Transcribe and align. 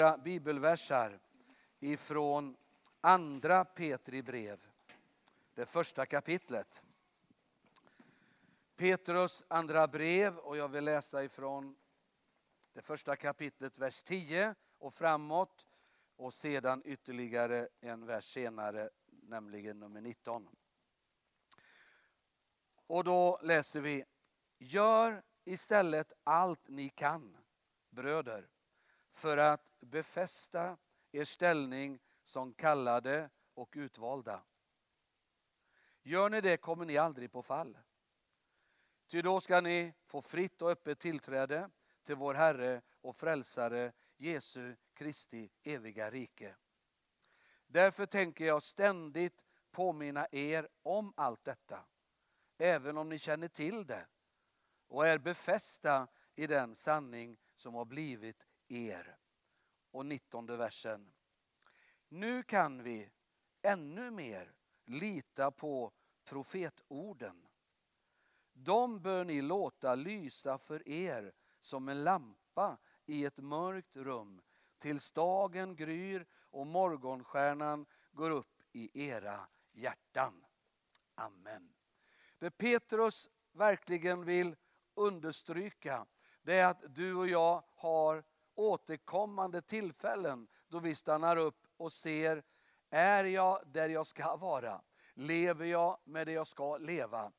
några 0.00 0.18
bibelversar 0.18 1.18
ifrån 1.80 2.56
andra 3.00 3.64
Petri 3.64 4.22
brev, 4.22 4.66
det 5.54 5.66
första 5.66 6.06
kapitlet. 6.06 6.82
Petrus 8.76 9.44
andra 9.48 9.88
brev 9.88 10.38
och 10.38 10.56
jag 10.56 10.68
vill 10.68 10.84
läsa 10.84 11.24
ifrån 11.24 11.76
det 12.72 12.82
första 12.82 13.16
kapitlet, 13.16 13.78
vers 13.78 14.02
10 14.02 14.54
och 14.78 14.94
framåt 14.94 15.66
och 16.16 16.34
sedan 16.34 16.82
ytterligare 16.84 17.68
en 17.80 18.06
vers 18.06 18.24
senare, 18.24 18.90
nämligen 19.06 19.80
nummer 19.80 20.00
19. 20.00 20.48
Och 22.86 23.04
då 23.04 23.40
läser 23.42 23.80
vi 23.80 24.04
Gör 24.58 25.22
istället 25.44 26.12
allt 26.24 26.68
ni 26.68 26.88
kan, 26.88 27.36
bröder, 27.90 28.48
för 29.16 29.36
att 29.36 29.80
befästa 29.80 30.78
er 31.12 31.24
ställning 31.24 32.00
som 32.22 32.52
kallade 32.52 33.30
och 33.54 33.72
utvalda. 33.76 34.42
Gör 36.02 36.30
ni 36.30 36.40
det 36.40 36.56
kommer 36.56 36.84
ni 36.84 36.96
aldrig 36.96 37.32
på 37.32 37.42
fall. 37.42 37.78
Ty 39.08 39.22
då 39.22 39.40
ska 39.40 39.60
ni 39.60 39.94
få 40.04 40.22
fritt 40.22 40.62
och 40.62 40.70
öppet 40.70 40.98
tillträde 40.98 41.70
till 42.04 42.16
vår 42.16 42.34
Herre 42.34 42.82
och 43.00 43.16
Frälsare 43.16 43.92
Jesu 44.16 44.76
Kristi 44.94 45.50
eviga 45.62 46.10
rike. 46.10 46.56
Därför 47.66 48.06
tänker 48.06 48.44
jag 48.44 48.62
ständigt 48.62 49.44
påminna 49.70 50.26
er 50.30 50.68
om 50.82 51.12
allt 51.16 51.44
detta, 51.44 51.84
även 52.58 52.98
om 52.98 53.08
ni 53.08 53.18
känner 53.18 53.48
till 53.48 53.86
det 53.86 54.06
och 54.86 55.06
är 55.06 55.18
befästa 55.18 56.08
i 56.34 56.46
den 56.46 56.74
sanning 56.74 57.38
som 57.54 57.74
har 57.74 57.84
blivit 57.84 58.45
er. 58.68 59.18
Och 59.90 60.06
19 60.06 60.46
versen. 60.46 61.12
Nu 62.08 62.42
kan 62.42 62.82
vi 62.82 63.10
ännu 63.62 64.10
mer 64.10 64.54
lita 64.84 65.50
på 65.50 65.92
profetorden. 66.24 67.48
De 68.52 69.00
bör 69.00 69.24
ni 69.24 69.42
låta 69.42 69.94
lysa 69.94 70.58
för 70.58 70.88
er 70.88 71.32
som 71.60 71.88
en 71.88 72.04
lampa 72.04 72.78
i 73.06 73.24
ett 73.24 73.38
mörkt 73.38 73.96
rum 73.96 74.42
tills 74.78 75.12
dagen 75.12 75.76
gryr 75.76 76.26
och 76.32 76.66
morgonstjärnan 76.66 77.86
går 78.12 78.30
upp 78.30 78.62
i 78.72 79.08
era 79.08 79.48
hjärtan. 79.72 80.44
Amen. 81.14 81.74
Det 82.38 82.50
Petrus 82.50 83.30
verkligen 83.52 84.24
vill 84.24 84.56
understryka 84.94 86.06
det 86.42 86.54
är 86.54 86.66
att 86.66 86.94
du 86.94 87.14
och 87.14 87.28
jag 87.28 87.64
har 87.74 88.24
återkommande 88.56 89.62
tillfällen 89.62 90.48
då 90.68 90.78
vi 90.78 90.94
stannar 90.94 91.36
upp 91.36 91.66
och 91.76 91.92
ser, 91.92 92.42
är 92.90 93.24
jag 93.24 93.62
där 93.66 93.88
jag 93.88 94.06
ska 94.06 94.36
vara? 94.36 94.82
Lever 95.14 95.66
jag 95.66 95.98
med 96.04 96.26
det 96.26 96.32
jag 96.32 96.46
ska 96.46 96.76
leva? 96.76 97.32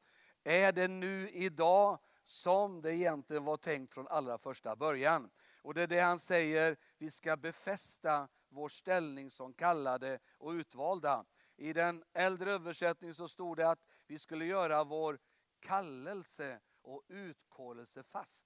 Är 0.44 0.72
det 0.72 0.88
nu 0.88 1.30
idag 1.30 2.00
som 2.24 2.82
det 2.82 2.96
egentligen 2.96 3.44
var 3.44 3.58
tänkt 3.58 3.94
från 3.94 4.08
allra 4.08 4.38
första 4.38 4.76
början? 4.76 5.30
Och 5.62 5.74
det 5.74 5.82
är 5.82 5.88
det 5.88 6.00
han 6.00 6.20
säger, 6.20 6.78
vi 6.98 7.12
ska 7.12 7.38
befästa 7.38 8.28
vår 8.50 8.70
ställning 8.70 9.32
som 9.32 9.54
kallade 9.54 10.20
och 10.38 10.52
utvalda. 10.52 11.26
I 11.56 11.74
den 11.74 12.04
äldre 12.14 12.52
översättningen 12.52 13.16
så 13.16 13.28
stod 13.28 13.58
det 13.58 13.70
att 13.70 13.86
vi 14.08 14.20
skulle 14.20 14.46
göra 14.46 14.84
vår 14.84 15.20
kallelse 15.60 16.60
och 16.82 17.04
utkålelse 17.08 18.04
fast. 18.04 18.46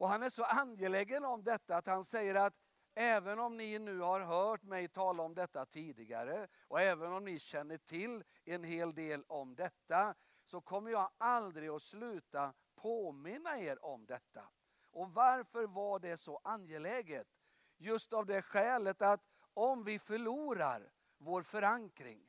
Och 0.00 0.08
han 0.08 0.22
är 0.22 0.30
så 0.30 0.44
angelägen 0.44 1.24
om 1.24 1.42
detta 1.42 1.76
att 1.76 1.86
han 1.86 2.04
säger 2.04 2.34
att 2.34 2.54
även 2.94 3.38
om 3.38 3.56
ni 3.56 3.78
nu 3.78 3.98
har 3.98 4.20
hört 4.20 4.62
mig 4.62 4.88
tala 4.88 5.22
om 5.22 5.34
detta 5.34 5.66
tidigare 5.66 6.48
och 6.68 6.80
även 6.80 7.12
om 7.12 7.24
ni 7.24 7.38
känner 7.38 7.78
till 7.78 8.24
en 8.44 8.64
hel 8.64 8.94
del 8.94 9.24
om 9.26 9.54
detta 9.54 10.14
så 10.44 10.60
kommer 10.60 10.90
jag 10.90 11.10
aldrig 11.18 11.68
att 11.68 11.82
sluta 11.82 12.54
påminna 12.74 13.58
er 13.58 13.84
om 13.84 14.06
detta. 14.06 14.48
Och 14.90 15.10
varför 15.10 15.66
var 15.66 15.98
det 15.98 16.16
så 16.16 16.40
angeläget? 16.44 17.28
Just 17.76 18.12
av 18.12 18.26
det 18.26 18.42
skälet 18.42 19.02
att 19.02 19.26
om 19.54 19.84
vi 19.84 19.98
förlorar 19.98 20.92
vår 21.18 21.42
förankring, 21.42 22.28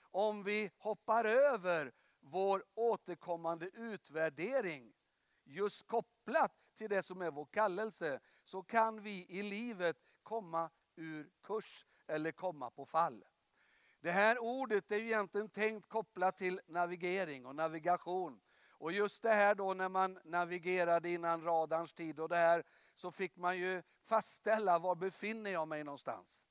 om 0.00 0.42
vi 0.42 0.70
hoppar 0.78 1.24
över 1.24 1.92
vår 2.20 2.64
återkommande 2.74 3.66
utvärdering 3.66 4.94
just 5.44 5.86
kopplat 5.86 6.61
till 6.82 6.96
det 6.96 7.02
som 7.02 7.22
är 7.22 7.30
vår 7.30 7.44
kallelse 7.44 8.20
så 8.44 8.62
kan 8.62 9.02
vi 9.02 9.26
i 9.28 9.42
livet 9.42 9.96
komma 10.22 10.70
ur 10.96 11.30
kurs 11.42 11.86
eller 12.06 12.32
komma 12.32 12.70
på 12.70 12.86
fall. 12.86 13.24
Det 14.00 14.10
här 14.10 14.38
ordet 14.38 14.92
är 14.92 14.96
egentligen 14.96 15.48
tänkt 15.48 15.88
kopplat 15.88 16.36
till 16.36 16.60
navigering 16.66 17.46
och 17.46 17.56
navigation. 17.56 18.40
Och 18.68 18.92
just 18.92 19.22
det 19.22 19.32
här 19.32 19.54
då 19.54 19.74
när 19.74 19.88
man 19.88 20.18
navigerade 20.24 21.10
innan 21.10 21.42
radarns 21.42 21.92
tid 21.92 22.20
och 22.20 22.28
det 22.28 22.36
här 22.36 22.64
så 22.94 23.10
fick 23.10 23.36
man 23.36 23.58
ju 23.58 23.82
fastställa 24.04 24.78
var 24.78 24.94
befinner 24.94 25.50
jag 25.50 25.68
mig 25.68 25.84
någonstans. 25.84 26.44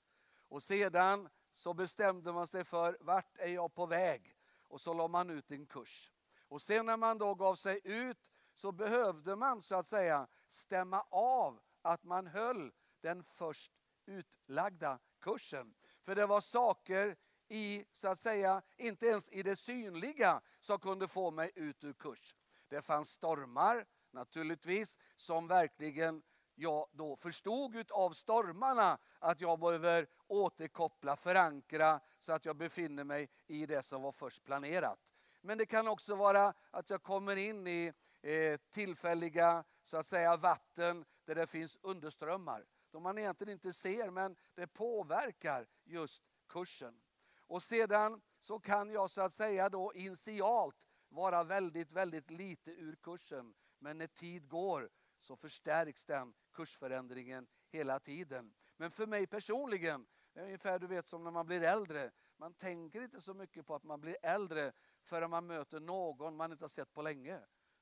Och 0.48 0.64
sedan 0.64 1.30
så 1.54 1.74
bestämde 1.74 2.34
man 2.34 2.48
sig 2.48 2.64
för 2.64 2.98
vart 3.00 3.38
är 3.38 3.54
jag 3.54 3.74
på 3.74 3.86
väg 3.86 4.36
och 4.68 4.82
så 4.82 4.94
la 4.94 5.08
man 5.08 5.30
ut 5.30 5.52
en 5.52 5.66
kurs. 5.66 6.12
Och 6.48 6.62
sen 6.62 6.86
när 6.86 6.98
man 6.98 7.18
då 7.18 7.36
gav 7.36 7.56
sig 7.56 7.82
ut 7.84 8.32
så 8.62 8.72
behövde 8.72 9.36
man 9.36 9.62
så 9.62 9.76
att 9.76 9.88
säga 9.88 10.28
stämma 10.50 11.06
av 11.10 11.60
att 11.82 12.04
man 12.04 12.28
höll 12.28 12.72
den 13.02 13.24
först 13.24 13.72
utlagda 14.06 15.00
kursen. 15.20 15.74
För 16.04 16.16
det 16.16 16.26
var 16.26 16.42
saker 16.42 17.16
i, 17.48 17.86
så 17.92 18.08
att 18.08 18.20
säga, 18.20 18.62
inte 18.78 19.06
ens 19.06 19.30
i 19.30 19.44
det 19.44 19.56
synliga 19.56 20.42
som 20.60 20.80
kunde 20.80 21.08
få 21.08 21.32
mig 21.32 21.52
ut 21.56 21.84
ur 21.84 21.94
kurs. 21.94 22.36
Det 22.68 22.82
fanns 22.82 23.10
stormar 23.10 23.86
naturligtvis 24.12 24.98
som 25.16 25.48
verkligen 25.48 26.24
jag 26.56 26.88
då 26.92 27.16
förstod 27.16 27.92
av 27.92 28.12
stormarna 28.12 28.98
att 29.20 29.42
jag 29.42 29.60
behöver 29.60 30.08
återkoppla, 30.28 31.16
förankra 31.16 32.00
så 32.20 32.34
att 32.34 32.46
jag 32.46 32.56
befinner 32.56 33.04
mig 33.04 33.30
i 33.48 33.66
det 33.66 33.84
som 33.86 34.02
var 34.02 34.12
först 34.12 34.44
planerat. 34.44 35.14
Men 35.42 35.58
det 35.58 35.66
kan 35.66 35.88
också 35.88 36.16
vara 36.16 36.54
att 36.72 36.90
jag 36.90 37.04
kommer 37.04 37.36
in 37.36 37.68
i 37.68 37.94
eh, 38.22 38.58
tillfälliga 38.70 39.64
så 39.84 39.98
att 39.98 40.08
säga 40.08 40.38
vatten 40.38 41.06
där 41.26 41.36
det 41.36 41.48
finns 41.48 41.78
underströmmar. 41.82 42.66
De 42.92 43.04
man 43.04 43.18
egentligen 43.18 43.54
inte 43.54 43.74
ser 43.74 44.10
men 44.10 44.36
det 44.56 44.68
påverkar 44.68 45.68
just 45.84 46.24
kursen. 46.48 47.02
Och 47.48 47.64
sedan 47.64 48.22
så 48.40 48.60
kan 48.60 48.92
jag 48.92 49.10
så 49.10 49.22
att 49.22 49.34
säga 49.34 49.70
då 49.70 49.94
initialt 49.94 50.76
vara 51.10 51.44
väldigt, 51.44 51.92
väldigt 51.92 52.32
lite 52.32 52.72
ur 52.72 52.96
kursen. 52.96 53.54
Men 53.80 53.98
när 53.98 54.08
tid 54.08 54.50
går 54.50 54.90
så 55.20 55.36
förstärks 55.36 56.06
den 56.06 56.34
kursförändringen 56.52 57.48
hela 57.70 58.00
tiden. 58.00 58.54
Men 58.78 58.92
för 58.92 59.08
mig 59.08 59.28
personligen, 59.28 60.08
det 60.34 60.40
är 60.40 60.44
ungefär 60.44 60.80
du 60.80 60.88
vet 60.88 61.08
som 61.08 61.24
när 61.24 61.32
man 61.32 61.46
blir 61.46 61.64
äldre. 61.64 62.12
Man 62.38 62.54
tänker 62.54 63.02
inte 63.02 63.22
så 63.22 63.34
mycket 63.34 63.66
på 63.66 63.76
att 63.76 63.84
man 63.84 64.02
blir 64.02 64.18
äldre 64.22 64.72
förrän 65.04 65.30
man 65.30 65.48
möter 65.48 65.80
någon 65.80 66.36
man 66.36 66.52
inte 66.52 66.64
har 66.64 66.70
sett 66.70 66.94
på 66.94 67.02
länge. 67.02 67.42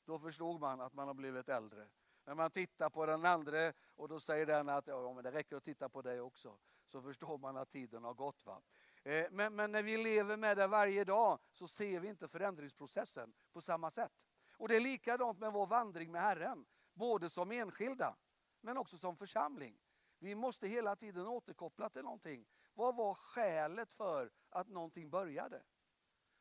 Då 0.10 0.20
förstod 0.20 0.62
man 0.62 0.82
att 0.82 0.94
man 0.94 1.08
har 1.08 1.14
blivit 1.14 1.50
äldre. 1.50 1.88
När 2.26 2.36
man 2.36 2.52
tittar 2.52 2.90
på 2.90 3.06
den 3.06 3.26
andra 3.26 3.74
och 3.96 4.08
då 4.08 4.20
säger 4.20 4.46
den 4.46 4.70
att 4.70 4.88
ja, 4.88 5.14
men 5.14 5.24
det 5.24 5.32
räcker 5.32 5.56
att 5.56 5.64
titta 5.64 5.90
på 5.90 6.02
dig 6.02 6.22
också. 6.22 6.58
Så 6.86 7.02
förstår 7.02 7.38
man 7.38 7.58
att 7.58 7.72
tiden 7.72 8.04
har 8.04 8.14
gått. 8.14 8.46
Va? 8.46 8.62
Eh, 9.04 9.26
men, 9.32 9.56
men 9.56 9.72
när 9.72 9.84
vi 9.84 9.98
lever 9.98 10.38
med 10.38 10.58
det 10.58 10.68
varje 10.68 11.04
dag 11.04 11.40
så 11.52 11.68
ser 11.68 12.00
vi 12.00 12.08
inte 12.08 12.28
förändringsprocessen 12.28 13.34
på 13.54 13.62
samma 13.62 13.92
sätt. 13.92 14.28
Och 14.58 14.68
det 14.68 14.76
är 14.76 14.80
likadant 14.80 15.40
med 15.40 15.54
vår 15.54 15.68
vandring 15.68 16.12
med 16.12 16.22
Herren. 16.22 16.66
Både 16.94 17.30
som 17.30 17.52
enskilda 17.52 18.16
men 18.62 18.78
också 18.78 18.98
som 18.98 19.18
församling. 19.18 19.80
Vi 20.20 20.36
måste 20.36 20.68
hela 20.68 20.96
tiden 20.96 21.28
återkoppla 21.28 21.90
till 21.90 22.04
någonting. 22.04 22.46
Vad 22.74 22.96
var 22.96 23.14
skälet 23.14 23.92
för 23.92 24.32
att 24.50 24.68
någonting 24.68 25.10
började? 25.10 25.64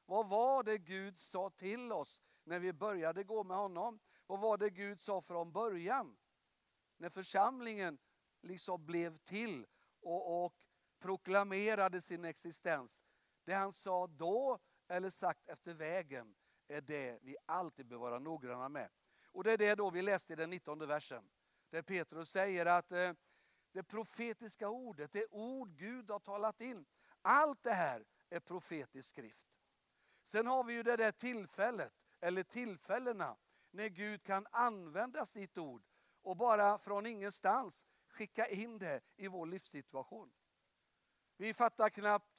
Vad 0.07 0.29
var 0.29 0.63
det 0.63 0.79
Gud 0.79 1.21
sa 1.21 1.51
till 1.51 1.93
oss 1.93 2.21
när 2.49 2.59
vi 2.59 2.73
började 2.73 3.25
gå 3.25 3.45
med 3.45 3.57
honom? 3.57 4.01
Vad 4.27 4.41
var 4.41 4.57
det 4.59 4.71
Gud 4.71 5.01
sa 5.01 5.21
från 5.21 5.53
början? 5.53 6.17
När 6.97 7.11
församlingen 7.11 7.99
liksom 8.43 8.87
blev 8.87 9.19
till 9.19 9.67
och, 10.01 10.45
och 10.45 10.55
proklamerade 10.99 12.01
sin 12.01 12.25
existens. 12.25 13.05
Det 13.45 13.55
han 13.55 13.73
sa 13.73 14.07
då 14.07 14.59
eller 14.89 15.11
sagt 15.11 15.49
efter 15.49 15.75
vägen 15.75 16.35
är 16.69 16.81
det 16.81 17.19
vi 17.23 17.37
alltid 17.47 17.87
bör 17.87 17.97
vara 17.97 18.19
noggranna 18.19 18.69
med. 18.69 18.91
Och 19.25 19.45
det 19.45 19.53
är 19.53 19.59
det 19.59 19.75
då 19.75 19.91
vi 19.91 20.03
läste 20.03 20.33
i 20.33 20.37
den 20.37 20.51
19 20.51 20.79
versen. 20.79 21.31
Där 21.71 21.83
Petrus 21.83 22.31
säger 22.31 22.67
att 22.67 22.93
eh, 22.93 23.13
det 23.73 23.83
profetiska 23.83 24.69
ordet, 24.69 25.13
det 25.13 25.27
ord 25.31 25.77
Gud 25.77 26.11
har 26.11 26.19
talat 26.19 26.61
in. 26.61 26.87
Allt 27.23 27.63
det 27.63 27.73
här 27.73 28.05
är 28.31 28.41
profetisk 28.41 29.09
skrift. 29.09 29.49
Sen 30.23 30.47
har 30.47 30.65
vi 30.65 30.73
ju 30.73 30.83
det 30.83 30.97
där 30.97 31.13
tillfället, 31.13 31.93
eller 32.21 32.43
tillfällena, 32.43 33.37
när 33.71 33.89
Gud 33.89 34.23
kan 34.23 34.47
använda 34.51 35.27
sitt 35.27 35.59
ord 35.59 35.83
och 36.23 36.37
bara 36.37 36.79
från 36.79 37.07
ingenstans 37.07 37.85
skicka 38.09 38.47
in 38.47 38.79
det 38.79 39.01
i 39.17 39.29
vår 39.29 39.47
livssituation. 39.47 40.33
Vi 41.37 41.55
fattar 41.55 41.91
knappt, 41.91 42.33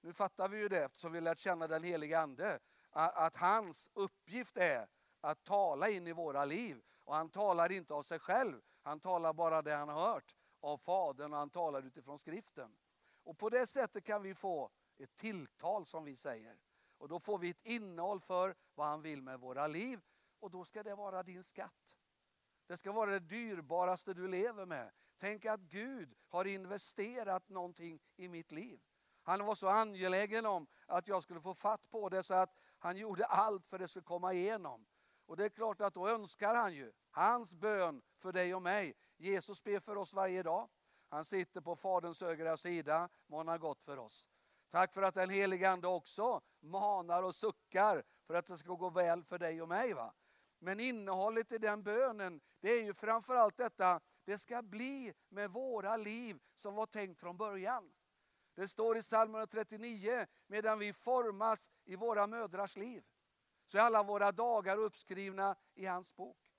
nu 0.00 0.12
fattar 0.12 0.48
vi 0.48 0.58
ju 0.58 0.68
det 0.68 0.84
eftersom 0.84 1.12
vi 1.12 1.20
lärt 1.20 1.38
känna 1.38 1.66
den 1.66 1.82
heliga 1.82 2.20
Ande, 2.20 2.58
att 2.90 3.36
hans 3.36 3.88
uppgift 3.92 4.56
är 4.56 4.88
att 5.20 5.44
tala 5.44 5.88
in 5.88 6.06
i 6.06 6.12
våra 6.12 6.44
liv. 6.44 6.82
Och 7.04 7.14
han 7.14 7.30
talar 7.30 7.72
inte 7.72 7.94
av 7.94 8.02
sig 8.02 8.18
själv, 8.18 8.62
han 8.82 9.00
talar 9.00 9.32
bara 9.32 9.62
det 9.62 9.74
han 9.74 9.88
har 9.88 10.12
hört 10.12 10.34
av 10.60 10.78
Fadern 10.78 11.32
och 11.32 11.38
han 11.38 11.50
talar 11.50 11.82
utifrån 11.82 12.18
skriften. 12.18 12.76
Och 13.22 13.38
på 13.38 13.50
det 13.50 13.66
sättet 13.66 14.04
kan 14.04 14.22
vi 14.22 14.34
få 14.34 14.70
ett 14.98 15.16
tilltal 15.16 15.86
som 15.86 16.04
vi 16.04 16.16
säger. 16.16 16.56
Och 16.98 17.08
då 17.08 17.20
får 17.20 17.38
vi 17.38 17.50
ett 17.50 17.62
innehåll 17.62 18.20
för 18.20 18.54
vad 18.74 18.86
han 18.86 19.02
vill 19.02 19.22
med 19.22 19.40
våra 19.40 19.66
liv 19.66 20.00
och 20.40 20.50
då 20.50 20.64
ska 20.64 20.82
det 20.82 20.94
vara 20.94 21.22
din 21.22 21.42
skatt. 21.42 21.96
Det 22.66 22.76
ska 22.76 22.92
vara 22.92 23.10
det 23.10 23.20
dyrbaraste 23.20 24.14
du 24.14 24.28
lever 24.28 24.66
med. 24.66 24.90
Tänk 25.18 25.44
att 25.44 25.60
Gud 25.60 26.14
har 26.28 26.44
investerat 26.44 27.48
någonting 27.48 28.00
i 28.16 28.28
mitt 28.28 28.52
liv. 28.52 28.80
Han 29.22 29.46
var 29.46 29.54
så 29.54 29.68
angelägen 29.68 30.46
om 30.46 30.66
att 30.86 31.08
jag 31.08 31.22
skulle 31.22 31.40
få 31.40 31.54
fatt 31.54 31.90
på 31.90 32.08
det 32.08 32.22
så 32.22 32.34
att 32.34 32.56
han 32.78 32.96
gjorde 32.96 33.24
allt 33.24 33.66
för 33.66 33.76
att 33.76 33.80
det 33.80 33.88
skulle 33.88 34.04
komma 34.04 34.32
igenom. 34.32 34.86
Och 35.26 35.36
det 35.36 35.44
är 35.44 35.48
klart 35.48 35.80
att 35.80 35.94
då 35.94 36.08
önskar 36.08 36.54
han 36.54 36.74
ju 36.74 36.92
hans 37.10 37.54
bön 37.54 38.02
för 38.18 38.32
dig 38.32 38.54
och 38.54 38.62
mig. 38.62 38.94
Jesus 39.16 39.64
ber 39.64 39.80
för 39.80 39.96
oss 39.96 40.14
varje 40.14 40.42
dag. 40.42 40.68
Han 41.08 41.24
sitter 41.24 41.60
på 41.60 41.76
Faderns 41.76 42.20
högra 42.20 42.56
sida, 42.56 43.08
manar 43.26 43.58
gott 43.58 43.82
för 43.82 43.98
oss. 43.98 44.28
Tack 44.74 44.94
för 44.94 45.02
att 45.02 45.14
den 45.14 45.30
helige 45.30 45.70
Ande 45.70 45.88
också 45.88 46.40
manar 46.60 47.22
och 47.22 47.34
suckar 47.34 48.02
för 48.26 48.34
att 48.34 48.46
det 48.46 48.58
ska 48.58 48.74
gå 48.74 48.90
väl 48.90 49.24
för 49.24 49.38
dig 49.38 49.62
och 49.62 49.68
mig. 49.68 49.92
Va? 49.92 50.14
Men 50.58 50.80
innehållet 50.80 51.52
i 51.52 51.58
den 51.58 51.82
bönen, 51.82 52.40
det 52.60 52.70
är 52.70 52.82
ju 52.82 52.94
framförallt 52.94 53.56
detta, 53.56 54.00
det 54.24 54.38
ska 54.38 54.62
bli 54.62 55.14
med 55.28 55.50
våra 55.50 55.96
liv 55.96 56.40
som 56.54 56.74
var 56.74 56.86
tänkt 56.86 57.20
från 57.20 57.36
början. 57.36 57.92
Det 58.54 58.68
står 58.68 58.96
i 58.96 59.02
psalm 59.02 59.34
139, 59.34 60.26
medan 60.46 60.78
vi 60.78 60.92
formas 60.92 61.66
i 61.84 61.96
våra 61.96 62.26
mödrars 62.26 62.76
liv, 62.76 63.04
så 63.66 63.78
är 63.78 63.82
alla 63.82 64.02
våra 64.02 64.32
dagar 64.32 64.76
uppskrivna 64.76 65.56
i 65.74 65.86
hans 65.86 66.16
bok. 66.16 66.52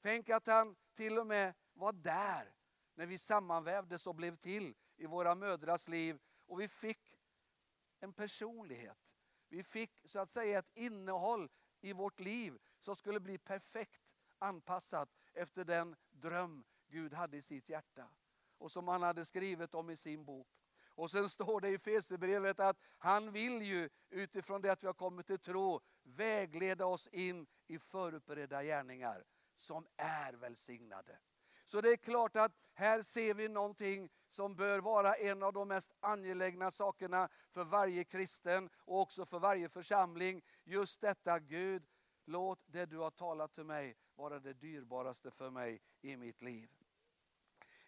Tänk 0.00 0.30
att 0.30 0.46
han 0.46 0.76
till 0.94 1.18
och 1.18 1.26
med 1.26 1.54
var 1.72 1.92
där 1.92 2.54
när 2.94 3.06
vi 3.06 3.18
sammanvävdes 3.18 4.06
och 4.06 4.14
blev 4.14 4.36
till 4.36 4.74
i 4.96 5.06
våra 5.06 5.34
mödrars 5.34 5.88
liv 5.88 6.18
och 6.46 6.60
vi 6.60 6.68
fick 6.68 7.05
en 8.06 8.12
personlighet. 8.12 8.98
Vi 9.48 9.62
fick 9.62 10.00
så 10.04 10.18
att 10.18 10.30
säga 10.30 10.58
ett 10.58 10.70
innehåll 10.74 11.48
i 11.80 11.92
vårt 11.92 12.20
liv 12.20 12.58
som 12.78 12.96
skulle 12.96 13.20
bli 13.20 13.38
perfekt 13.38 14.02
anpassat 14.38 15.08
efter 15.32 15.64
den 15.64 15.96
dröm 16.10 16.64
Gud 16.88 17.12
hade 17.12 17.36
i 17.36 17.42
sitt 17.42 17.68
hjärta 17.68 18.08
och 18.58 18.72
som 18.72 18.88
han 18.88 19.02
hade 19.02 19.24
skrivit 19.24 19.74
om 19.74 19.90
i 19.90 19.96
sin 19.96 20.24
bok. 20.24 20.48
Och 20.88 21.10
sen 21.10 21.28
står 21.28 21.60
det 21.60 21.68
i 21.68 21.78
Fesebrevet 21.78 22.60
att 22.60 22.80
han 22.98 23.32
vill 23.32 23.62
ju 23.62 23.88
utifrån 24.10 24.62
det 24.62 24.72
att 24.72 24.82
vi 24.82 24.86
har 24.86 24.94
kommit 24.94 25.26
till 25.26 25.38
tro 25.38 25.80
vägleda 26.02 26.86
oss 26.86 27.08
in 27.08 27.46
i 27.66 27.78
förberedda 27.78 28.62
gärningar 28.62 29.24
som 29.56 29.86
är 29.96 30.32
välsignade. 30.32 31.18
Så 31.64 31.80
det 31.80 31.90
är 31.90 31.96
klart 31.96 32.36
att 32.36 32.52
här 32.72 33.02
ser 33.02 33.34
vi 33.34 33.48
någonting 33.48 34.10
som 34.36 34.54
bör 34.54 34.78
vara 34.78 35.14
en 35.14 35.42
av 35.42 35.52
de 35.52 35.68
mest 35.68 35.92
angelägna 36.00 36.70
sakerna 36.70 37.28
för 37.50 37.64
varje 37.64 38.04
kristen 38.04 38.70
och 38.76 39.00
också 39.00 39.26
för 39.26 39.38
varje 39.38 39.68
församling. 39.68 40.42
Just 40.64 41.00
detta 41.00 41.38
Gud, 41.38 41.86
låt 42.24 42.60
det 42.66 42.86
du 42.86 42.98
har 42.98 43.10
talat 43.10 43.52
till 43.52 43.64
mig 43.64 43.96
vara 44.14 44.40
det 44.40 44.52
dyrbaraste 44.52 45.30
för 45.30 45.50
mig 45.50 45.80
i 46.00 46.16
mitt 46.16 46.42
liv. 46.42 46.70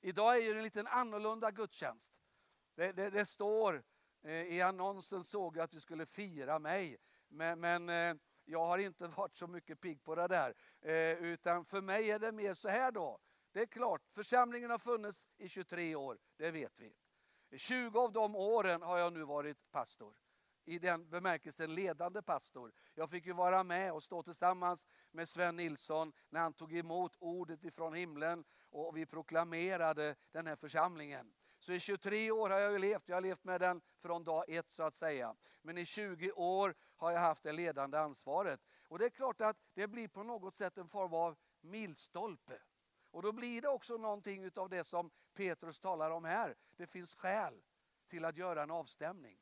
Idag 0.01 0.39
är 0.39 0.55
det 0.55 0.59
en 0.59 0.63
liten 0.63 0.87
annorlunda 0.87 1.51
gudstjänst. 1.51 2.13
Det, 2.75 2.93
det, 2.93 3.11
det 3.11 3.27
står 3.27 3.83
eh, 4.23 4.33
i 4.33 4.61
annonsen 4.61 5.25
såg 5.25 5.57
jag 5.57 5.65
att 5.65 5.75
vi 5.75 5.81
skulle 5.81 6.07
fira 6.07 6.59
mig. 6.59 6.97
Men, 7.29 7.61
men 7.61 7.89
eh, 7.89 8.15
jag 8.45 8.67
har 8.67 8.79
inte 8.79 9.07
varit 9.17 9.35
så 9.35 9.47
mycket 9.47 9.81
pigg 9.81 10.05
på 10.05 10.15
det 10.15 10.29
där. 10.29 10.55
Eh, 10.81 11.25
utan 11.25 11.65
för 11.65 11.81
mig 11.81 12.11
är 12.11 12.19
det 12.19 12.33
mer 12.33 12.55
så 12.55 12.69
här 12.69 12.93
då. 12.93 13.19
Det 13.59 13.63
är 13.63 13.67
klart, 13.67 14.03
församlingen 14.15 14.71
har 14.71 14.79
funnits 14.79 15.29
i 15.37 15.49
23 15.49 15.95
år, 15.95 16.19
det 16.37 16.51
vet 16.51 16.73
vi. 16.81 16.95
20 17.59 18.01
av 18.01 18.13
de 18.13 18.37
åren 18.37 18.83
har 18.83 18.99
jag 18.99 19.13
nu 19.13 19.25
varit 19.25 19.71
pastor. 19.71 20.15
I 20.65 20.79
den 20.79 21.11
bemärkelsen 21.11 21.75
ledande 21.75 22.23
pastor. 22.23 22.73
Jag 22.95 23.11
fick 23.11 23.27
ju 23.27 23.33
vara 23.33 23.65
med 23.65 23.93
och 23.93 24.03
stå 24.03 24.23
tillsammans 24.23 24.87
med 25.11 25.29
Sven 25.29 25.57
Nilsson 25.57 26.13
när 26.29 26.41
han 26.41 26.53
tog 26.53 26.77
emot 26.77 27.17
ordet 27.19 27.65
ifrån 27.65 27.95
himlen 27.95 28.45
och 28.71 28.97
vi 28.97 29.07
proklamerade 29.07 30.17
den 30.33 30.47
här 30.47 30.57
församlingen. 30.57 31.33
Så 31.59 31.73
i 31.73 31.81
23 31.81 32.31
år 32.31 32.51
har 32.51 32.59
jag 32.59 32.81
levt, 32.81 33.09
jag 33.09 33.17
har 33.17 33.21
levt 33.21 33.45
med 33.45 33.61
den 33.61 33.81
från 33.99 34.25
dag 34.25 34.45
ett 34.49 34.73
så 34.73 34.83
att 34.83 34.97
säga. 34.97 35.37
Men 35.63 35.79
i 35.79 35.85
20 35.85 36.33
år 36.33 36.75
har 36.97 37.11
jag 37.11 37.21
haft 37.21 37.43
det 37.43 37.53
ledande 37.53 37.99
ansvaret. 37.99 38.61
Och 38.89 38.99
det 38.99 39.05
är 39.05 39.11
klart 39.11 39.41
att 39.41 39.57
det 39.75 39.87
blir 39.87 40.09
på 40.09 40.23
något 40.23 40.57
sätt 40.57 40.79
en 40.79 40.89
form 40.89 41.15
av 41.15 41.37
milstolpe. 41.61 42.59
Och 43.11 43.23
då 43.23 43.33
blir 43.33 43.63
det 43.63 43.69
också 43.69 43.97
någonting 43.97 44.51
av 44.57 44.69
det 44.69 44.85
som 44.85 45.11
Petrus 45.35 45.81
talar 45.81 46.11
om 46.11 46.25
här. 46.25 46.57
Det 46.77 46.87
finns 46.87 47.15
skäl 47.15 47.63
till 48.09 48.25
att 48.25 48.37
göra 48.37 48.63
en 48.63 48.71
avstämning. 48.71 49.39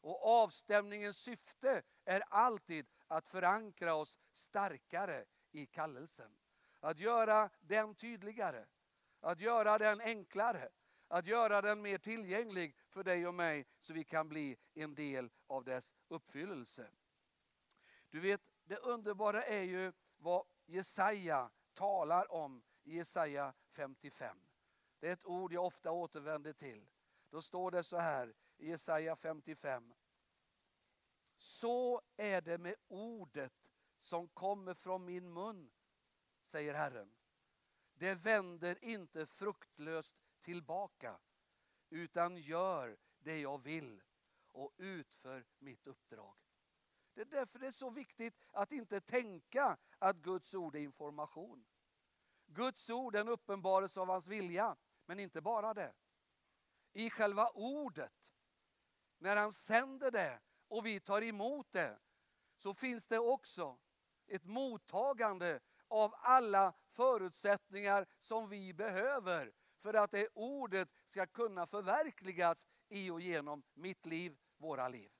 Och 0.00 0.26
avstämningens 0.26 1.16
syfte 1.16 1.82
är 2.04 2.22
alltid 2.28 2.86
att 3.06 3.28
förankra 3.28 3.94
oss 3.94 4.18
starkare 4.32 5.24
i 5.52 5.66
kallelsen. 5.66 6.36
Att 6.80 6.98
göra 6.98 7.50
den 7.60 7.94
tydligare, 7.94 8.66
att 9.20 9.40
göra 9.40 9.78
den 9.78 10.00
enklare, 10.00 10.68
att 11.08 11.26
göra 11.26 11.62
den 11.62 11.82
mer 11.82 11.98
tillgänglig 11.98 12.76
för 12.88 13.04
dig 13.04 13.26
och 13.26 13.34
mig 13.34 13.66
så 13.80 13.92
vi 13.92 14.04
kan 14.04 14.28
bli 14.28 14.56
en 14.74 14.94
del 14.94 15.30
av 15.46 15.64
dess 15.64 15.94
uppfyllelse. 16.08 16.90
Du 18.10 18.20
vet, 18.20 18.40
det 18.64 18.76
underbara 18.76 19.42
är 19.42 19.62
ju 19.62 19.92
vad 20.16 20.46
Jesaja 20.66 21.50
talar 21.76 22.32
om 22.32 22.62
i 22.84 22.96
Jesaja 22.96 23.54
55. 23.70 24.38
Det 25.00 25.08
är 25.08 25.12
ett 25.12 25.26
ord 25.26 25.52
jag 25.52 25.64
ofta 25.64 25.90
återvänder 25.90 26.52
till. 26.52 26.88
Då 27.30 27.42
står 27.42 27.70
det 27.70 27.82
så 27.82 27.98
här 27.98 28.34
i 28.56 28.68
Jesaja 28.68 29.16
55. 29.16 29.94
Så 31.36 32.02
är 32.16 32.40
det 32.40 32.58
med 32.58 32.74
ordet 32.88 33.52
som 33.98 34.28
kommer 34.28 34.74
från 34.74 35.04
min 35.04 35.32
mun, 35.32 35.70
säger 36.44 36.74
Herren. 36.74 37.14
Det 37.94 38.14
vänder 38.14 38.84
inte 38.84 39.26
fruktlöst 39.26 40.16
tillbaka, 40.40 41.18
utan 41.90 42.36
gör 42.36 42.96
det 43.18 43.40
jag 43.40 43.62
vill 43.62 44.02
och 44.52 44.72
utför 44.76 45.44
mitt 45.58 45.86
uppdrag. 45.86 46.36
Det 47.14 47.20
är 47.20 47.24
därför 47.24 47.58
det 47.58 47.66
är 47.66 47.70
så 47.70 47.90
viktigt 47.90 48.34
att 48.50 48.72
inte 48.72 49.00
tänka 49.00 49.76
att 49.98 50.16
Guds 50.16 50.54
ord 50.54 50.74
är 50.76 50.80
information. 50.80 51.66
Guds 52.46 52.90
ord 52.90 53.16
är 53.16 53.20
en 53.20 53.28
uppenbarelse 53.28 54.00
av 54.00 54.08
hans 54.08 54.28
vilja, 54.28 54.76
men 55.06 55.20
inte 55.20 55.40
bara 55.40 55.74
det. 55.74 55.94
I 56.92 57.10
själva 57.10 57.48
ordet, 57.50 58.32
när 59.18 59.36
han 59.36 59.52
sänder 59.52 60.10
det 60.10 60.40
och 60.68 60.86
vi 60.86 61.00
tar 61.00 61.22
emot 61.22 61.72
det, 61.72 61.98
så 62.56 62.74
finns 62.74 63.06
det 63.06 63.18
också 63.18 63.78
ett 64.26 64.44
mottagande 64.44 65.60
av 65.88 66.14
alla 66.18 66.72
förutsättningar 66.92 68.06
som 68.20 68.48
vi 68.48 68.72
behöver 68.74 69.52
för 69.78 69.94
att 69.94 70.10
det 70.10 70.28
ordet 70.34 70.88
ska 71.06 71.26
kunna 71.26 71.66
förverkligas 71.66 72.66
i 72.88 73.10
och 73.10 73.20
genom 73.20 73.62
mitt 73.74 74.06
liv, 74.06 74.38
våra 74.56 74.88
liv. 74.88 75.10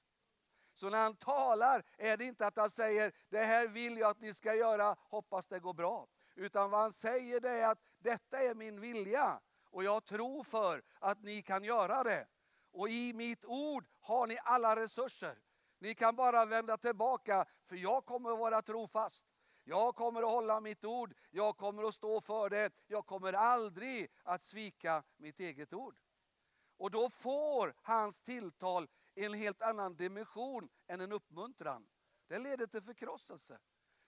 Så 0.72 0.90
när 0.90 1.02
han 1.02 1.16
talar 1.16 1.84
är 1.96 2.16
det 2.16 2.24
inte 2.24 2.46
att 2.46 2.56
han 2.56 2.70
säger, 2.70 3.12
det 3.28 3.44
här 3.44 3.68
vill 3.68 3.96
jag 3.96 4.10
att 4.10 4.20
ni 4.20 4.34
ska 4.34 4.54
göra, 4.54 4.96
hoppas 5.00 5.46
det 5.46 5.60
går 5.60 5.74
bra. 5.74 6.08
Utan 6.36 6.70
vad 6.70 6.80
han 6.80 6.92
säger 6.92 7.40
det 7.40 7.50
är 7.50 7.68
att 7.68 7.82
detta 7.98 8.42
är 8.42 8.54
min 8.54 8.80
vilja 8.80 9.40
och 9.70 9.84
jag 9.84 10.04
tror 10.04 10.44
för 10.44 10.82
att 10.98 11.22
ni 11.22 11.42
kan 11.42 11.64
göra 11.64 12.04
det. 12.04 12.26
Och 12.72 12.88
i 12.88 13.12
mitt 13.12 13.44
ord 13.44 13.86
har 14.00 14.26
ni 14.26 14.38
alla 14.44 14.76
resurser. 14.76 15.38
Ni 15.78 15.94
kan 15.94 16.16
bara 16.16 16.44
vända 16.44 16.76
tillbaka 16.76 17.46
för 17.66 17.76
jag 17.76 18.04
kommer 18.04 18.32
att 18.32 18.38
vara 18.38 18.62
trofast. 18.62 19.26
Jag 19.64 19.94
kommer 19.94 20.22
att 20.22 20.30
hålla 20.30 20.60
mitt 20.60 20.84
ord, 20.84 21.14
jag 21.30 21.56
kommer 21.56 21.82
att 21.88 21.94
stå 21.94 22.20
för 22.20 22.50
det, 22.50 22.70
jag 22.86 23.06
kommer 23.06 23.32
aldrig 23.32 24.10
att 24.22 24.42
svika 24.42 25.02
mitt 25.16 25.40
eget 25.40 25.72
ord. 25.72 25.96
Och 26.76 26.90
då 26.90 27.10
får 27.10 27.74
hans 27.82 28.20
tilltal 28.20 28.88
en 29.14 29.34
helt 29.34 29.62
annan 29.62 29.96
dimension 29.96 30.68
än 30.86 31.00
en 31.00 31.12
uppmuntran. 31.12 31.88
Det 32.26 32.38
leder 32.38 32.66
till 32.66 32.82
förkrosselse. 32.82 33.58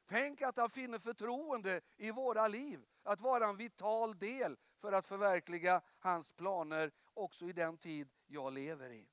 Tänk 0.08 0.42
att 0.42 0.56
han 0.56 0.70
finner 0.70 0.98
förtroende 0.98 1.80
i 1.96 2.10
våra 2.10 2.48
liv, 2.48 2.86
att 3.02 3.20
vara 3.20 3.48
en 3.48 3.56
vital 3.56 4.18
del 4.18 4.56
för 4.80 4.92
att 4.92 5.06
förverkliga 5.06 5.82
hans 5.98 6.32
planer 6.32 6.90
också 7.14 7.48
i 7.48 7.52
den 7.52 7.78
tid 7.78 8.08
jag 8.26 8.52
lever 8.52 8.90
i. 8.90 9.08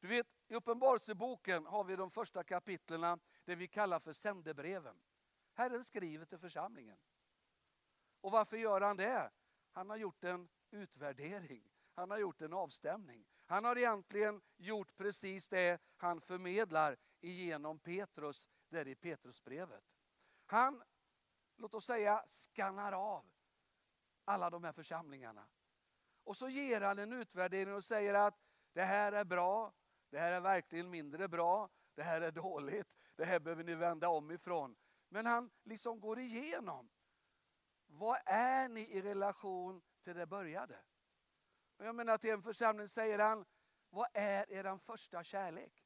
Du 0.00 0.08
vet, 0.08 0.26
i 0.48 0.54
Uppenbarelseboken 0.54 1.66
har 1.66 1.84
vi 1.84 1.96
de 1.96 2.10
första 2.10 2.44
kapitlerna 2.44 3.18
det 3.44 3.54
vi 3.54 3.68
kallar 3.68 4.00
för 4.00 4.12
sändebreven. 4.12 4.96
Herren 5.54 5.84
skriver 5.84 6.24
till 6.24 6.38
församlingen. 6.38 6.98
Och 8.20 8.32
varför 8.32 8.56
gör 8.56 8.80
han 8.80 8.96
det? 8.96 9.30
han 9.72 9.90
har 9.90 9.96
gjort 9.96 10.24
en 10.24 10.48
utvärdering. 10.70 11.70
Han 11.94 12.10
har 12.10 12.18
gjort 12.18 12.40
en 12.40 12.52
avstämning. 12.52 13.26
Han 13.46 13.64
har 13.64 13.78
egentligen 13.78 14.40
gjort 14.56 14.96
precis 14.96 15.48
det 15.48 15.82
han 15.96 16.20
förmedlar 16.20 16.96
genom 17.20 17.78
Petrus, 17.78 18.48
där 18.72 18.88
i 18.88 18.94
Petrusbrevet. 18.94 19.84
Han, 20.46 20.82
låt 21.56 21.74
oss 21.74 21.84
säga, 21.84 22.24
skannar 22.26 22.92
av 22.92 23.30
alla 24.24 24.50
de 24.50 24.64
här 24.64 24.72
församlingarna. 24.72 25.48
Och 26.24 26.36
så 26.36 26.48
ger 26.48 26.80
han 26.80 26.98
en 26.98 27.12
utvärdering 27.12 27.74
och 27.74 27.84
säger 27.84 28.14
att 28.14 28.40
det 28.72 28.82
här 28.82 29.12
är 29.12 29.24
bra, 29.24 29.72
det 30.10 30.18
här 30.18 30.32
är 30.32 30.40
verkligen 30.40 30.90
mindre 30.90 31.28
bra, 31.28 31.70
det 31.94 32.02
här 32.02 32.20
är 32.20 32.30
dåligt, 32.30 32.88
det 33.16 33.24
här 33.24 33.40
behöver 33.40 33.64
ni 33.64 33.74
vända 33.74 34.08
om 34.08 34.30
ifrån. 34.30 34.76
Men 35.08 35.26
han 35.26 35.50
liksom 35.62 36.00
går 36.00 36.18
igenom. 36.18 36.90
Vad 37.86 38.18
är 38.26 38.68
ni 38.68 38.80
i 38.80 39.02
relation 39.02 39.82
till 40.02 40.16
det 40.16 40.26
började? 40.26 40.82
Och 41.76 41.84
jag 41.84 41.94
menar 41.94 42.18
till 42.18 42.30
en 42.30 42.42
församling 42.42 42.88
säger 42.88 43.18
han, 43.18 43.44
vad 43.90 44.08
är 44.14 44.52
er 44.52 44.78
första 44.78 45.24
kärlek? 45.24 45.81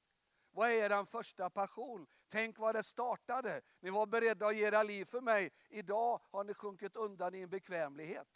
Vad 0.57 0.71
är 0.71 0.91
er 0.91 1.05
första 1.05 1.51
passion? 1.51 2.07
Tänk 2.29 2.59
vad 2.59 2.75
det 2.75 2.83
startade. 2.83 3.61
Ni 3.81 3.91
var 3.91 4.07
beredda 4.07 4.47
att 4.47 4.57
ge 4.57 4.67
era 4.67 4.83
liv 4.83 5.05
för 5.05 5.21
mig. 5.21 5.51
Idag 5.69 6.21
har 6.31 6.45
ni 6.45 6.55
sjunkit 6.55 6.97
undan 6.97 7.35
i 7.35 7.41
en 7.41 7.49
bekvämlighet. 7.49 8.29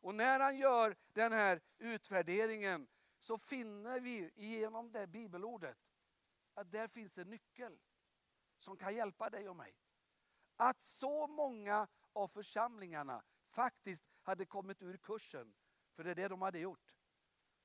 Och 0.00 0.14
när 0.14 0.40
han 0.40 0.56
gör 0.56 0.96
den 1.12 1.32
här 1.32 1.60
utvärderingen 1.78 2.88
så 3.18 3.38
finner 3.38 4.00
vi 4.00 4.30
genom 4.34 4.92
det 4.92 5.06
bibelordet 5.06 5.78
att 6.54 6.72
där 6.72 6.88
finns 6.88 7.18
en 7.18 7.30
nyckel 7.30 7.78
som 8.58 8.76
kan 8.76 8.94
hjälpa 8.94 9.30
dig 9.30 9.48
och 9.48 9.56
mig. 9.56 9.74
Att 10.56 10.84
så 10.84 11.26
många 11.26 11.88
av 12.12 12.28
församlingarna 12.28 13.22
faktiskt 13.50 14.04
hade 14.22 14.44
kommit 14.44 14.82
ur 14.82 14.96
kursen, 14.96 15.54
för 15.96 16.04
det 16.04 16.10
är 16.10 16.14
det 16.14 16.28
de 16.28 16.42
hade 16.42 16.58
gjort. 16.58 16.94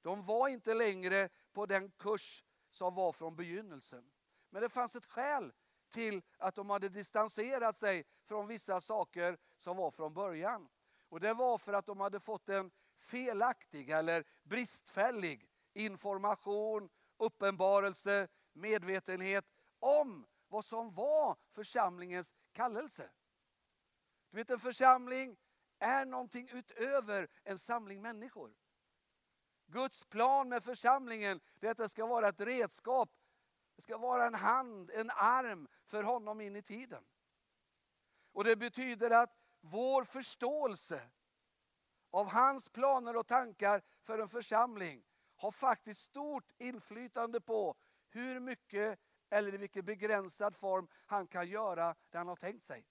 De 0.01 0.25
var 0.25 0.48
inte 0.48 0.74
längre 0.74 1.29
på 1.53 1.65
den 1.65 1.91
kurs 1.91 2.44
som 2.77 2.96
var 2.96 3.12
från 3.12 3.36
begynnelsen. 3.36 4.12
Men 4.50 4.62
det 4.62 4.69
fanns 4.69 4.96
ett 4.96 5.05
skäl 5.05 5.53
till 5.89 6.22
att 6.38 6.55
de 6.55 6.69
hade 6.69 6.89
distanserat 6.89 7.77
sig 7.77 8.05
från 8.25 8.48
vissa 8.48 8.81
saker 8.81 9.38
som 9.57 9.77
var 9.77 9.91
från 9.91 10.13
början. 10.13 10.69
Och 11.10 11.19
det 11.19 11.34
var 11.34 11.57
för 11.57 11.74
att 11.74 11.86
de 11.86 12.00
hade 12.00 12.19
fått 12.19 12.50
en 12.50 12.72
felaktig 13.00 13.89
eller 13.89 14.24
bristfällig 14.43 15.50
information, 15.74 16.89
uppenbarelse, 17.17 18.27
medvetenhet 18.53 19.46
om 19.79 20.25
vad 20.48 20.65
som 20.65 20.93
var 20.93 21.38
församlingens 21.51 22.34
kallelse. 22.51 23.10
Du 24.29 24.38
vet 24.38 24.50
en 24.50 24.60
församling 24.60 25.38
är 25.79 26.05
någonting 26.05 26.50
utöver 26.51 27.27
en 27.43 27.57
samling 27.60 28.01
människor. 28.01 28.55
Guds 29.67 30.03
plan 30.03 30.50
med 30.50 30.63
församlingen 30.63 31.39
är 31.62 31.71
att 31.71 31.77
det 31.77 31.89
ska 31.89 32.05
vara 32.05 32.27
ett 32.27 32.41
redskap. 32.41 33.09
Det 33.75 33.81
ska 33.81 33.97
vara 33.97 34.25
en 34.25 34.36
hand, 34.36 34.91
en 34.91 35.12
arm 35.12 35.67
för 35.86 36.03
honom 36.03 36.41
in 36.41 36.55
i 36.55 36.62
tiden. 36.62 37.03
Och 38.31 38.43
det 38.43 38.55
betyder 38.55 39.12
att 39.12 39.38
vår 39.62 40.03
förståelse 40.03 41.09
av 42.12 42.27
hans 42.27 42.69
planer 42.69 43.15
och 43.15 43.27
tankar 43.27 43.81
för 44.03 44.19
en 44.19 44.29
församling 44.29 45.03
har 45.36 45.51
faktiskt 45.51 46.01
stort 46.01 46.51
inflytande 46.57 47.41
på 47.41 47.75
hur 48.09 48.39
mycket 48.39 49.00
eller 49.29 49.53
i 49.53 49.57
vilken 49.57 49.86
begränsad 49.86 50.55
form 50.55 50.88
han 51.05 51.27
kan 51.27 51.47
göra 51.47 51.95
det 52.09 52.17
han 52.17 52.27
har 52.27 52.36
tänkt 52.36 52.65
sig. 52.65 52.86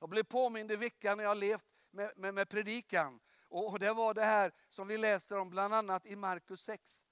Jag 0.00 0.08
blev 0.08 0.24
påmind 0.24 0.72
i 0.72 0.76
veckan 0.76 1.16
när 1.16 1.24
jag 1.24 1.36
levt 1.36 1.66
med, 1.90 2.12
med, 2.16 2.34
med 2.34 2.48
predikan. 2.48 3.20
Och, 3.48 3.78
det 3.78 3.92
var 3.92 4.14
det 4.14 4.24
här 4.24 4.52
som 4.68 4.88
vi 4.88 4.98
läser 4.98 5.38
om 5.38 5.50
bland 5.50 5.74
annat 5.74 6.06
i 6.06 6.16
Markus 6.16 6.60
6. 6.60 7.04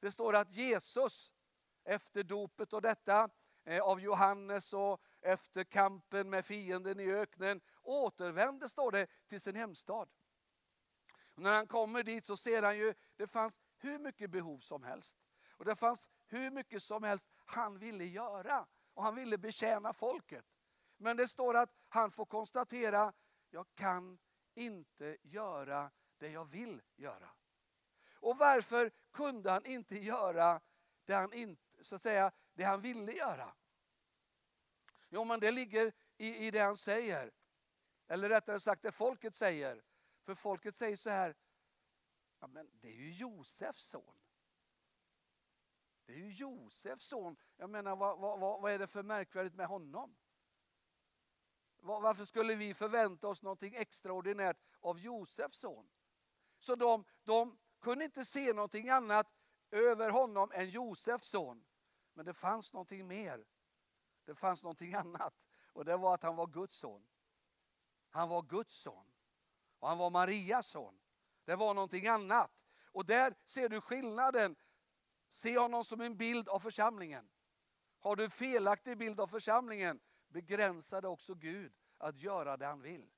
Det 0.00 0.12
står 0.12 0.36
att 0.36 0.52
Jesus 0.52 1.32
efter 1.84 2.22
dopet 2.22 2.72
och 2.72 2.82
detta 2.82 3.30
eh, 3.64 3.82
av 3.82 4.00
Johannes 4.00 4.72
och 4.72 5.02
efter 5.20 5.64
kampen 5.64 6.30
med 6.30 6.46
fienden 6.46 7.00
i 7.00 7.12
öknen 7.12 7.60
återvände, 7.82 8.68
står 8.68 8.90
det, 8.90 9.06
till 9.26 9.40
sin 9.40 9.56
hemstad. 9.56 10.08
Och 11.34 11.42
när 11.42 11.52
han 11.52 11.66
kommer 11.66 12.02
dit 12.02 12.26
så 12.26 12.36
ser 12.36 12.62
han 12.62 12.76
ju, 12.76 12.94
det 13.16 13.26
fanns 13.26 13.58
hur 13.78 13.98
mycket 13.98 14.30
behov 14.30 14.58
som 14.58 14.82
helst. 14.82 15.18
Och 15.56 15.64
det 15.64 15.76
fanns 15.76 16.08
hur 16.26 16.50
mycket 16.50 16.82
som 16.82 17.02
helst 17.02 17.28
han 17.44 17.78
ville 17.78 18.04
göra. 18.04 18.66
Och 18.94 19.02
han 19.02 19.14
ville 19.14 19.38
betjäna 19.38 19.92
folket. 19.92 20.44
Men 20.96 21.16
det 21.16 21.28
står 21.28 21.56
att 21.56 21.74
han 21.88 22.10
får 22.10 22.26
konstatera, 22.26 23.12
jag 23.50 23.66
kan 23.74 24.18
inte 24.54 25.16
göra 25.22 25.90
det 26.18 26.28
jag 26.28 26.44
vill 26.44 26.82
göra. 26.96 27.30
Och 28.14 28.38
varför 28.38 28.90
kunde 29.10 29.50
han 29.50 29.66
inte 29.66 29.96
göra 29.96 30.60
det 31.04 31.14
han, 31.14 31.32
inte, 31.32 31.84
så 31.84 31.96
att 31.96 32.02
säga, 32.02 32.32
det 32.54 32.64
han 32.64 32.80
ville 32.80 33.12
göra? 33.12 33.54
Jo, 35.08 35.24
men 35.24 35.40
det 35.40 35.50
ligger 35.50 35.92
i, 36.16 36.46
i 36.46 36.50
det 36.50 36.58
han 36.58 36.76
säger. 36.76 37.30
Eller 38.08 38.28
rättare 38.28 38.60
sagt 38.60 38.82
det 38.82 38.92
folket 38.92 39.34
säger. 39.34 39.82
För 40.22 40.34
folket 40.34 40.76
säger 40.76 40.96
så 40.96 41.10
här, 41.10 41.36
ja, 42.40 42.46
men 42.46 42.70
det 42.80 42.88
är 42.88 42.96
ju 42.96 43.12
Josefs 43.12 43.88
son. 43.88 44.14
Det 46.04 46.12
är 46.12 46.16
ju 46.16 46.30
Josefs 46.30 47.04
son. 47.04 47.36
Jag 47.56 47.70
menar, 47.70 47.96
vad, 47.96 48.18
vad, 48.18 48.40
vad 48.40 48.72
är 48.72 48.78
det 48.78 48.86
för 48.86 49.02
märkvärdigt 49.02 49.54
med 49.54 49.66
honom? 49.66 50.16
Varför 51.84 52.24
skulle 52.24 52.54
vi 52.54 52.74
förvänta 52.74 53.28
oss 53.28 53.42
någonting 53.42 53.74
extraordinärt 53.74 54.56
av 54.80 55.00
Josefs 55.00 55.58
son? 55.58 55.88
Så 56.58 56.74
de, 56.74 57.04
de 57.24 57.58
kunde 57.80 58.04
inte 58.04 58.24
se 58.24 58.52
någonting 58.52 58.88
annat 58.88 59.32
över 59.70 60.10
honom 60.10 60.52
än 60.52 60.70
Josefs 60.70 61.28
son. 61.28 61.64
Men 62.14 62.26
det 62.26 62.34
fanns 62.34 62.72
någonting 62.72 63.06
mer. 63.06 63.44
Det 64.24 64.34
fanns 64.34 64.62
någonting 64.62 64.94
annat. 64.94 65.34
Och 65.72 65.84
det 65.84 65.96
var 65.96 66.14
att 66.14 66.22
han 66.22 66.36
var 66.36 66.46
Guds 66.46 66.76
son. 66.76 67.06
Han 68.10 68.28
var 68.28 68.42
Guds 68.42 68.74
son. 68.74 69.12
Och 69.78 69.88
han 69.88 69.98
var 69.98 70.10
Marias 70.10 70.66
son. 70.66 71.00
Det 71.44 71.56
var 71.56 71.74
någonting 71.74 72.06
annat. 72.06 72.50
Och 72.92 73.06
där 73.06 73.34
ser 73.44 73.68
du 73.68 73.80
skillnaden. 73.80 74.56
Se 75.30 75.58
honom 75.58 75.84
som 75.84 76.00
en 76.00 76.16
bild 76.16 76.48
av 76.48 76.60
församlingen. 76.60 77.30
Har 77.98 78.16
du 78.16 78.24
en 78.24 78.30
felaktig 78.30 78.98
bild 78.98 79.20
av 79.20 79.26
församlingen 79.26 80.00
begränsade 80.32 81.08
också 81.08 81.34
Gud 81.34 81.72
att 81.98 82.18
göra 82.18 82.56
det 82.56 82.66
han 82.66 82.82
vill. 82.82 83.10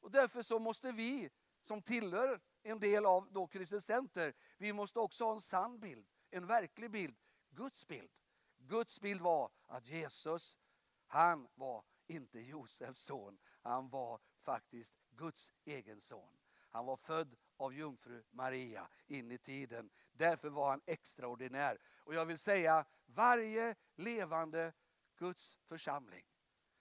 Och 0.00 0.10
därför 0.10 0.42
så 0.42 0.58
måste 0.58 0.92
vi 0.92 1.30
som 1.60 1.82
tillhör 1.82 2.40
en 2.62 2.80
del 2.80 3.06
av 3.06 3.32
då 3.32 3.46
Kristus 3.46 3.84
Center, 3.84 4.34
vi 4.58 4.72
måste 4.72 4.98
också 4.98 5.24
ha 5.24 5.32
en 5.32 5.40
sann 5.40 5.80
bild, 5.80 6.06
en 6.30 6.46
verklig 6.46 6.90
bild, 6.90 7.16
Guds 7.50 7.86
bild. 7.86 8.10
Guds 8.58 9.00
bild 9.00 9.20
var 9.20 9.50
att 9.66 9.86
Jesus, 9.86 10.58
han 11.06 11.48
var 11.54 11.84
inte 12.06 12.40
Josefs 12.40 13.00
son, 13.00 13.38
han 13.62 13.88
var 13.88 14.20
faktiskt 14.42 14.94
Guds 15.10 15.52
egen 15.64 16.00
son. 16.00 16.36
Han 16.70 16.86
var 16.86 16.96
född 16.96 17.36
av 17.56 17.74
jungfru 17.74 18.22
Maria 18.30 18.88
in 19.06 19.32
i 19.32 19.38
tiden. 19.38 19.90
Därför 20.12 20.48
var 20.48 20.70
han 20.70 20.80
extraordinär. 20.86 21.78
Och 22.04 22.14
jag 22.14 22.26
vill 22.26 22.38
säga, 22.38 22.84
varje 23.06 23.74
levande 23.94 24.72
Guds 25.20 25.58
församling 25.68 26.24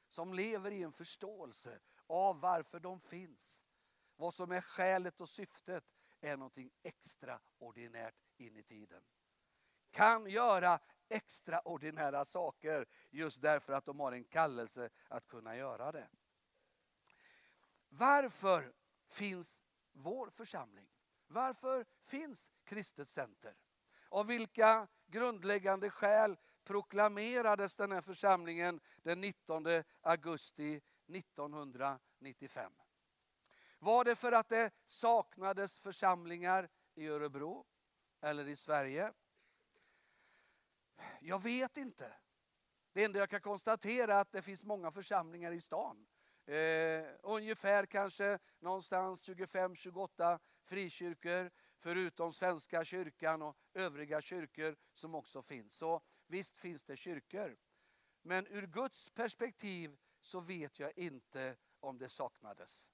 som 0.07 0.33
lever 0.33 0.71
i 0.71 0.83
en 0.83 0.93
förståelse 0.93 1.79
av 2.07 2.39
varför 2.39 2.79
de 2.79 2.99
finns. 2.99 3.67
Vad 4.15 4.33
som 4.33 4.51
är 4.51 4.61
skälet 4.61 5.21
och 5.21 5.29
syftet 5.29 5.83
är 6.21 6.37
någonting 6.37 6.71
extraordinärt 6.83 8.15
in 8.37 8.57
i 8.57 8.63
tiden. 8.63 9.03
Kan 9.91 10.29
göra 10.29 10.79
extraordinära 11.09 12.25
saker 12.25 12.85
just 13.09 13.41
därför 13.41 13.73
att 13.73 13.85
de 13.85 13.99
har 13.99 14.11
en 14.11 14.23
kallelse 14.23 14.89
att 15.07 15.27
kunna 15.27 15.55
göra 15.55 15.91
det. 15.91 16.09
Varför 17.89 18.73
finns 19.07 19.61
vår 19.91 20.29
församling? 20.29 20.89
Varför 21.27 21.85
finns 22.05 22.51
Kristet 22.63 23.09
Center? 23.09 23.55
Av 24.09 24.27
vilka 24.27 24.87
grundläggande 25.07 25.89
skäl 25.89 26.37
proklamerades 26.63 27.75
den 27.75 27.91
här 27.91 28.01
församlingen 28.01 28.79
den 28.97 29.21
19 29.21 29.65
augusti 30.01 30.81
1995. 31.07 32.71
Var 33.79 34.03
det 34.03 34.15
för 34.15 34.31
att 34.31 34.49
det 34.49 34.71
saknades 34.85 35.79
församlingar 35.79 36.69
i 36.95 37.07
Örebro 37.07 37.65
eller 38.21 38.47
i 38.47 38.55
Sverige? 38.55 39.13
Jag 41.19 41.43
vet 41.43 41.77
inte. 41.77 42.13
Det 42.93 43.03
enda 43.03 43.19
jag 43.19 43.29
kan 43.29 43.41
konstatera 43.41 44.15
är 44.15 44.21
att 44.21 44.31
det 44.31 44.41
finns 44.41 44.63
många 44.63 44.91
församlingar 44.91 45.51
i 45.51 45.61
stan. 45.61 46.07
Eh, 46.45 47.05
ungefär 47.23 47.85
kanske 47.85 48.39
någonstans 48.59 49.29
25-28 49.29 50.39
frikyrkor 50.63 51.51
förutom 51.77 52.33
Svenska 52.33 52.85
kyrkan 52.85 53.41
och 53.41 53.57
övriga 53.73 54.21
kyrkor 54.21 54.75
som 54.93 55.15
också 55.15 55.41
finns. 55.41 55.75
Så 55.75 56.01
visst 56.29 56.57
finns 56.57 56.83
det 56.83 56.97
kyrkor. 56.97 57.57
Men 58.21 58.47
ur 58.47 58.67
Guds 58.67 59.09
perspektiv 59.09 59.97
så 60.19 60.39
vet 60.39 60.79
jag 60.79 60.97
inte 60.97 61.57
om 61.79 61.97
det 61.97 62.09
saknades. 62.09 62.87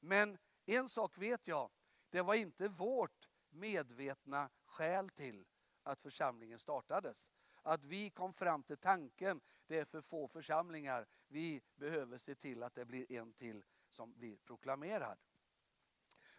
Men 0.00 0.38
en 0.66 0.88
sak 0.88 1.18
vet 1.18 1.48
jag, 1.48 1.70
det 2.10 2.22
var 2.22 2.34
inte 2.34 2.68
vårt 2.68 3.28
medvetna 3.48 4.50
skäl 4.64 5.10
till 5.10 5.44
att 5.82 6.00
församlingen 6.00 6.58
startades. 6.58 7.30
Att 7.62 7.84
vi 7.84 8.10
kom 8.10 8.32
fram 8.32 8.62
till 8.62 8.78
tanken, 8.78 9.40
det 9.66 9.78
är 9.78 9.84
för 9.84 10.00
få 10.00 10.28
församlingar, 10.28 11.06
vi 11.28 11.62
behöver 11.74 12.18
se 12.18 12.34
till 12.34 12.62
att 12.62 12.74
det 12.74 12.84
blir 12.84 13.12
en 13.12 13.32
till 13.32 13.64
som 13.88 14.12
blir 14.12 14.36
proklamerad. 14.36 15.18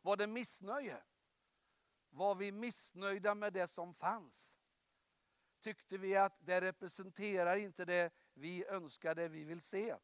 Var 0.01 0.17
det 0.17 0.27
missnöje? 0.27 1.03
Var 2.09 2.35
vi 2.35 2.51
missnöjda 2.51 3.35
med 3.35 3.53
det 3.53 3.67
som 3.67 3.93
fanns? 3.93 4.60
Tyckte 5.61 5.97
vi 5.97 6.15
att 6.15 6.37
det 6.39 6.61
representerar 6.61 7.55
inte 7.55 7.85
det 7.85 8.13
vi 8.33 8.65
önskar, 8.65 9.15
det 9.15 9.27
vi 9.27 9.43
vill 9.43 9.61
se? 9.61 9.95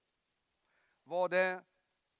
Var 1.03 1.29
det 1.29 1.63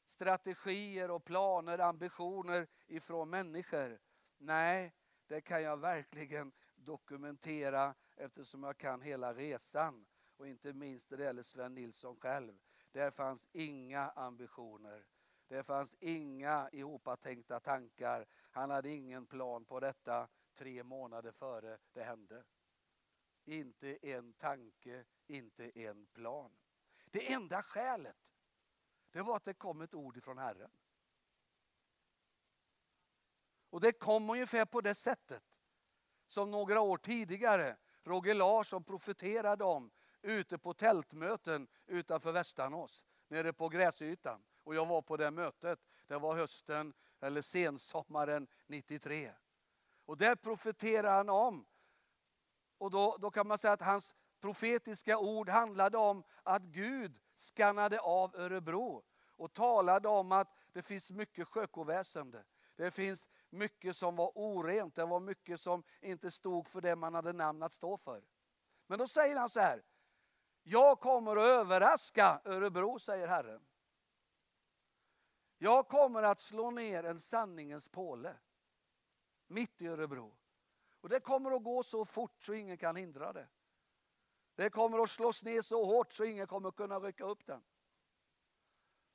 strategier 0.06 1.12
och 1.12 1.26
planer, 1.26 1.80
ambitioner 1.80 2.68
ifrån 2.88 3.30
människor? 3.30 4.00
Nej, 4.38 4.94
det 5.28 5.42
kan 5.42 5.64
jag 5.64 5.78
verkligen 5.78 6.52
dokumentera 6.76 7.96
eftersom 8.16 8.64
jag 8.64 8.78
kan 8.78 9.02
hela 9.02 9.34
resan. 9.34 10.06
Och 10.38 10.48
inte 10.48 10.74
minst 10.74 11.10
det 11.10 11.24
gäller 11.24 11.44
Sven 11.44 11.74
Nilsson 11.74 12.16
själv. 12.16 12.60
Där 12.92 13.12
fanns 13.12 13.50
inga 13.52 14.10
ambitioner. 14.10 15.06
Det 15.48 15.64
fanns 15.64 15.96
inga 16.00 16.70
ihopatänkta 16.72 17.60
tankar. 17.60 18.26
Han 18.52 18.70
hade 18.70 18.90
ingen 18.90 19.26
plan 19.26 19.66
på 19.66 19.80
detta 19.80 20.28
tre 20.54 20.84
månader 20.84 21.32
före 21.32 21.78
det 21.94 22.04
hände. 22.04 22.44
Inte 23.48 23.98
en 24.02 24.34
tanke, 24.34 25.06
inte 25.28 25.80
en 25.80 26.06
plan. 26.06 26.52
Det 27.06 27.34
enda 27.34 27.64
skälet, 27.64 28.18
det 29.12 29.22
var 29.22 29.36
att 29.36 29.46
det 29.46 29.54
kom 29.54 29.82
ett 29.82 29.96
ord 29.96 30.18
ifrån 30.18 30.38
Herren. 30.38 30.72
Och 33.70 33.82
det 33.82 33.92
kom 33.92 34.30
ungefär 34.30 34.66
på 34.66 34.82
det 34.82 34.96
sättet 34.96 35.44
som 36.28 36.52
några 36.52 36.82
år 36.82 36.98
tidigare 36.98 37.78
Roger 38.04 38.36
Larsson 38.36 38.84
profeterade 38.84 39.64
om 39.64 39.92
ute 40.22 40.58
på 40.58 40.74
tältmöten 40.74 41.68
utanför 41.86 42.32
Västanås, 42.32 43.06
nere 43.28 43.54
på 43.54 43.70
gräsytan. 43.70 44.44
Och 44.64 44.76
jag 44.76 44.86
var 44.86 45.02
på 45.02 45.18
det 45.18 45.32
mötet. 45.32 45.80
Det 46.08 46.18
var 46.18 46.36
hösten 46.36 46.94
eller 47.20 47.42
sensommaren 47.42 48.48
93. 48.66 49.34
Och 50.06 50.18
där 50.18 50.36
profeterade 50.36 51.10
han 51.10 51.30
om, 51.30 51.66
och 52.78 52.92
då, 52.92 53.18
då 53.20 53.32
kan 53.32 53.48
man 53.48 53.58
säga 53.58 53.74
att 53.74 53.82
hans 53.82 54.16
profetiska 54.40 55.18
ord 55.18 55.50
handlade 55.50 55.98
om 55.98 56.24
att 56.44 56.62
Gud 56.62 57.20
skannade 57.36 58.00
av 58.00 58.36
Örebro 58.36 59.04
och 59.38 59.54
talade 59.54 60.08
om 60.08 60.32
att 60.32 60.58
det 60.72 60.82
finns 60.82 61.12
mycket 61.12 61.48
sjökoväsende. 61.48 62.44
Det 62.76 62.92
finns 62.92 63.28
mycket 63.50 63.98
som 63.98 64.16
var 64.16 64.32
orent, 64.36 64.96
det 64.96 65.06
var 65.06 65.20
mycket 65.20 65.62
som 65.62 65.84
inte 66.02 66.32
stod 66.32 66.68
för 66.68 66.82
det 66.82 66.96
man 66.96 67.14
hade 67.14 67.34
namn 67.34 67.64
att 67.64 67.74
stå 67.74 67.98
för. 67.98 68.24
Men 68.88 69.00
då 69.00 69.08
säger 69.08 69.36
han 69.36 69.50
så 69.50 69.60
här, 69.60 69.84
jag 70.64 71.00
kommer 71.00 71.36
att 71.36 71.44
överraska 71.44 72.42
Örebro, 72.46 73.00
säger 73.00 73.28
Herren. 73.28 73.66
Jag 75.58 75.88
kommer 75.88 76.24
att 76.24 76.40
slå 76.40 76.72
ner 76.72 77.04
en 77.04 77.20
sanningens 77.20 77.90
påle 77.90 78.36
mitt 79.48 79.82
i 79.82 79.88
Örebro. 79.88 80.36
Och 81.02 81.10
det 81.10 81.20
kommer 81.20 81.52
att 81.52 81.64
gå 81.64 81.84
så 81.84 82.06
fort 82.06 82.44
så 82.44 82.54
ingen 82.54 82.78
kan 82.78 82.96
hindra 82.96 83.34
det. 83.34 83.48
Det 84.56 84.70
kommer 84.70 85.00
att 85.00 85.10
slås 85.10 85.44
ner 85.44 85.62
så 85.62 85.86
hårt 85.86 86.14
så 86.14 86.24
ingen 86.24 86.48
kommer 86.48 86.72
kunna 86.72 87.00
rycka 87.00 87.26
upp 87.26 87.46
den. 87.46 87.64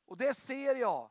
Och 0.04 0.16
det 0.16 0.34
ser 0.34 0.74
jag 0.74 1.10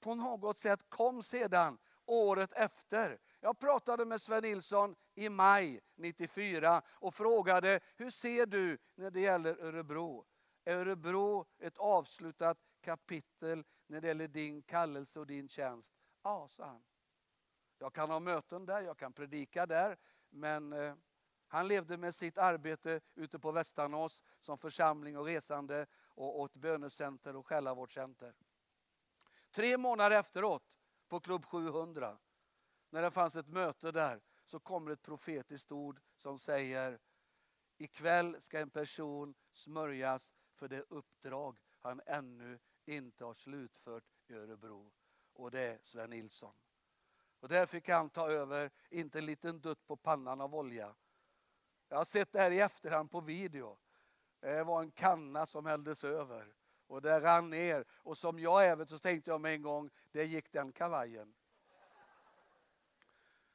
på 0.00 0.14
något 0.14 0.58
sätt 0.58 0.80
kom 0.88 1.22
sedan 1.22 1.78
året 2.06 2.52
efter. 2.52 3.18
Jag 3.40 3.58
pratade 3.58 4.04
med 4.04 4.20
Sven 4.20 4.42
Nilsson 4.42 4.96
i 5.14 5.28
maj 5.28 5.80
94 5.94 6.82
och 6.88 7.14
frågade 7.14 7.80
hur 7.96 8.10
ser 8.10 8.46
du 8.46 8.78
när 8.94 9.10
det 9.10 9.20
gäller 9.20 9.64
Örebro? 9.64 10.26
Är 10.64 10.76
Örebro 10.76 11.46
ett 11.58 11.78
avslutat 11.78 12.58
kapitel 12.80 13.64
när 13.86 14.00
det 14.00 14.08
gäller 14.08 14.28
din 14.28 14.62
kallelse 14.62 15.20
och 15.20 15.26
din 15.26 15.48
tjänst? 15.48 15.92
Ja, 16.22 16.48
sa 16.50 16.64
han. 16.64 16.84
Jag 17.78 17.92
kan 17.92 18.10
ha 18.10 18.20
möten 18.20 18.66
där, 18.66 18.80
jag 18.80 18.98
kan 18.98 19.12
predika 19.12 19.66
där, 19.66 19.96
men 20.30 20.72
eh, 20.72 20.94
han 21.48 21.68
levde 21.68 21.96
med 21.96 22.14
sitt 22.14 22.38
arbete 22.38 23.00
ute 23.14 23.38
på 23.38 23.52
Västanås 23.52 24.22
som 24.40 24.58
församling 24.58 25.18
och 25.18 25.24
resande 25.24 25.86
och, 25.94 26.40
åt 26.40 26.54
bönecenter 26.54 27.36
och 27.36 27.46
själavårdscenter. 27.46 28.34
Tre 29.50 29.76
månader 29.76 30.18
efteråt, 30.18 30.62
på 31.08 31.20
Klubb 31.20 31.44
700, 31.44 32.18
när 32.90 33.02
det 33.02 33.10
fanns 33.10 33.36
ett 33.36 33.48
möte 33.48 33.92
där, 33.92 34.20
så 34.44 34.60
kommer 34.60 34.90
ett 34.90 35.02
profetiskt 35.02 35.72
ord 35.72 36.00
som 36.16 36.38
säger 36.38 36.98
ikväll 37.78 38.36
ska 38.40 38.60
en 38.60 38.70
person 38.70 39.34
smörjas 39.52 40.32
för 40.54 40.68
det 40.68 40.84
uppdrag 40.88 41.58
han 41.80 42.00
ännu 42.06 42.58
inte 42.84 43.24
har 43.24 43.34
slutfört 43.34 44.04
i 44.26 44.34
Örebro. 44.34 44.92
Och 45.32 45.50
det 45.50 45.60
är 45.60 45.78
Sven 45.82 46.10
Nilsson. 46.10 46.54
Och 47.46 47.50
där 47.50 47.66
fick 47.66 47.88
han 47.88 48.10
ta 48.10 48.30
över, 48.30 48.70
inte 48.90 49.18
en 49.18 49.26
liten 49.26 49.60
dutt 49.60 49.86
på 49.86 49.96
pannan 49.96 50.40
av 50.40 50.54
olja. 50.54 50.94
Jag 51.88 51.96
har 51.96 52.04
sett 52.04 52.32
det 52.32 52.40
här 52.40 52.50
i 52.50 52.60
efterhand 52.60 53.10
på 53.10 53.20
video. 53.20 53.78
Det 54.40 54.64
var 54.64 54.82
en 54.82 54.90
kanna 54.90 55.46
som 55.46 55.66
hälldes 55.66 56.04
över. 56.04 56.54
Och 56.86 57.02
det 57.02 57.20
rann 57.20 57.50
ner. 57.50 57.84
Och 57.90 58.18
som 58.18 58.38
jag 58.38 58.66
även 58.66 58.86
så 58.86 58.98
tänkte 58.98 59.30
jag 59.30 59.40
med 59.40 59.54
en 59.54 59.62
gång, 59.62 59.90
det 60.12 60.24
gick 60.24 60.52
den 60.52 60.72
kavajen. 60.72 61.34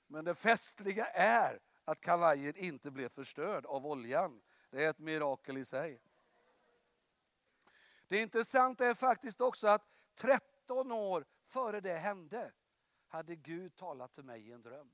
Men 0.07 0.25
det 0.25 0.35
festliga 0.35 1.05
är 1.05 1.59
att 1.85 2.01
kavajen 2.01 2.55
inte 2.55 2.91
blev 2.91 3.09
förstörd 3.09 3.65
av 3.65 3.87
oljan. 3.87 4.41
Det 4.69 4.83
är 4.85 4.89
ett 4.89 4.99
mirakel 4.99 5.57
i 5.57 5.65
sig. 5.65 6.01
Det 8.07 8.17
intressanta 8.17 8.85
är 8.85 8.93
faktiskt 8.93 9.41
också 9.41 9.67
att 9.67 9.89
13 10.15 10.91
år 10.91 11.25
före 11.47 11.81
det 11.81 11.97
hände 11.97 12.51
hade 13.11 13.35
Gud 13.35 13.75
talat 13.75 14.13
till 14.13 14.23
mig 14.23 14.47
i 14.47 14.51
en 14.51 14.61
dröm. 14.61 14.91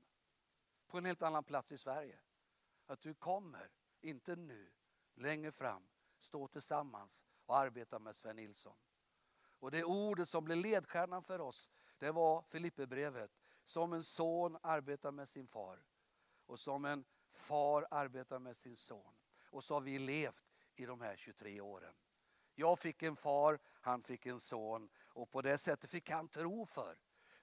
På 0.86 0.98
en 0.98 1.04
helt 1.04 1.22
annan 1.22 1.44
plats 1.44 1.72
i 1.72 1.78
Sverige. 1.78 2.18
Att 2.86 3.00
du 3.00 3.14
kommer, 3.14 3.70
inte 4.00 4.36
nu, 4.36 4.70
längre 5.14 5.52
fram, 5.52 5.88
stå 6.18 6.48
tillsammans 6.48 7.26
och 7.46 7.56
arbeta 7.56 7.98
med 7.98 8.16
Sven 8.16 8.36
Nilsson. 8.36 8.76
Och 9.58 9.70
det 9.70 9.84
ordet 9.84 10.28
som 10.28 10.44
blev 10.44 10.58
ledstjärnan 10.58 11.22
för 11.22 11.40
oss, 11.40 11.70
det 11.98 12.10
var 12.10 12.42
Filipperbrevet. 12.42 13.30
Som 13.64 13.92
en 13.92 14.04
son 14.04 14.58
arbetar 14.62 15.12
med 15.12 15.28
sin 15.28 15.46
far. 15.46 15.84
Och 16.46 16.58
som 16.58 16.84
en 16.84 17.04
far 17.32 17.86
arbetar 17.90 18.38
med 18.38 18.56
sin 18.56 18.76
son. 18.76 19.14
Och 19.50 19.64
så 19.64 19.74
har 19.74 19.80
vi 19.80 19.98
levt 19.98 20.46
i 20.74 20.86
de 20.86 21.00
här 21.00 21.16
23 21.16 21.60
åren. 21.60 21.94
Jag 22.54 22.78
fick 22.78 23.02
en 23.02 23.16
far, 23.16 23.58
han 23.64 24.02
fick 24.02 24.26
en 24.26 24.40
son. 24.40 24.90
Och 24.96 25.30
på 25.30 25.42
det 25.42 25.58
sättet 25.58 25.90
fick 25.90 26.10
han 26.10 26.28
tro 26.28 26.66
för. 26.66 26.98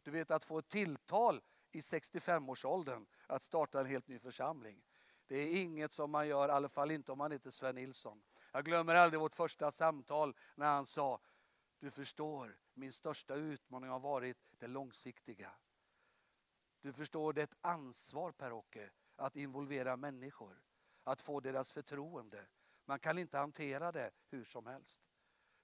Du 0.05 0.11
vet 0.11 0.31
att 0.31 0.43
få 0.43 0.57
ett 0.59 0.69
tilltal 0.69 1.41
i 1.71 1.79
65-årsåldern 1.79 3.05
att 3.27 3.43
starta 3.43 3.79
en 3.79 3.85
helt 3.85 4.07
ny 4.07 4.19
församling. 4.19 4.83
Det 5.27 5.35
är 5.35 5.61
inget 5.61 5.91
som 5.91 6.11
man 6.11 6.27
gör, 6.27 6.49
i 6.49 6.51
alla 6.51 6.69
fall 6.69 6.91
inte 6.91 7.11
om 7.11 7.17
man 7.17 7.31
heter 7.31 7.51
Sven 7.51 7.75
Nilsson. 7.75 8.23
Jag 8.51 8.65
glömmer 8.65 8.95
aldrig 8.95 9.19
vårt 9.19 9.35
första 9.35 9.71
samtal 9.71 10.35
när 10.55 10.65
han 10.65 10.85
sa, 10.85 11.19
du 11.79 11.91
förstår, 11.91 12.57
min 12.73 12.91
största 12.91 13.35
utmaning 13.35 13.89
har 13.89 13.99
varit 13.99 14.37
det 14.59 14.67
långsiktiga. 14.67 15.51
Du 16.81 16.93
förstår, 16.93 17.33
det 17.33 17.41
är 17.41 17.43
ett 17.43 17.57
ansvar 17.61 18.31
Per-Åke 18.31 18.89
att 19.15 19.35
involvera 19.35 19.97
människor, 19.97 20.61
att 21.03 21.21
få 21.21 21.39
deras 21.39 21.71
förtroende. 21.71 22.45
Man 22.85 22.99
kan 22.99 23.17
inte 23.17 23.37
hantera 23.37 23.91
det 23.91 24.11
hur 24.29 24.43
som 24.43 24.65
helst. 24.65 25.01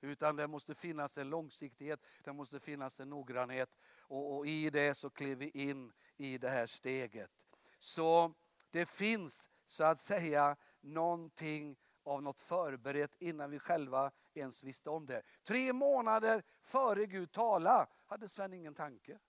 Utan 0.01 0.35
det 0.35 0.47
måste 0.47 0.75
finnas 0.75 1.17
en 1.17 1.29
långsiktighet, 1.29 2.05
det 2.23 2.33
måste 2.33 2.59
finnas 2.59 2.99
en 2.99 3.09
noggrannhet. 3.09 3.77
Och, 4.11 4.37
och, 4.37 4.47
i 4.47 4.69
det 4.69 4.95
så 4.95 5.09
klev 5.09 5.37
vi 5.37 5.49
in 5.49 5.93
i 6.17 6.37
det 6.37 6.49
här 6.49 6.65
steget. 6.65 7.45
Så 7.77 8.33
det 8.69 8.85
finns 8.85 9.49
så 9.65 9.83
att 9.83 9.99
säga 9.99 10.57
någonting 10.81 11.77
av 12.03 12.23
något 12.23 12.39
förberett 12.39 13.15
innan 13.19 13.51
vi 13.51 13.59
själva 13.59 14.11
ens 14.33 14.63
visste 14.63 14.89
om 14.89 15.05
det. 15.05 15.21
Tre 15.43 15.73
månader 15.73 16.43
före 16.61 17.05
Gud 17.05 17.31
tala 17.31 17.87
hade 18.05 18.29
Sven 18.29 18.53
ingen 18.53 18.75
tanke. 18.75 19.19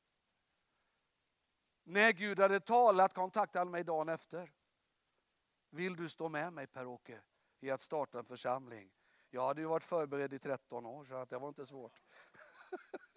När 1.84 2.12
Gud 2.12 2.38
hade 2.38 2.60
talat 2.60 3.14
kontaktade 3.14 3.60
han 3.60 3.70
mig 3.70 3.84
dagen 3.84 4.08
efter. 4.08 4.52
Vill 5.70 5.96
du 5.96 6.08
stå 6.08 6.28
med 6.28 6.52
mig 6.52 6.66
Per-Åke 6.66 7.20
i 7.60 7.70
att 7.70 7.80
starta 7.80 8.18
en 8.18 8.24
församling? 8.24 8.90
Jag 9.30 9.46
hade 9.46 9.60
ju 9.60 9.66
varit 9.66 9.84
förberedd 9.84 10.32
i 10.32 10.38
13 10.38 10.86
år 10.86 11.04
så 11.04 11.14
att 11.14 11.30
det 11.30 11.38
var 11.38 11.48
inte 11.48 11.66
svårt. 11.66 12.00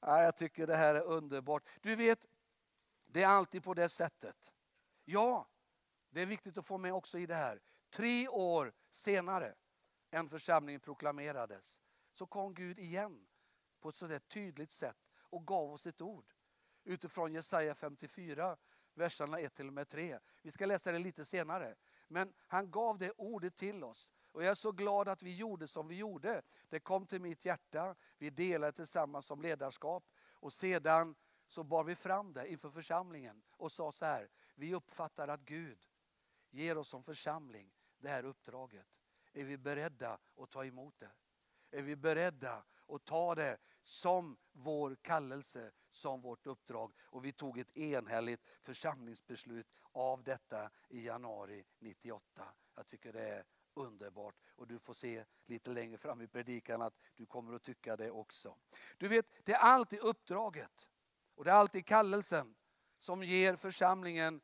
jag 0.00 0.36
tycker 0.36 0.66
det 0.66 0.76
här 0.76 0.94
är 0.94 1.02
underbart. 1.02 1.68
Du 1.80 1.96
vet, 1.96 2.26
det 3.06 3.22
är 3.22 3.28
alltid 3.28 3.64
på 3.64 3.74
det 3.74 3.88
sättet. 3.88 4.52
Ja, 5.04 5.48
det 6.10 6.22
är 6.22 6.26
viktigt 6.26 6.58
att 6.58 6.66
få 6.66 6.78
med 6.78 6.94
också 6.94 7.18
i 7.18 7.26
det 7.26 7.34
här. 7.34 7.60
Tre 7.90 8.28
år 8.28 8.72
senare 8.90 9.54
än 10.10 10.28
församlingen 10.28 10.80
proklamerades 10.80 11.82
så 12.12 12.26
kom 12.26 12.54
Gud 12.54 12.78
igen 12.78 13.26
på 13.80 13.88
ett 13.88 13.94
sådär 13.94 14.18
tydligt 14.18 14.72
sätt 14.72 15.08
och 15.18 15.46
gav 15.46 15.72
oss 15.72 15.86
ett 15.86 16.00
ord 16.00 16.34
utifrån 16.84 17.32
Jesaja 17.32 17.74
54, 17.74 18.56
verserna 18.94 19.40
1 19.40 19.54
till 19.54 19.66
och 19.66 19.72
med 19.72 19.88
3. 19.88 20.18
Vi 20.42 20.50
ska 20.50 20.66
läsa 20.66 20.92
det 20.92 20.98
lite 20.98 21.24
senare. 21.24 21.74
Men 22.08 22.34
han 22.46 22.70
gav 22.70 22.98
det 22.98 23.10
ordet 23.10 23.56
till 23.56 23.84
oss. 23.84 24.10
Och 24.36 24.42
jag 24.42 24.50
är 24.50 24.54
så 24.54 24.72
glad 24.72 25.08
att 25.08 25.22
vi 25.22 25.34
gjorde 25.36 25.68
som 25.68 25.88
vi 25.88 25.94
gjorde. 25.94 26.42
Det 26.68 26.80
kom 26.80 27.06
till 27.06 27.20
mitt 27.20 27.44
hjärta, 27.44 27.94
vi 28.18 28.30
delade 28.30 28.72
tillsammans 28.72 29.26
som 29.26 29.42
ledarskap 29.42 30.04
och 30.18 30.52
sedan 30.52 31.14
så 31.46 31.64
bar 31.64 31.84
vi 31.84 31.94
fram 31.94 32.32
det 32.32 32.48
inför 32.48 32.70
församlingen 32.70 33.42
och 33.50 33.72
sa 33.72 33.92
så 33.92 34.04
här, 34.04 34.30
vi 34.54 34.74
uppfattar 34.74 35.28
att 35.28 35.40
Gud 35.40 35.78
ger 36.50 36.78
oss 36.78 36.88
som 36.88 37.02
församling 37.02 37.72
det 37.98 38.08
här 38.08 38.24
uppdraget. 38.24 38.86
Är 39.32 39.44
vi 39.44 39.56
beredda 39.58 40.18
att 40.36 40.50
ta 40.50 40.64
emot 40.64 40.94
det? 40.98 41.10
Är 41.70 41.82
vi 41.82 41.96
beredda 41.96 42.64
att 42.88 43.04
ta 43.04 43.34
det 43.34 43.58
som 43.82 44.36
vår 44.52 44.96
kallelse, 45.02 45.72
som 45.90 46.20
vårt 46.20 46.46
uppdrag? 46.46 46.92
Och 47.02 47.24
vi 47.24 47.32
tog 47.32 47.58
ett 47.58 47.76
enhälligt 47.76 48.42
församlingsbeslut 48.62 49.66
av 49.92 50.22
detta 50.22 50.70
i 50.88 51.06
januari 51.06 51.64
98. 51.78 52.54
Jag 52.74 52.86
tycker 52.86 53.12
det 53.12 53.28
är 53.28 53.44
underbart. 53.76 54.34
Och 54.48 54.66
du 54.66 54.78
får 54.78 54.94
se 54.94 55.24
lite 55.46 55.70
längre 55.70 55.98
fram 55.98 56.20
i 56.20 56.26
predikan 56.26 56.82
att 56.82 56.94
du 57.14 57.26
kommer 57.26 57.54
att 57.54 57.62
tycka 57.62 57.96
det 57.96 58.10
också. 58.10 58.56
Du 58.96 59.08
vet, 59.08 59.26
det 59.44 59.52
är 59.52 59.58
alltid 59.58 59.98
uppdraget 59.98 60.88
och 61.34 61.44
det 61.44 61.50
är 61.50 61.54
alltid 61.54 61.86
kallelsen 61.86 62.54
som 62.98 63.22
ger 63.22 63.56
församlingen 63.56 64.40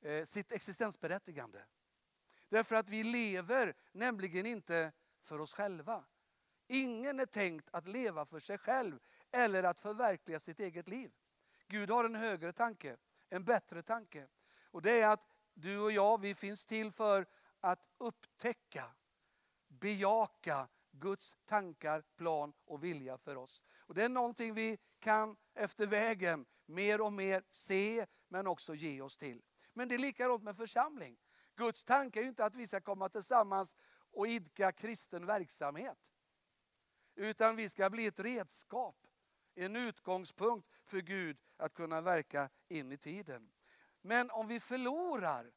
eh, 0.00 0.24
sitt 0.24 0.52
existensberättigande. 0.52 1.64
Därför 2.48 2.76
att 2.76 2.88
vi 2.88 3.04
lever 3.04 3.74
nämligen 3.92 4.46
inte 4.46 4.92
för 5.22 5.40
oss 5.40 5.54
själva. 5.54 6.04
Ingen 6.66 7.20
är 7.20 7.26
tänkt 7.26 7.68
att 7.72 7.86
leva 7.88 8.26
för 8.26 8.38
sig 8.38 8.58
själv 8.58 8.98
eller 9.30 9.62
att 9.62 9.78
förverkliga 9.78 10.40
sitt 10.40 10.60
eget 10.60 10.88
liv. 10.88 11.12
Gud 11.66 11.90
har 11.90 12.04
en 12.04 12.14
högre 12.14 12.52
tanke, 12.52 12.96
en 13.28 13.44
bättre 13.44 13.82
tanke. 13.82 14.28
Och 14.70 14.82
det 14.82 15.00
är 15.00 15.08
att 15.08 15.28
du 15.54 15.78
och 15.78 15.92
jag, 15.92 16.20
vi 16.20 16.34
finns 16.34 16.64
till 16.64 16.92
för 16.92 17.26
att 17.60 17.86
upptäcka, 17.98 18.94
bejaka 19.68 20.68
Guds 20.90 21.36
tankar, 21.44 22.04
plan 22.16 22.52
och 22.64 22.84
vilja 22.84 23.18
för 23.18 23.36
oss. 23.36 23.62
Och 23.78 23.94
Det 23.94 24.02
är 24.02 24.08
någonting 24.08 24.54
vi 24.54 24.78
kan 24.98 25.36
efter 25.54 25.86
vägen 25.86 26.46
mer 26.66 27.00
och 27.00 27.12
mer 27.12 27.44
se 27.50 28.06
men 28.28 28.46
också 28.46 28.74
ge 28.74 29.00
oss 29.00 29.16
till. 29.16 29.42
Men 29.72 29.88
det 29.88 29.94
är 29.94 29.98
likadant 29.98 30.42
med 30.42 30.56
församling. 30.56 31.18
Guds 31.54 31.84
tanke 31.84 32.20
är 32.20 32.22
ju 32.22 32.28
inte 32.28 32.44
att 32.44 32.54
vi 32.54 32.66
ska 32.66 32.80
komma 32.80 33.08
tillsammans 33.08 33.76
och 34.10 34.26
idka 34.28 34.72
kristen 34.72 35.26
verksamhet. 35.26 36.10
Utan 37.14 37.56
vi 37.56 37.68
ska 37.68 37.90
bli 37.90 38.06
ett 38.06 38.20
redskap, 38.20 39.06
en 39.54 39.76
utgångspunkt 39.76 40.68
för 40.84 41.00
Gud 41.00 41.38
att 41.56 41.74
kunna 41.74 42.00
verka 42.00 42.50
in 42.68 42.92
i 42.92 42.98
tiden. 42.98 43.50
Men 44.00 44.30
om 44.30 44.48
vi 44.48 44.60
förlorar 44.60 45.52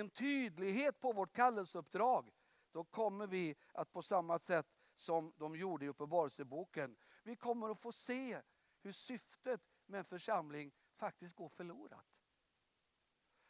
en 0.00 0.10
tydlighet 0.10 1.00
på 1.00 1.12
vårt 1.12 1.32
kallelseuppdrag, 1.32 2.30
då 2.72 2.84
kommer 2.84 3.26
vi 3.26 3.56
att 3.72 3.92
på 3.92 4.02
samma 4.02 4.38
sätt 4.38 4.66
som 4.94 5.32
de 5.36 5.56
gjorde 5.56 5.84
i 5.84 5.88
Uppenbarelseboken, 5.88 6.96
vi 7.22 7.36
kommer 7.36 7.70
att 7.70 7.80
få 7.80 7.92
se 7.92 8.42
hur 8.82 8.92
syftet 8.92 9.60
med 9.86 9.98
en 9.98 10.04
församling 10.04 10.72
faktiskt 10.96 11.36
går 11.36 11.48
förlorat. 11.48 12.06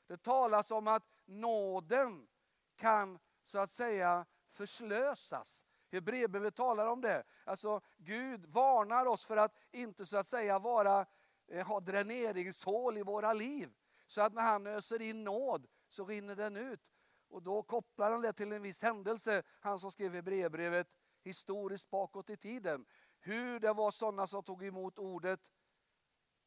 Det 0.06 0.16
talas 0.16 0.70
om 0.70 0.88
att 0.88 1.08
nåden 1.24 2.28
kan 2.76 3.18
så 3.42 3.58
att 3.58 3.70
säga 3.70 4.26
förslösas. 4.50 5.66
Hebreerbrevet 5.92 6.54
talar 6.54 6.86
om 6.86 7.00
det. 7.00 7.24
Alltså 7.44 7.80
Gud 7.96 8.46
varnar 8.46 9.06
oss 9.06 9.24
för 9.24 9.36
att 9.36 9.56
inte 9.70 10.06
så 10.06 10.16
att 10.16 10.28
säga 10.28 10.58
vara, 10.58 11.06
eh, 11.46 11.66
ha 11.66 11.80
dräneringshål 11.80 12.98
i 12.98 13.02
våra 13.02 13.32
liv. 13.32 13.74
Så 14.06 14.20
att 14.20 14.32
när 14.32 14.42
han 14.42 14.66
öser 14.66 15.02
in 15.02 15.24
nåd 15.24 15.66
så 15.88 16.04
rinner 16.04 16.36
den 16.36 16.56
ut. 16.56 16.80
Och 17.28 17.42
då 17.42 17.62
kopplar 17.62 18.10
han 18.12 18.22
det 18.22 18.32
till 18.32 18.52
en 18.52 18.62
viss 18.62 18.82
händelse, 18.82 19.42
han 19.60 19.78
som 19.78 19.90
skrev 19.90 20.14
Hebreerbrevet 20.14 20.88
historiskt 21.22 21.90
bakåt 21.90 22.30
i 22.30 22.36
tiden. 22.36 22.86
Hur 23.18 23.60
det 23.60 23.72
var 23.72 23.90
sådana 23.90 24.26
som 24.26 24.42
tog 24.42 24.64
emot 24.64 24.98
ordet, 24.98 25.52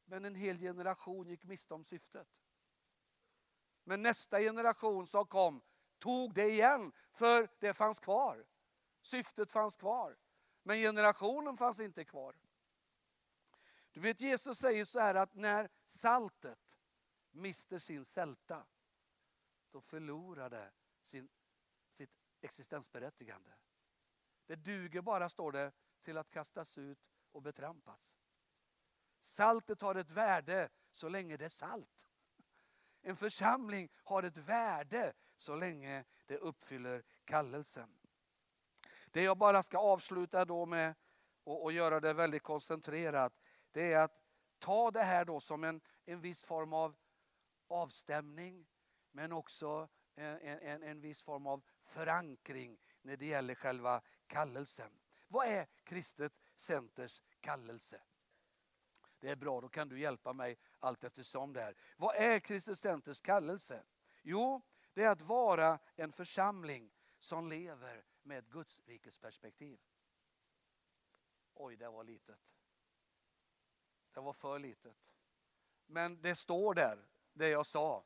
men 0.05 0.25
en 0.25 0.35
hel 0.35 0.59
generation 0.59 1.27
gick 1.27 1.43
miste 1.43 1.73
om 1.73 1.83
syftet. 1.83 2.27
Men 3.83 4.01
nästa 4.01 4.39
generation 4.39 5.07
som 5.07 5.27
kom 5.27 5.61
tog 5.97 6.33
det 6.33 6.47
igen, 6.49 6.91
för 7.11 7.49
det 7.59 7.73
fanns 7.73 7.99
kvar. 7.99 8.45
Syftet 9.01 9.51
fanns 9.51 9.77
kvar. 9.77 10.17
Men 10.63 10.77
generationen 10.77 11.57
fanns 11.57 11.79
inte 11.79 12.05
kvar. 12.05 12.35
Du 13.91 13.99
vet 13.99 14.21
Jesus 14.21 14.57
säger 14.57 14.85
så 14.85 14.99
här 14.99 15.15
att 15.15 15.35
när 15.35 15.69
saltet 15.83 16.77
mister 17.31 17.79
sin 17.79 18.05
sälta, 18.05 18.65
de 19.71 19.81
förlorade 19.81 20.71
sin, 21.01 21.29
sitt 21.89 22.11
existensberättigande. 22.41 23.51
Det 24.45 24.55
duger 24.55 25.01
bara, 25.01 25.29
står 25.29 25.51
det, 25.51 25.71
till 26.01 26.17
att 26.17 26.29
kastas 26.29 26.77
ut 26.77 26.99
och 27.31 27.41
betrampas. 27.41 28.17
Saltet 29.23 29.81
har 29.81 29.95
ett 29.95 30.11
värde 30.11 30.69
så 30.89 31.09
länge 31.09 31.37
det 31.37 31.45
är 31.45 31.49
salt. 31.49 32.09
En 33.01 33.15
församling 33.15 33.89
har 34.03 34.23
ett 34.23 34.37
värde 34.37 35.13
så 35.37 35.55
länge 35.55 36.05
det 36.25 36.37
uppfyller 36.37 37.03
kallelsen. 37.25 37.99
Det 39.11 39.21
jag 39.21 39.37
bara 39.37 39.63
ska 39.63 39.77
avsluta 39.77 40.45
då 40.45 40.65
med 40.65 40.95
och, 41.43 41.63
och 41.63 41.71
göra 41.71 41.99
det 41.99 42.13
väldigt 42.13 42.43
koncentrerat, 42.43 43.39
det 43.71 43.93
är 43.93 43.99
att 43.99 44.23
ta 44.57 44.91
det 44.91 45.03
här 45.03 45.25
då 45.25 45.39
som 45.39 45.63
en, 45.63 45.81
en 46.05 46.21
viss 46.21 46.43
form 46.43 46.73
av 46.73 46.95
avstämning, 47.67 48.67
men 49.19 49.31
också 49.31 49.89
eh, 50.15 50.25
en, 50.25 50.59
en, 50.59 50.83
en 50.83 51.01
viss 51.01 51.21
form 51.21 51.47
av 51.47 51.63
förankring 51.83 52.79
när 53.01 53.17
det 53.17 53.25
gäller 53.25 53.55
själva 53.55 54.01
kallelsen. 54.27 54.99
Vad 55.27 55.47
är 55.47 55.67
kristet 55.83 56.33
centers 56.55 57.21
kallelse? 57.39 58.01
Det 59.19 59.29
är 59.29 59.35
bra, 59.35 59.61
då 59.61 59.69
kan 59.69 59.89
du 59.89 59.99
hjälpa 59.99 60.33
mig 60.33 60.57
allt 60.79 61.03
eftersom 61.03 61.53
det 61.53 61.61
här. 61.61 61.75
Vad 61.97 62.15
är 62.15 62.39
kristet 62.39 62.77
centers 62.77 63.21
kallelse? 63.21 63.83
Jo, 64.21 64.61
det 64.93 65.03
är 65.03 65.09
att 65.09 65.21
vara 65.21 65.79
en 65.95 66.11
församling 66.11 66.91
som 67.17 67.47
lever 67.47 68.03
med 68.23 68.39
ett 68.39 68.49
Guds 68.49 69.17
perspektiv. 69.21 69.79
Oj, 71.53 71.75
det 71.75 71.89
var 71.89 72.03
litet. 72.03 72.39
Det 74.13 74.19
var 74.19 74.33
för 74.33 74.59
litet. 74.59 75.13
Men 75.85 76.21
det 76.21 76.35
står 76.35 76.73
där, 76.73 77.07
det 77.33 77.49
jag 77.49 77.65
sa. 77.65 78.05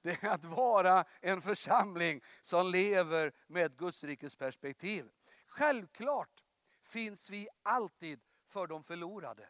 Det 0.02 0.22
är 0.22 0.28
att 0.28 0.44
vara 0.44 1.04
en 1.20 1.42
församling 1.42 2.22
som 2.42 2.66
lever 2.66 3.32
med 3.46 3.66
ett 3.66 3.76
Guds 3.76 4.36
perspektiv. 4.36 5.10
Självklart 5.46 6.44
finns 6.82 7.30
vi 7.30 7.48
alltid 7.62 8.20
för 8.46 8.66
de 8.66 8.84
förlorade. 8.84 9.48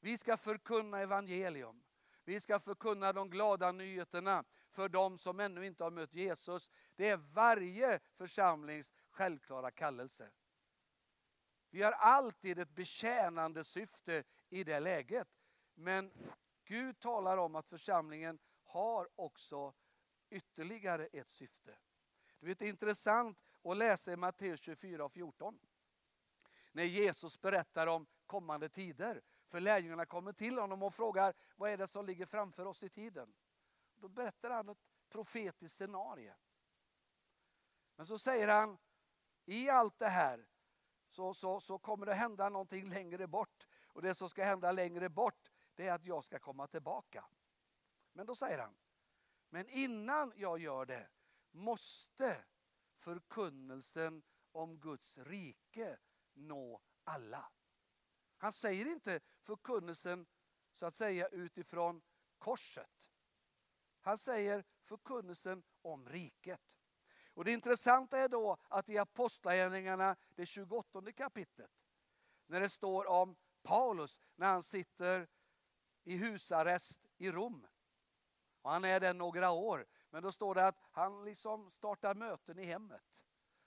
Vi 0.00 0.18
ska 0.18 0.36
förkunna 0.36 1.00
evangelium. 1.00 1.82
Vi 2.24 2.40
ska 2.40 2.60
förkunna 2.60 3.12
de 3.12 3.30
glada 3.30 3.72
nyheterna 3.72 4.44
för 4.70 4.88
de 4.88 5.18
som 5.18 5.40
ännu 5.40 5.66
inte 5.66 5.84
har 5.84 5.90
mött 5.90 6.14
Jesus. 6.14 6.70
Det 6.96 7.08
är 7.08 7.16
varje 7.16 8.00
församlings 8.16 8.92
självklara 9.10 9.70
kallelse. 9.70 10.30
Vi 11.70 11.82
har 11.82 11.92
alltid 11.92 12.58
ett 12.58 12.74
betjänande 12.74 13.64
syfte 13.64 14.24
i 14.48 14.64
det 14.64 14.80
läget. 14.80 15.28
Men 15.74 16.12
Gud 16.64 17.00
talar 17.00 17.36
om 17.36 17.56
att 17.56 17.68
församlingen 17.68 18.38
har 18.72 19.08
också 19.16 19.74
ytterligare 20.30 21.06
ett 21.06 21.30
syfte. 21.30 21.78
Det 22.40 22.62
är 22.62 22.66
intressant 22.66 23.38
att 23.64 23.76
läsa 23.76 24.12
i 24.12 24.16
Matteus 24.16 24.60
24 24.60 25.04
och 25.04 25.12
14. 25.12 25.58
När 26.72 26.84
Jesus 26.84 27.40
berättar 27.40 27.86
om 27.86 28.06
kommande 28.26 28.68
tider. 28.68 29.22
För 29.48 29.60
lärjungarna 29.60 30.06
kommer 30.06 30.32
till 30.32 30.58
honom 30.58 30.82
och 30.82 30.94
frågar 30.94 31.34
vad 31.56 31.70
är 31.70 31.76
det 31.76 31.86
som 31.86 32.06
ligger 32.06 32.26
framför 32.26 32.66
oss 32.66 32.82
i 32.82 32.88
tiden. 32.88 33.34
Då 33.94 34.08
berättar 34.08 34.50
han 34.50 34.68
ett 34.68 34.78
profetiskt 35.08 35.76
scenario. 35.76 36.32
Men 37.96 38.06
så 38.06 38.18
säger 38.18 38.48
han, 38.48 38.78
i 39.44 39.68
allt 39.68 39.98
det 39.98 40.08
här 40.08 40.46
så, 41.08 41.34
så, 41.34 41.60
så 41.60 41.78
kommer 41.78 42.06
det 42.06 42.14
hända 42.14 42.48
någonting 42.48 42.88
längre 42.88 43.26
bort. 43.26 43.66
Och 43.86 44.02
det 44.02 44.14
som 44.14 44.28
ska 44.28 44.44
hända 44.44 44.72
längre 44.72 45.08
bort, 45.08 45.50
det 45.74 45.88
är 45.88 45.92
att 45.92 46.04
jag 46.04 46.24
ska 46.24 46.38
komma 46.38 46.66
tillbaka. 46.66 47.24
Men 48.12 48.26
då 48.26 48.34
säger 48.34 48.58
han, 48.58 48.74
men 49.48 49.68
innan 49.68 50.32
jag 50.36 50.58
gör 50.58 50.86
det 50.86 51.08
måste 51.50 52.44
förkunnelsen 52.96 54.22
om 54.52 54.80
Guds 54.80 55.18
rike 55.18 55.98
nå 56.32 56.80
alla. 57.04 57.52
Han 58.36 58.52
säger 58.52 58.86
inte 58.86 59.20
förkunnelsen 59.42 60.26
så 60.72 60.86
att 60.86 60.94
säga 60.94 61.28
utifrån 61.28 62.02
korset. 62.38 63.10
Han 64.00 64.18
säger 64.18 64.64
förkunnelsen 64.84 65.62
om 65.82 66.08
riket. 66.08 66.78
Och 67.34 67.44
Det 67.44 67.52
intressanta 67.52 68.18
är 68.18 68.28
då 68.28 68.56
att 68.68 68.88
i 68.88 68.98
Apostlagärningarna, 68.98 70.16
det 70.34 70.46
28 70.46 71.12
kapitlet, 71.12 71.70
när 72.46 72.60
det 72.60 72.68
står 72.68 73.06
om 73.06 73.36
Paulus 73.62 74.20
när 74.36 74.46
han 74.46 74.62
sitter 74.62 75.28
i 76.04 76.16
husarrest 76.16 77.06
i 77.18 77.30
Rom. 77.30 77.66
Och 78.62 78.70
han 78.70 78.84
är 78.84 79.00
där 79.00 79.14
några 79.14 79.50
år. 79.50 79.86
Men 80.10 80.22
då 80.22 80.32
står 80.32 80.54
det 80.54 80.66
att 80.66 80.78
han 80.90 81.24
liksom 81.24 81.70
startar 81.70 82.14
möten 82.14 82.58
i 82.58 82.64
hemmet. 82.64 83.02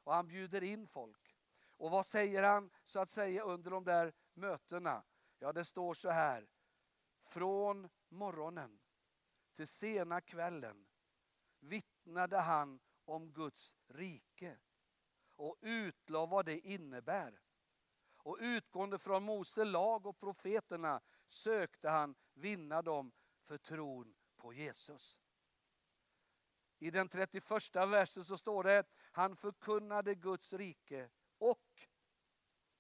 Och 0.04 0.14
han 0.14 0.28
bjuder 0.28 0.64
in 0.64 0.88
folk. 0.88 1.38
Och 1.78 1.92
vad 1.92 2.06
säger 2.06 2.44
han 2.44 2.72
så 2.86 3.00
att 3.00 3.12
säga 3.12 3.44
under 3.44 3.72
de 3.72 3.84
där 3.84 4.14
mötena? 4.34 5.04
Ja, 5.40 5.54
det 5.54 5.66
står 5.66 5.94
så 5.94 6.10
här. 6.10 6.48
Från 7.24 7.90
morgonen 8.10 8.80
till 9.56 9.68
sena 9.68 10.22
kvällen 10.22 10.88
vittnade 11.60 12.38
han 12.38 12.80
om 13.06 13.32
Guds 13.32 13.76
rike 13.88 14.58
och 15.36 15.58
utlade 15.62 16.32
vad 16.32 16.46
det 16.46 16.60
innebär. 16.60 17.40
Och 18.18 18.38
utgående 18.40 19.00
från 19.00 19.24
Mose 19.24 19.66
lag 19.66 20.06
och 20.06 20.20
profeterna 20.20 21.02
sökte 21.28 21.90
han 21.90 22.16
vinna 22.34 22.82
dem 22.82 23.12
för 23.44 23.58
tron 23.58 24.16
på 24.46 24.54
Jesus. 24.54 25.22
I 26.80 26.92
den 26.92 27.10
31 27.10 27.76
versen 27.76 28.26
så 28.26 28.38
står 28.38 28.64
det 28.64 28.86
han 29.12 29.36
förkunnade 29.36 30.16
Guds 30.16 30.54
rike 30.54 31.10
och, 31.38 31.88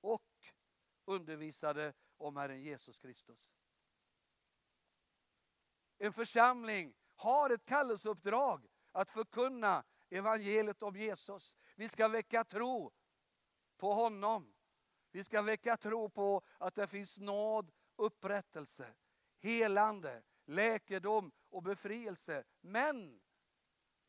och 0.01 0.53
undervisade 1.05 1.93
om 2.17 2.37
Herren 2.37 2.61
Jesus 2.61 2.97
Kristus. 2.97 3.55
En 5.97 6.13
församling 6.13 6.93
har 7.15 7.49
ett 7.49 7.65
kallelseuppdrag 7.65 8.67
att 8.91 9.09
förkunna 9.09 9.83
evangeliet 10.09 10.83
om 10.83 10.95
Jesus. 10.95 11.57
Vi 11.75 11.89
ska 11.89 12.07
väcka 12.07 12.43
tro 12.43 12.91
på 13.77 13.93
honom. 13.93 14.53
Vi 15.11 15.23
ska 15.23 15.41
väcka 15.41 15.77
tro 15.77 16.09
på 16.09 16.41
att 16.57 16.75
det 16.75 16.87
finns 16.87 17.19
nåd, 17.19 17.71
upprättelse, 17.95 18.95
helande, 19.39 20.23
läkedom 20.45 21.31
och 21.49 21.63
befrielse. 21.63 22.43
Men 22.61 23.21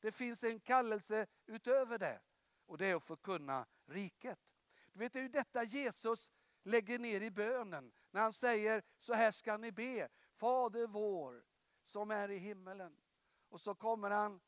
det 0.00 0.12
finns 0.12 0.44
en 0.44 0.60
kallelse 0.60 1.26
utöver 1.46 1.98
det 1.98 2.20
och 2.66 2.78
det 2.78 2.86
är 2.86 2.94
att 2.94 3.04
förkunna 3.04 3.66
riket. 3.86 4.54
Du 4.92 4.98
vet, 4.98 5.12
det 5.12 5.18
är 5.18 5.22
ju 5.22 5.28
detta 5.28 5.64
Jesus 5.64 6.32
lägger 6.62 6.98
ner 6.98 7.20
i 7.20 7.30
bönen 7.30 7.92
när 8.10 8.20
han 8.20 8.32
säger 8.32 8.82
så 8.98 9.14
här 9.14 9.30
ska 9.30 9.56
ni 9.56 9.72
be. 9.72 10.08
Fader 10.32 10.86
vår 10.86 11.44
som 11.84 12.10
är 12.10 12.30
i 12.30 12.38
himmelen. 12.38 12.96
Och 13.48 13.60
så 13.60 13.74
kommer 13.74 14.10
han, 14.10 14.40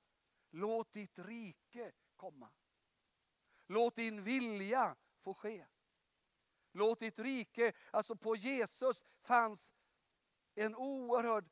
låt 0.51 0.93
ditt 0.93 1.19
rike 1.19 1.93
komma. 2.17 2.51
Låt 3.67 3.97
din 3.97 4.25
vilja 4.25 4.97
få 5.21 5.35
ske. 5.35 5.67
Låt 6.73 7.01
ditt 7.01 7.19
rike, 7.19 7.73
alltså 7.91 8.17
på 8.17 8.37
Jesus 8.37 9.05
fanns 9.21 9.73
en 10.55 10.77
oerhörd 10.77 11.49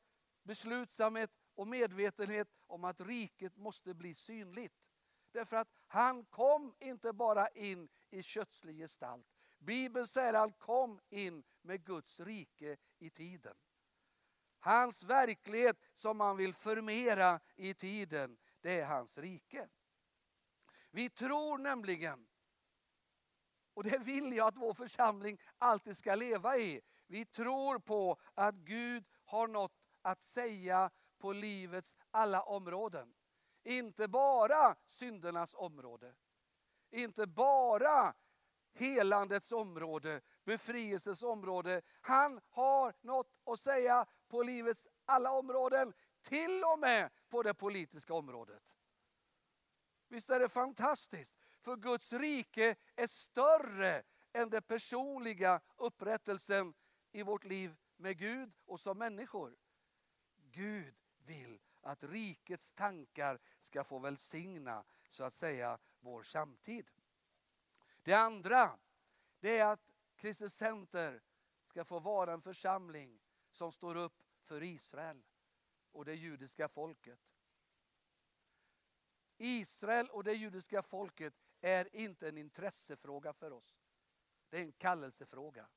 beslutsamhet 0.47 1.31
och 1.55 1.67
medvetenhet 1.67 2.47
om 2.67 2.83
att 2.83 3.01
riket 3.01 3.57
måste 3.57 3.93
bli 3.93 4.13
synligt. 4.13 4.73
Därför 5.31 5.57
att 5.57 5.71
han 5.87 6.25
kom 6.25 6.75
inte 6.79 7.13
bara 7.13 7.47
in 7.47 7.89
i 8.09 8.23
kötslig 8.23 8.77
gestalt. 8.77 9.27
Bibeln 9.57 10.07
säger 10.07 10.33
att 10.33 10.39
han 10.39 10.53
kom 10.53 10.99
in 11.09 11.43
med 11.61 11.85
Guds 11.85 12.19
rike 12.19 12.77
i 12.99 13.09
tiden. 13.09 13.55
Hans 14.59 15.03
verklighet 15.03 15.77
som 15.93 16.19
han 16.19 16.37
vill 16.37 16.53
förmera 16.53 17.39
i 17.55 17.73
tiden, 17.73 18.37
det 18.61 18.79
är 18.79 18.85
hans 18.85 19.17
rike. 19.17 19.69
Vi 20.91 21.09
tror 21.09 21.57
nämligen, 21.57 22.27
och 23.73 23.83
det 23.83 23.97
vill 23.97 24.33
jag 24.33 24.47
att 24.47 24.57
vår 24.57 24.73
församling 24.73 25.41
alltid 25.57 25.97
ska 25.97 26.15
leva 26.15 26.57
i. 26.57 26.81
Vi 27.07 27.25
tror 27.25 27.79
på 27.79 28.19
att 28.33 28.55
Gud 28.55 29.05
har 29.25 29.47
något 29.47 29.76
att 30.07 30.23
säga 30.23 30.89
på 31.17 31.33
livets 31.33 31.95
alla 32.11 32.41
områden. 32.41 33.13
Inte 33.63 34.07
bara 34.07 34.75
syndernas 34.85 35.53
område. 35.53 36.15
Inte 36.91 37.27
bara 37.27 38.13
helandets 38.73 39.51
område, 39.51 40.21
befrielsens 40.43 41.23
område. 41.23 41.81
Han 42.01 42.41
har 42.49 42.93
något 43.01 43.33
att 43.45 43.59
säga 43.59 44.05
på 44.27 44.43
livets 44.43 44.87
alla 45.05 45.31
områden, 45.31 45.93
till 46.21 46.63
och 46.63 46.79
med 46.79 47.09
på 47.29 47.43
det 47.43 47.53
politiska 47.53 48.13
området. 48.13 48.75
Visst 50.07 50.29
är 50.29 50.39
det 50.39 50.49
fantastiskt? 50.49 51.37
För 51.59 51.75
Guds 51.75 52.13
rike 52.13 52.75
är 52.95 53.07
större 53.07 54.03
än 54.33 54.49
den 54.49 54.61
personliga 54.61 55.61
upprättelsen 55.75 56.73
i 57.11 57.23
vårt 57.23 57.43
liv 57.43 57.75
med 57.95 58.17
Gud 58.17 58.53
och 58.65 58.79
som 58.79 58.97
människor. 58.97 59.55
Gud 60.57 60.95
vill 61.25 61.59
att 61.81 62.03
rikets 62.03 62.71
tankar 62.71 63.39
ska 63.59 63.83
få 63.83 63.99
välsigna, 63.99 64.83
så 65.09 65.23
att 65.23 65.33
säga, 65.33 65.79
vår 65.99 66.23
samtid. 66.23 66.91
Det 68.03 68.13
andra, 68.13 68.79
det 69.39 69.57
är 69.57 69.65
att 69.65 69.91
Kristus 70.15 70.53
Center 70.53 71.21
ska 71.65 71.85
få 71.85 71.99
vara 71.99 72.33
en 72.33 72.41
församling 72.41 73.19
som 73.51 73.71
står 73.71 73.95
upp 73.95 74.23
för 74.43 74.63
Israel 74.63 75.23
och 75.91 76.05
det 76.05 76.15
judiska 76.15 76.67
folket. 76.67 77.19
Israel 79.37 80.09
och 80.09 80.23
det 80.23 80.33
judiska 80.33 80.83
folket 80.83 81.33
är 81.61 81.95
inte 81.95 82.29
en 82.29 82.37
intressefråga 82.37 83.33
för 83.33 83.51
oss. 83.51 83.79
Det 84.49 84.57
är 84.57 84.61
en 84.61 84.71
kallelsefråga. 84.71 85.67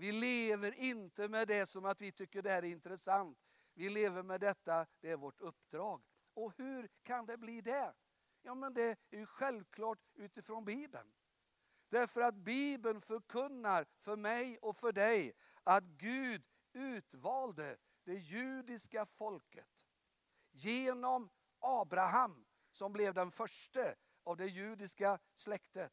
Vi 0.00 0.12
lever 0.12 0.74
inte 0.74 1.28
med 1.28 1.48
det 1.48 1.66
som 1.66 1.84
att 1.84 2.00
vi 2.00 2.12
tycker 2.12 2.42
det 2.42 2.50
här 2.50 2.62
är 2.62 2.68
intressant. 2.68 3.38
Vi 3.74 3.88
lever 3.90 4.22
med 4.22 4.40
detta, 4.40 4.86
det 5.00 5.10
är 5.10 5.16
vårt 5.16 5.40
uppdrag. 5.40 6.02
Och 6.34 6.52
hur 6.56 6.88
kan 7.02 7.26
det 7.26 7.36
bli 7.36 7.60
det? 7.60 7.94
Ja 8.42 8.54
men 8.54 8.74
det 8.74 8.98
är 9.10 9.18
ju 9.18 9.26
självklart 9.26 9.98
utifrån 10.14 10.64
Bibeln. 10.64 11.12
Därför 11.88 12.20
att 12.20 12.34
Bibeln 12.34 13.00
förkunnar 13.00 13.86
för 14.00 14.16
mig 14.16 14.58
och 14.58 14.76
för 14.76 14.92
dig 14.92 15.32
att 15.64 15.84
Gud 15.84 16.46
utvalde 16.72 17.76
det 18.04 18.14
judiska 18.14 19.06
folket 19.06 19.86
genom 20.50 21.30
Abraham 21.58 22.46
som 22.70 22.92
blev 22.92 23.14
den 23.14 23.30
första 23.30 23.94
av 24.24 24.36
det 24.36 24.46
judiska 24.46 25.18
släktet 25.34 25.92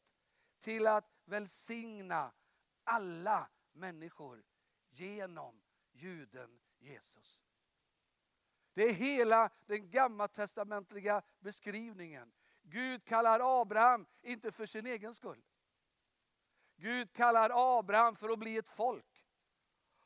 till 0.60 0.86
att 0.86 1.10
välsigna 1.24 2.32
alla 2.84 3.48
människor 3.78 4.44
genom 4.90 5.62
juden 5.92 6.60
Jesus. 6.78 7.42
Det 8.74 8.82
är 8.82 8.92
hela 8.92 9.50
den 9.66 9.90
gammaltestamentliga 9.90 11.22
beskrivningen. 11.38 12.32
Gud 12.62 13.04
kallar 13.04 13.60
Abraham 13.60 14.06
inte 14.22 14.52
för 14.52 14.66
sin 14.66 14.86
egen 14.86 15.14
skull. 15.14 15.42
Gud 16.76 17.12
kallar 17.12 17.78
Abraham 17.78 18.16
för 18.16 18.28
att 18.28 18.38
bli 18.38 18.56
ett 18.56 18.68
folk. 18.68 19.26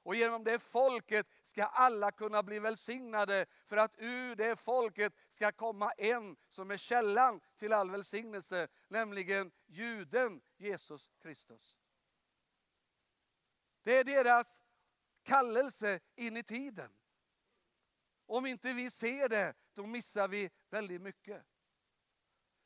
Och 0.04 0.14
genom 0.14 0.44
det 0.44 0.58
folket 0.58 1.26
ska 1.42 1.64
alla 1.64 2.12
kunna 2.12 2.42
bli 2.42 2.58
välsignade 2.58 3.46
för 3.66 3.76
att 3.76 3.94
ur 3.98 4.34
det 4.34 4.56
folket 4.56 5.14
ska 5.28 5.52
komma 5.52 5.92
en 5.92 6.36
som 6.48 6.70
är 6.70 6.76
källan 6.76 7.40
till 7.56 7.72
all 7.72 7.90
välsignelse, 7.90 8.68
nämligen 8.88 9.50
juden 9.66 10.40
Jesus 10.56 11.12
Kristus. 11.18 11.78
Det 13.82 13.96
är 13.96 14.04
deras 14.04 14.62
kallelse 15.22 16.00
in 16.14 16.36
i 16.36 16.42
tiden. 16.42 16.92
Om 18.26 18.46
inte 18.46 18.72
vi 18.72 18.90
ser 18.90 19.28
det, 19.28 19.54
då 19.74 19.86
missar 19.86 20.28
vi 20.28 20.50
väldigt 20.70 21.02
mycket. 21.02 21.44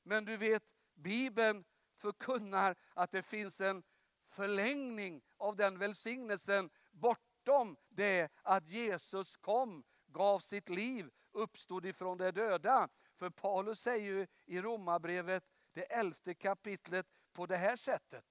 Men 0.02 0.24
du 0.24 0.37
vet, 0.37 0.62
Bibeln 0.94 1.64
förkunnar 1.96 2.76
att 2.94 3.11
det 3.11 3.22
finns 3.22 3.61
en 3.61 3.83
förlängning 4.29 5.22
av 5.37 5.57
den 5.57 5.79
välsignelsen 5.79 6.70
bortom 6.90 7.76
det 7.88 8.33
att 8.42 8.68
Jesus 8.68 9.37
kom, 9.37 9.85
gav 10.07 10.38
sitt 10.38 10.68
liv, 10.68 11.11
uppstod 11.33 11.87
ifrån 11.87 12.18
de 12.18 12.31
döda. 12.31 12.88
För 13.16 13.31
Paulus 13.31 13.81
säger 13.81 14.07
ju 14.07 14.26
i 14.44 14.61
Romarbrevet, 14.61 15.44
det 15.72 15.92
elfte 15.92 16.35
kapitlet, 16.35 17.07
på 17.33 17.46
det 17.46 17.57
här 17.57 17.76
sättet. 17.76 18.24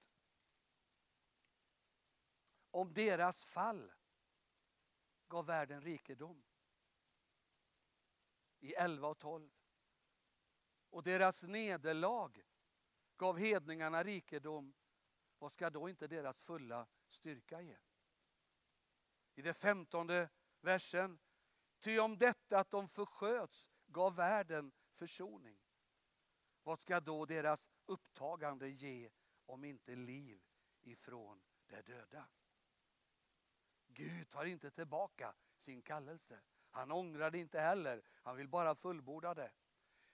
Om 2.76 2.92
deras 2.92 3.44
fall 3.44 3.92
gav 5.28 5.46
världen 5.46 5.80
rikedom. 5.80 6.44
I 8.60 8.74
11 8.74 9.08
och 9.08 9.18
12. 9.18 9.50
Och 10.90 11.02
deras 11.02 11.42
nederlag 11.42 12.42
gav 13.16 13.38
hedningarna 13.38 14.04
rikedom. 14.04 14.74
Vad 15.38 15.52
ska 15.52 15.70
då 15.70 15.88
inte 15.88 16.06
deras 16.08 16.42
fulla 16.42 16.86
styrka 17.08 17.60
ge? 17.60 17.76
I 19.34 19.42
det 19.42 19.54
femtonde 19.54 20.28
versen. 20.60 21.18
Ty 21.78 21.98
om 21.98 22.18
detta 22.18 22.58
att 22.58 22.70
de 22.70 22.88
försköts 22.88 23.70
gav 23.86 24.16
världen 24.16 24.72
försoning. 24.94 25.60
Vad 26.62 26.80
ska 26.80 27.00
då 27.00 27.26
deras 27.26 27.68
upptagande 27.86 28.68
ge 28.68 29.10
om 29.46 29.64
inte 29.64 29.94
liv 29.96 30.42
ifrån 30.82 31.42
de 31.66 31.82
döda. 31.82 32.28
Gud 33.96 34.28
tar 34.28 34.44
inte 34.44 34.70
tillbaka 34.70 35.34
sin 35.58 35.82
kallelse. 35.82 36.40
Han 36.70 36.92
ångrar 36.92 37.30
det 37.30 37.38
inte 37.38 37.60
heller. 37.60 38.02
Han 38.22 38.36
vill 38.36 38.48
bara 38.48 38.74
fullborda 38.74 39.34
det. 39.34 39.52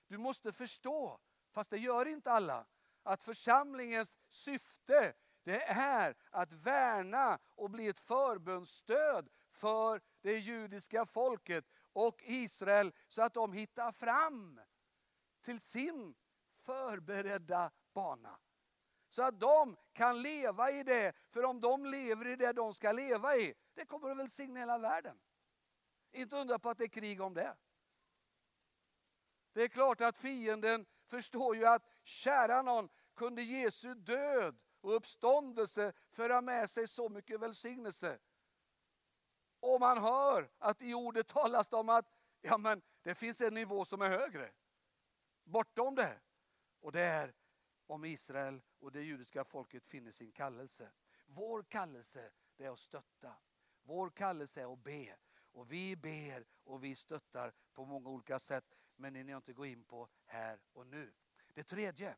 Du 0.06 0.18
måste 0.18 0.52
förstå, 0.52 1.20
fast 1.50 1.70
det 1.70 1.78
gör 1.78 2.06
inte 2.06 2.30
alla, 2.30 2.66
att 3.02 3.22
församlingens 3.22 4.18
syfte 4.28 5.14
det 5.44 5.62
är 5.72 6.16
att 6.30 6.52
värna 6.52 7.38
och 7.54 7.70
bli 7.70 7.88
ett 7.88 7.98
förbundsstöd 7.98 9.28
för 9.50 10.00
det 10.20 10.38
judiska 10.38 11.06
folket 11.06 11.64
och 11.92 12.22
Israel 12.22 12.92
så 13.08 13.22
att 13.22 13.34
de 13.34 13.52
hittar 13.52 13.92
fram 13.92 14.60
till 15.40 15.60
sin 15.60 16.14
förberedda 16.56 17.70
bana. 17.92 18.38
Så 19.12 19.22
att 19.22 19.40
de 19.40 19.77
kan 19.92 20.22
leva 20.22 20.70
i 20.70 20.83
det, 20.83 21.12
för 21.31 21.44
om 21.44 21.61
de 21.61 21.87
lever 21.87 22.27
i 22.27 22.37
det 22.37 22.53
de 22.53 22.75
ska 22.75 22.92
leva 22.92 23.37
i, 23.37 23.55
det 23.75 23.85
kommer 23.85 24.11
att 24.11 24.18
välsigna 24.18 24.61
hela 24.61 24.79
världen. 24.79 25.20
Inte 26.12 26.37
undra 26.37 26.59
på 26.59 26.70
att 26.70 26.79
det 26.79 26.85
är 26.85 26.88
krig 26.88 27.20
om 27.20 27.35
det. 27.35 27.57
Det 29.53 29.62
är 29.62 29.68
klart 29.68 30.01
att 30.01 30.16
fienden 30.16 30.87
förstår 31.07 31.57
ju 31.57 31.66
att 31.66 31.87
kära 32.03 32.62
någon 32.62 32.88
kunde 33.14 33.42
Jesu 33.42 33.94
död 33.94 34.59
och 34.81 34.96
uppståndelse 34.96 35.92
föra 36.11 36.40
med 36.40 36.70
sig 36.70 36.88
så 36.88 37.09
mycket 37.09 37.40
välsignelse. 37.40 38.18
Och 39.61 39.81
man 39.81 39.98
hör 39.98 40.51
att 40.59 40.83
i 40.83 40.94
ordet 40.94 41.29
talas 41.29 41.68
det 41.68 41.77
om 41.77 41.88
att 41.88 42.14
ja, 42.40 42.59
men 42.59 42.83
det 43.03 43.14
finns 43.14 43.40
en 43.40 43.55
nivå 43.55 43.85
som 43.85 44.03
är 44.03 44.11
högre. 44.11 44.53
Bortom 45.44 45.94
det. 45.94 46.20
Och 46.81 46.92
det 46.92 47.03
är 47.03 47.35
om 47.87 48.05
Israel 48.05 48.62
och 48.82 48.92
det 48.92 49.02
judiska 49.02 49.44
folket 49.44 49.86
finner 49.86 50.10
sin 50.10 50.32
kallelse. 50.32 50.92
Vår 51.26 51.62
kallelse 51.62 52.32
det 52.56 52.64
är 52.64 52.70
att 52.70 52.78
stötta. 52.78 53.34
Vår 53.82 54.10
kallelse 54.10 54.60
är 54.60 54.72
att 54.72 54.78
be. 54.78 55.16
Och 55.34 55.72
vi 55.72 55.96
ber 55.96 56.46
och 56.64 56.84
vi 56.84 56.94
stöttar 56.94 57.54
på 57.72 57.84
många 57.84 58.08
olika 58.08 58.38
sätt. 58.38 58.74
Men 58.96 59.12
det 59.12 59.20
jag 59.20 59.38
inte 59.38 59.52
gå 59.52 59.66
in 59.66 59.84
på 59.84 60.08
här 60.24 60.60
och 60.72 60.86
nu. 60.86 61.12
Det 61.54 61.62
tredje. 61.62 62.16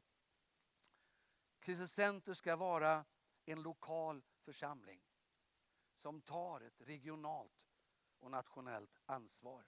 Kristus 1.60 1.92
Center 1.92 2.34
ska 2.34 2.56
vara 2.56 3.04
en 3.44 3.62
lokal 3.62 4.22
församling 4.40 5.02
som 5.94 6.20
tar 6.20 6.60
ett 6.60 6.80
regionalt 6.80 7.72
och 8.18 8.30
nationellt 8.30 9.00
ansvar. 9.06 9.64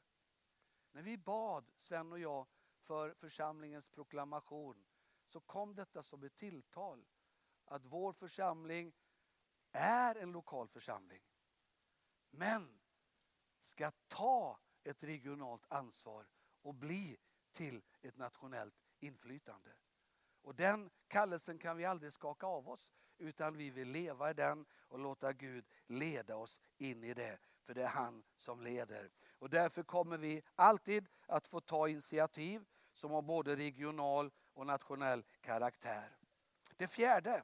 När 0.92 1.02
vi 1.02 1.18
bad, 1.18 1.72
Sven 1.78 2.12
och 2.12 2.18
jag, 2.18 2.46
för 2.80 3.14
församlingens 3.14 3.88
proklamation 3.88 4.85
så 5.26 5.40
kom 5.40 5.74
detta 5.74 6.02
som 6.02 6.22
ett 6.22 6.36
tilltal 6.36 7.04
att 7.64 7.84
vår 7.84 8.12
församling 8.12 8.92
är 9.72 10.14
en 10.14 10.32
lokal 10.32 10.68
församling. 10.68 11.22
Men 12.30 12.80
ska 13.62 13.90
ta 14.08 14.58
ett 14.84 15.04
regionalt 15.04 15.64
ansvar 15.68 16.26
och 16.62 16.74
bli 16.74 17.18
till 17.52 17.82
ett 18.02 18.16
nationellt 18.16 18.74
inflytande. 19.00 19.70
Och 20.42 20.54
den 20.54 20.90
kallelsen 21.08 21.58
kan 21.58 21.76
vi 21.76 21.84
aldrig 21.84 22.12
skaka 22.12 22.46
av 22.46 22.68
oss 22.68 22.92
utan 23.18 23.56
vi 23.56 23.70
vill 23.70 23.88
leva 23.88 24.30
i 24.30 24.34
den 24.34 24.66
och 24.72 24.98
låta 24.98 25.32
Gud 25.32 25.66
leda 25.86 26.36
oss 26.36 26.60
in 26.78 27.04
i 27.04 27.14
det. 27.14 27.38
För 27.62 27.74
det 27.74 27.82
är 27.82 27.88
han 27.88 28.24
som 28.36 28.60
leder. 28.60 29.10
Och 29.38 29.50
därför 29.50 29.82
kommer 29.82 30.16
vi 30.16 30.42
alltid 30.54 31.08
att 31.26 31.46
få 31.46 31.60
ta 31.60 31.88
initiativ 31.88 32.64
som 32.92 33.10
har 33.10 33.22
både 33.22 33.56
regional 33.56 34.30
och 34.56 34.66
nationell 34.66 35.24
karaktär. 35.40 36.16
Det 36.76 36.88
fjärde. 36.88 37.42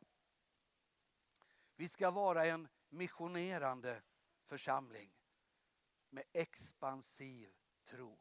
Vi 1.76 1.88
ska 1.88 2.10
vara 2.10 2.46
en 2.46 2.68
missionerande 2.88 4.02
församling 4.44 5.12
med 6.10 6.24
expansiv 6.32 7.54
tro. 7.84 8.18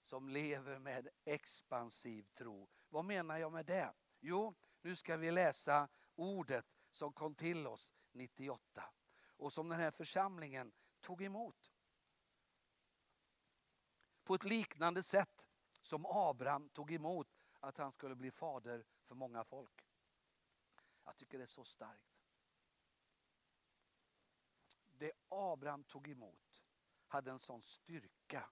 Som 0.00 0.28
lever 0.28 0.78
med 0.78 1.08
expansiv 1.24 2.26
tro. 2.34 2.68
Vad 2.88 3.04
menar 3.04 3.38
jag 3.38 3.52
med 3.52 3.66
det? 3.66 3.92
Jo, 4.20 4.54
nu 4.80 4.96
ska 4.96 5.16
vi 5.16 5.30
läsa 5.30 5.88
ordet 6.14 6.66
som 6.90 7.12
kom 7.12 7.34
till 7.34 7.66
oss 7.66 7.92
98 8.12 8.84
och 9.36 9.52
som 9.52 9.68
den 9.68 9.80
här 9.80 9.90
församlingen 9.90 10.72
tog 11.00 11.22
emot. 11.22 11.72
På 14.24 14.34
ett 14.34 14.44
liknande 14.44 15.02
sätt 15.02 15.46
som 15.80 16.06
Abraham 16.06 16.68
tog 16.68 16.92
emot 16.92 17.33
att 17.64 17.78
han 17.78 17.92
skulle 17.92 18.14
bli 18.14 18.30
fader 18.30 18.84
för 19.04 19.14
många 19.14 19.44
folk. 19.44 19.86
Jag 21.04 21.16
tycker 21.16 21.38
det 21.38 21.44
är 21.44 21.46
så 21.46 21.64
starkt. 21.64 22.20
Det 24.86 25.12
Abraham 25.28 25.84
tog 25.84 26.08
emot 26.08 26.64
hade 27.06 27.30
en 27.30 27.38
sån 27.38 27.62
styrka 27.62 28.50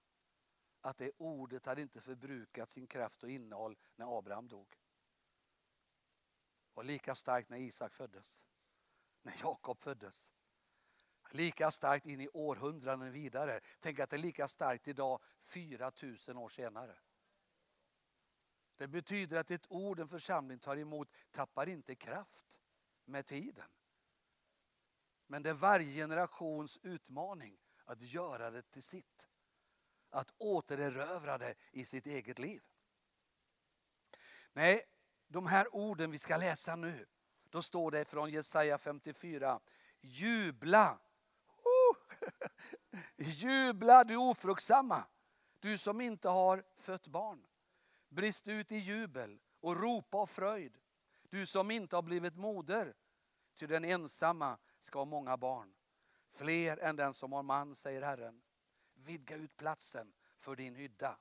att 0.81 0.97
det 0.97 1.11
ordet 1.17 1.65
hade 1.65 1.81
inte 1.81 2.01
förbrukat 2.01 2.71
sin 2.71 2.87
kraft 2.87 3.23
och 3.23 3.29
innehåll 3.29 3.77
när 3.95 4.17
Abraham 4.17 4.47
dog. 4.47 4.75
Och 6.73 6.85
lika 6.85 7.15
starkt 7.15 7.49
när 7.49 7.57
Isak 7.57 7.93
föddes. 7.93 8.41
När 9.21 9.35
Jakob 9.41 9.79
föddes. 9.79 10.33
Lika 11.31 11.71
starkt 11.71 12.05
in 12.05 12.21
i 12.21 12.29
århundraden 12.33 13.11
vidare. 13.11 13.59
Tänk 13.79 13.99
att 13.99 14.09
det 14.09 14.15
är 14.15 14.17
lika 14.17 14.47
starkt 14.47 14.87
idag 14.87 15.21
4000 15.43 16.37
år 16.37 16.49
senare. 16.49 16.97
Det 18.77 18.87
betyder 18.87 19.37
att 19.37 19.51
ett 19.51 19.65
ord 19.69 19.99
en 19.99 20.07
församling 20.07 20.59
tar 20.59 20.77
emot 20.77 21.11
tappar 21.31 21.69
inte 21.69 21.95
kraft 21.95 22.59
med 23.05 23.25
tiden. 23.25 23.67
Men 25.27 25.43
det 25.43 25.49
är 25.49 25.53
varje 25.53 25.93
generations 25.93 26.79
utmaning 26.83 27.57
att 27.85 28.01
göra 28.01 28.51
det 28.51 28.61
till 28.61 28.83
sitt. 28.83 29.27
Att 30.09 30.33
återerövra 30.37 31.37
det 31.37 31.55
i 31.71 31.85
sitt 31.85 32.05
eget 32.05 32.39
liv. 32.39 32.63
Nej, 34.53 34.85
de 35.27 35.47
här 35.47 35.75
orden 35.75 36.11
vi 36.11 36.17
ska 36.17 36.37
läsa 36.37 36.75
nu, 36.75 37.05
då 37.49 37.61
står 37.61 37.91
det 37.91 38.05
från 38.05 38.29
Jesaja 38.29 38.77
54. 38.77 39.59
Jubla! 40.01 40.99
Jubla 43.15 44.03
du 44.03 44.15
ofruktsamma, 44.15 45.03
du 45.59 45.77
som 45.77 46.01
inte 46.01 46.29
har 46.29 46.63
fött 46.77 47.07
barn. 47.07 47.47
Brist 48.13 48.47
ut 48.47 48.71
i 48.71 48.77
jubel 48.77 49.39
och 49.59 49.81
ropa 49.81 50.17
av 50.17 50.27
fröjd, 50.27 50.77
du 51.29 51.45
som 51.45 51.71
inte 51.71 51.95
har 51.95 52.03
blivit 52.03 52.35
moder. 52.35 52.93
Ty 53.55 53.67
den 53.67 53.85
ensamma 53.85 54.57
ska 54.79 54.99
ha 54.99 55.05
många 55.05 55.37
barn, 55.37 55.73
fler 56.31 56.77
än 56.77 56.95
den 56.95 57.13
som 57.13 57.33
har 57.33 57.43
man, 57.43 57.75
säger 57.75 58.01
Herren. 58.01 58.41
Vidga 58.93 59.35
ut 59.35 59.57
platsen 59.57 60.13
för 60.37 60.55
din 60.55 60.75
hydda. 60.75 61.17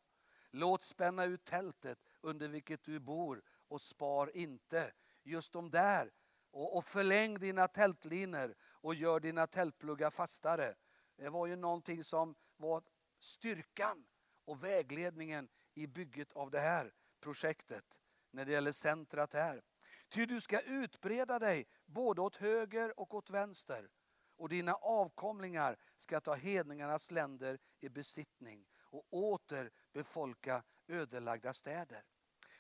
Låt 0.50 0.84
spänna 0.84 1.24
ut 1.24 1.44
tältet 1.44 1.98
under 2.20 2.48
vilket 2.48 2.82
du 2.84 2.98
bor 3.00 3.42
och 3.68 3.80
spar 3.80 4.36
inte. 4.36 4.92
Just 5.22 5.52
de 5.52 5.70
där. 5.70 6.12
Och, 6.50 6.76
och 6.76 6.84
förläng 6.84 7.38
dina 7.38 7.68
tältliner 7.68 8.54
och 8.62 8.94
gör 8.94 9.20
dina 9.20 9.46
tältpluggar 9.46 10.10
fastare. 10.10 10.74
Det 11.16 11.28
var 11.28 11.46
ju 11.46 11.56
någonting 11.56 12.04
som 12.04 12.34
var 12.56 12.82
styrkan 13.18 14.06
och 14.44 14.64
vägledningen 14.64 15.48
i 15.74 15.86
bygget 15.86 16.32
av 16.32 16.50
det 16.50 16.60
här 16.60 16.94
projektet. 17.20 18.00
När 18.30 18.44
det 18.44 18.52
gäller 18.52 18.72
centrat 18.72 19.32
här. 19.32 19.62
Ty 20.08 20.26
du 20.26 20.40
ska 20.40 20.60
utbreda 20.60 21.38
dig 21.38 21.66
både 21.86 22.20
åt 22.20 22.36
höger 22.36 23.00
och 23.00 23.14
åt 23.14 23.30
vänster. 23.30 23.88
Och 24.36 24.48
dina 24.48 24.74
avkomlingar 24.74 25.76
ska 25.98 26.20
ta 26.20 26.34
hedningarnas 26.34 27.10
länder 27.10 27.58
i 27.80 27.88
besittning 27.88 28.66
och 28.80 29.06
åter 29.10 29.70
befolka 29.92 30.62
ödelagda 30.86 31.52
städer. 31.52 32.04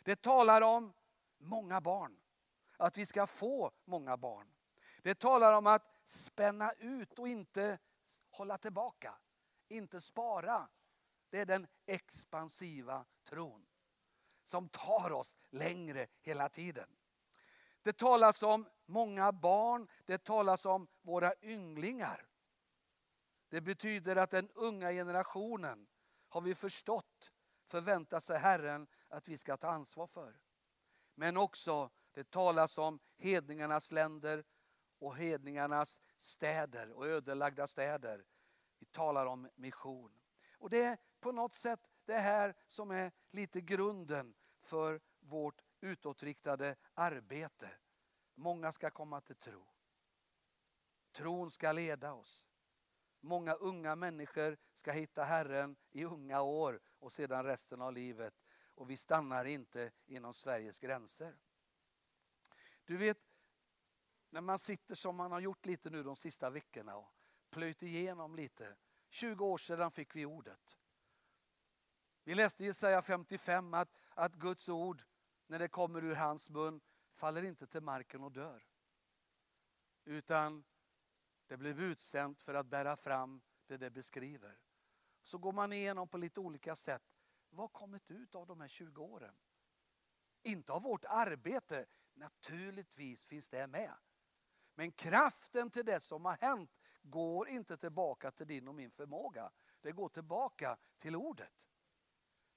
Det 0.04 0.22
talar 0.22 0.62
om 0.62 0.92
många 1.38 1.80
barn. 1.80 2.20
Att 2.76 2.96
vi 2.96 3.06
ska 3.06 3.26
få 3.26 3.72
många 3.84 4.16
barn. 4.16 4.54
Det 5.02 5.14
talar 5.14 5.52
om 5.52 5.66
att 5.66 6.00
spänna 6.06 6.72
ut 6.72 7.18
och 7.18 7.28
inte 7.28 7.78
hålla 8.30 8.58
tillbaka. 8.58 9.14
Inte 9.68 10.00
spara. 10.00 10.68
Det 11.32 11.40
är 11.40 11.46
den 11.46 11.66
expansiva 11.86 13.04
tron. 13.24 13.66
Som 14.44 14.68
tar 14.68 15.12
oss 15.12 15.36
längre 15.50 16.06
hela 16.20 16.48
tiden. 16.48 16.96
Det 17.82 17.92
talas 17.92 18.42
om 18.42 18.68
många 18.86 19.32
barn, 19.32 19.88
det 20.04 20.24
talas 20.24 20.66
om 20.66 20.88
våra 21.02 21.34
ynglingar. 21.42 22.26
Det 23.48 23.60
betyder 23.60 24.16
att 24.16 24.30
den 24.30 24.50
unga 24.54 24.92
generationen 24.92 25.86
har 26.28 26.40
vi 26.40 26.54
förstått 26.54 27.32
förväntar 27.66 28.20
sig 28.20 28.38
Herren 28.38 28.86
att 29.08 29.28
vi 29.28 29.38
ska 29.38 29.56
ta 29.56 29.68
ansvar 29.68 30.06
för. 30.06 30.40
Men 31.14 31.36
också, 31.36 31.90
det 32.12 32.30
talas 32.30 32.78
om 32.78 33.00
hedningarnas 33.16 33.90
länder 33.90 34.44
och 34.98 35.16
hedningarnas 35.16 36.00
städer 36.16 36.90
och 36.92 37.06
ödelagda 37.06 37.66
städer. 37.66 38.24
Vi 38.78 38.86
talar 38.86 39.26
om 39.26 39.48
mission. 39.54 40.20
Och 40.58 40.70
det 40.70 40.98
på 41.22 41.32
något 41.32 41.54
sätt 41.54 41.80
det 42.04 42.18
här 42.18 42.54
som 42.66 42.90
är 42.90 43.12
lite 43.30 43.60
grunden 43.60 44.34
för 44.62 45.00
vårt 45.20 45.62
utåtriktade 45.80 46.76
arbete. 46.94 47.70
Många 48.34 48.72
ska 48.72 48.90
komma 48.90 49.20
till 49.20 49.36
tro. 49.36 49.66
Tron 51.12 51.50
ska 51.50 51.72
leda 51.72 52.12
oss. 52.12 52.48
Många 53.20 53.54
unga 53.54 53.96
människor 53.96 54.56
ska 54.76 54.92
hitta 54.92 55.24
Herren 55.24 55.76
i 55.90 56.04
unga 56.04 56.42
år 56.42 56.80
och 56.98 57.12
sedan 57.12 57.44
resten 57.44 57.82
av 57.82 57.92
livet. 57.92 58.34
Och 58.74 58.90
vi 58.90 58.96
stannar 58.96 59.44
inte 59.44 59.92
inom 60.06 60.34
Sveriges 60.34 60.78
gränser. 60.78 61.38
Du 62.84 62.96
vet, 62.96 63.18
när 64.30 64.40
man 64.40 64.58
sitter 64.58 64.94
som 64.94 65.16
man 65.16 65.32
har 65.32 65.40
gjort 65.40 65.66
lite 65.66 65.90
nu 65.90 66.02
de 66.02 66.16
sista 66.16 66.50
veckorna 66.50 66.96
och 66.96 67.14
plöjt 67.50 67.82
igenom 67.82 68.36
lite. 68.36 68.76
20 69.08 69.44
år 69.44 69.58
sedan 69.58 69.90
fick 69.90 70.16
vi 70.16 70.26
ordet. 70.26 70.78
Vi 72.24 72.34
läste 72.34 72.62
i 72.64 72.66
Jesaja 72.66 73.02
55 73.02 73.74
att, 73.74 73.98
att 74.14 74.34
Guds 74.34 74.68
ord, 74.68 75.02
när 75.46 75.58
det 75.58 75.68
kommer 75.68 76.04
ur 76.04 76.14
hans 76.14 76.50
mun, 76.50 76.80
faller 77.12 77.42
inte 77.42 77.66
till 77.66 77.80
marken 77.82 78.22
och 78.22 78.32
dör. 78.32 78.66
Utan 80.04 80.64
det 81.46 81.56
blev 81.56 81.80
utsänt 81.80 82.42
för 82.42 82.54
att 82.54 82.66
bära 82.66 82.96
fram 82.96 83.42
det 83.66 83.76
det 83.76 83.90
beskriver. 83.90 84.58
Så 85.22 85.38
går 85.38 85.52
man 85.52 85.72
igenom 85.72 86.08
på 86.08 86.18
lite 86.18 86.40
olika 86.40 86.76
sätt. 86.76 87.02
Vad 87.50 87.60
har 87.60 87.68
kommit 87.68 88.10
ut 88.10 88.34
av 88.34 88.46
de 88.46 88.60
här 88.60 88.68
20 88.68 89.02
åren? 89.02 89.34
Inte 90.42 90.72
av 90.72 90.82
vårt 90.82 91.04
arbete, 91.04 91.86
naturligtvis 92.14 93.26
finns 93.26 93.48
det 93.48 93.66
med. 93.66 93.94
Men 94.74 94.92
kraften 94.92 95.70
till 95.70 95.84
det 95.84 96.00
som 96.00 96.24
har 96.24 96.36
hänt 96.40 96.80
går 97.02 97.48
inte 97.48 97.76
tillbaka 97.76 98.30
till 98.30 98.46
din 98.46 98.68
och 98.68 98.74
min 98.74 98.90
förmåga. 98.90 99.52
Det 99.80 99.92
går 99.92 100.08
tillbaka 100.08 100.76
till 100.98 101.16
ordet. 101.16 101.71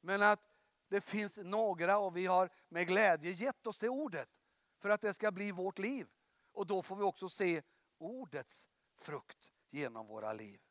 Men 0.05 0.21
att 0.21 0.49
det 0.87 1.01
finns 1.01 1.37
några 1.37 1.97
och 1.97 2.17
vi 2.17 2.25
har 2.25 2.49
med 2.69 2.87
glädje 2.87 3.31
gett 3.31 3.67
oss 3.67 3.77
det 3.77 3.89
ordet 3.89 4.29
för 4.77 4.89
att 4.89 5.01
det 5.01 5.13
ska 5.13 5.31
bli 5.31 5.51
vårt 5.51 5.79
liv. 5.79 6.07
Och 6.51 6.67
då 6.67 6.83
får 6.83 6.95
vi 6.95 7.03
också 7.03 7.29
se 7.29 7.61
ordets 7.97 8.67
frukt 8.95 9.51
genom 9.69 10.07
våra 10.07 10.33
liv. 10.33 10.61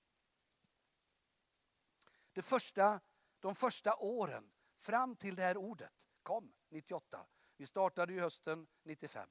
Det 2.33 2.43
första, 2.43 3.01
de 3.41 3.55
första 3.55 3.97
åren 3.97 4.53
fram 4.77 5.17
till 5.17 5.37
det 5.37 5.43
här 5.43 5.57
ordet 5.57 6.09
kom 6.23 6.53
98. 6.69 7.27
Vi 7.57 7.67
startade 7.67 8.13
ju 8.13 8.21
hösten 8.21 8.67
95. 8.83 9.29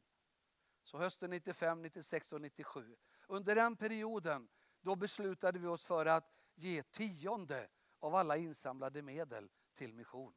Så 0.84 0.98
hösten 0.98 1.30
95, 1.30 1.82
96 1.82 2.34
och 2.34 2.42
97. 2.42 2.98
Under 3.28 3.56
den 3.56 3.76
perioden 3.76 4.50
då 4.82 4.96
beslutade 4.96 5.60
vi 5.60 5.68
oss 5.68 5.86
för 5.86 6.06
att 6.06 6.34
ge 6.56 6.84
tionde 6.84 7.70
av 8.00 8.16
alla 8.16 8.38
insamlade 8.38 9.02
medel 9.02 9.50
till 9.74 9.94
mission. 9.94 10.34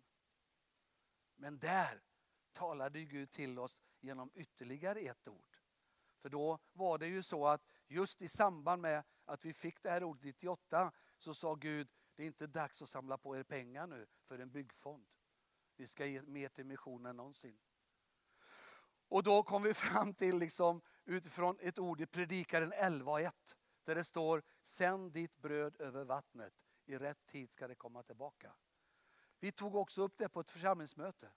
Men 1.37 1.59
där 1.59 2.03
talade 2.53 3.05
Gud 3.05 3.31
till 3.31 3.59
oss 3.59 3.79
genom 4.01 4.31
ytterligare 4.35 5.01
ett 5.01 5.29
ord. 5.29 5.59
För 6.19 6.29
då 6.29 6.59
var 6.73 6.99
det 6.99 7.07
ju 7.07 7.23
så 7.23 7.47
att 7.47 7.69
just 7.87 8.23
i 8.23 8.29
samband 8.29 8.83
med 8.83 9.05
att 9.25 9.45
vi 9.45 9.55
fick 9.55 9.83
det 9.83 9.91
här 9.91 10.05
ordet 10.05 10.25
98 10.25 10.93
så 11.19 11.35
sa 11.35 11.55
Gud, 11.55 11.89
det 12.15 12.23
är 12.23 12.27
inte 12.27 12.47
dags 12.47 12.83
att 12.83 12.89
samla 12.89 13.19
på 13.19 13.37
er 13.37 13.43
pengar 13.43 13.87
nu 13.87 14.07
för 14.25 14.39
en 14.39 14.51
byggfond. 14.51 15.07
Vi 15.77 15.89
ska 15.89 16.07
ge 16.07 16.23
mer 16.23 16.49
till 16.49 16.67
missionen 16.67 17.07
än 17.07 17.17
någonsin. 17.17 17.59
Och 19.09 19.23
då 19.23 19.43
kom 19.43 19.63
vi 19.63 19.75
fram 19.75 20.15
till, 20.15 20.39
liksom, 20.39 20.83
utifrån 21.05 21.59
ett 21.61 21.79
ord 21.79 22.01
i 22.01 22.07
Predikaren 22.07 22.73
11.1 22.73 23.33
där 23.85 23.95
det 23.95 24.05
står 24.05 24.43
Sänd 24.63 25.13
ditt 25.13 25.37
bröd 25.37 25.81
över 25.81 26.05
vattnet, 26.05 26.55
i 26.85 26.99
rätt 26.99 27.27
tid 27.27 27.51
ska 27.51 27.69
det 27.69 27.75
komma 27.75 28.03
tillbaka. 28.03 28.55
Vi 29.41 29.53
tog 29.53 29.75
också 29.75 30.03
upp 30.03 30.17
det 30.17 30.29
på 30.29 30.41
ett 30.41 30.51
församlingsmöte. 30.51 31.31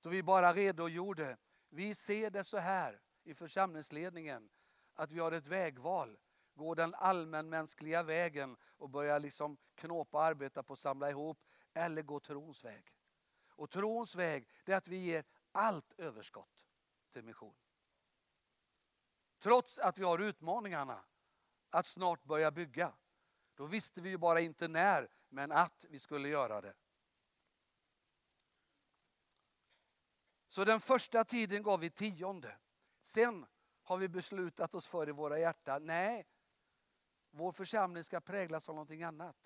Då 0.00 0.08
vi 0.08 0.22
bara 0.22 0.52
redogjorde. 0.52 1.36
Vi 1.68 1.94
ser 1.94 2.30
det 2.30 2.44
så 2.44 2.58
här 2.58 3.00
i 3.24 3.34
församlingsledningen 3.34 4.50
att 4.94 5.12
vi 5.12 5.18
har 5.18 5.32
ett 5.32 5.46
vägval. 5.46 6.18
Gå 6.54 6.74
den 6.74 6.94
allmänmänskliga 6.94 8.02
vägen 8.02 8.56
och 8.62 8.90
börja 8.90 9.18
liksom 9.18 9.56
knåpa 9.74 10.18
och 10.18 10.24
arbeta 10.24 10.62
på 10.62 10.72
att 10.72 10.78
samla 10.78 11.10
ihop 11.10 11.44
eller 11.74 12.02
gå 12.02 12.20
trons 12.20 12.64
väg. 12.64 12.94
Och 13.48 13.70
trons 13.70 14.16
väg 14.16 14.48
det 14.64 14.72
är 14.72 14.76
att 14.76 14.88
vi 14.88 14.96
ger 14.96 15.24
allt 15.52 15.94
överskott 15.98 16.66
till 17.12 17.24
mission. 17.24 17.54
Trots 19.38 19.78
att 19.78 19.98
vi 19.98 20.04
har 20.04 20.18
utmaningarna 20.18 21.04
att 21.70 21.86
snart 21.86 22.24
börja 22.24 22.50
bygga. 22.50 22.92
Då 23.54 23.66
visste 23.66 24.00
vi 24.00 24.10
ju 24.10 24.18
bara 24.18 24.40
inte 24.40 24.68
när, 24.68 25.08
men 25.28 25.52
att 25.52 25.84
vi 25.88 25.98
skulle 25.98 26.28
göra 26.28 26.60
det. 26.60 26.74
Så 30.56 30.64
den 30.64 30.80
första 30.80 31.24
tiden 31.24 31.62
gav 31.62 31.80
vi 31.80 31.90
tionde. 31.90 32.58
Sen 33.02 33.46
har 33.82 33.96
vi 33.96 34.08
beslutat 34.08 34.74
oss 34.74 34.88
för 34.88 35.08
i 35.08 35.12
våra 35.12 35.38
hjärtan, 35.38 35.86
nej, 35.86 36.26
vår 37.30 37.52
församling 37.52 38.04
ska 38.04 38.20
präglas 38.20 38.68
av 38.68 38.74
någonting 38.74 39.02
annat. 39.02 39.36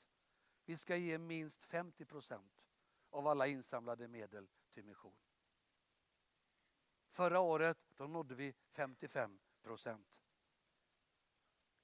Vi 0.65 0.77
ska 0.77 0.97
ge 0.97 1.19
minst 1.19 1.65
50 1.65 2.05
procent 2.05 2.69
av 3.11 3.27
alla 3.27 3.47
insamlade 3.47 4.09
medel 4.09 4.49
till 4.71 4.85
mission. 4.85 5.17
Förra 7.09 7.41
året 7.41 7.79
då 7.97 8.07
nådde 8.07 8.35
vi 8.35 8.55
55 8.73 9.41
procent. 9.63 10.23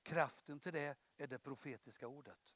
Kraften 0.02 0.60
till 0.60 0.72
det 0.72 0.98
är 1.16 1.26
det 1.26 1.38
profetiska 1.38 2.08
ordet. 2.08 2.54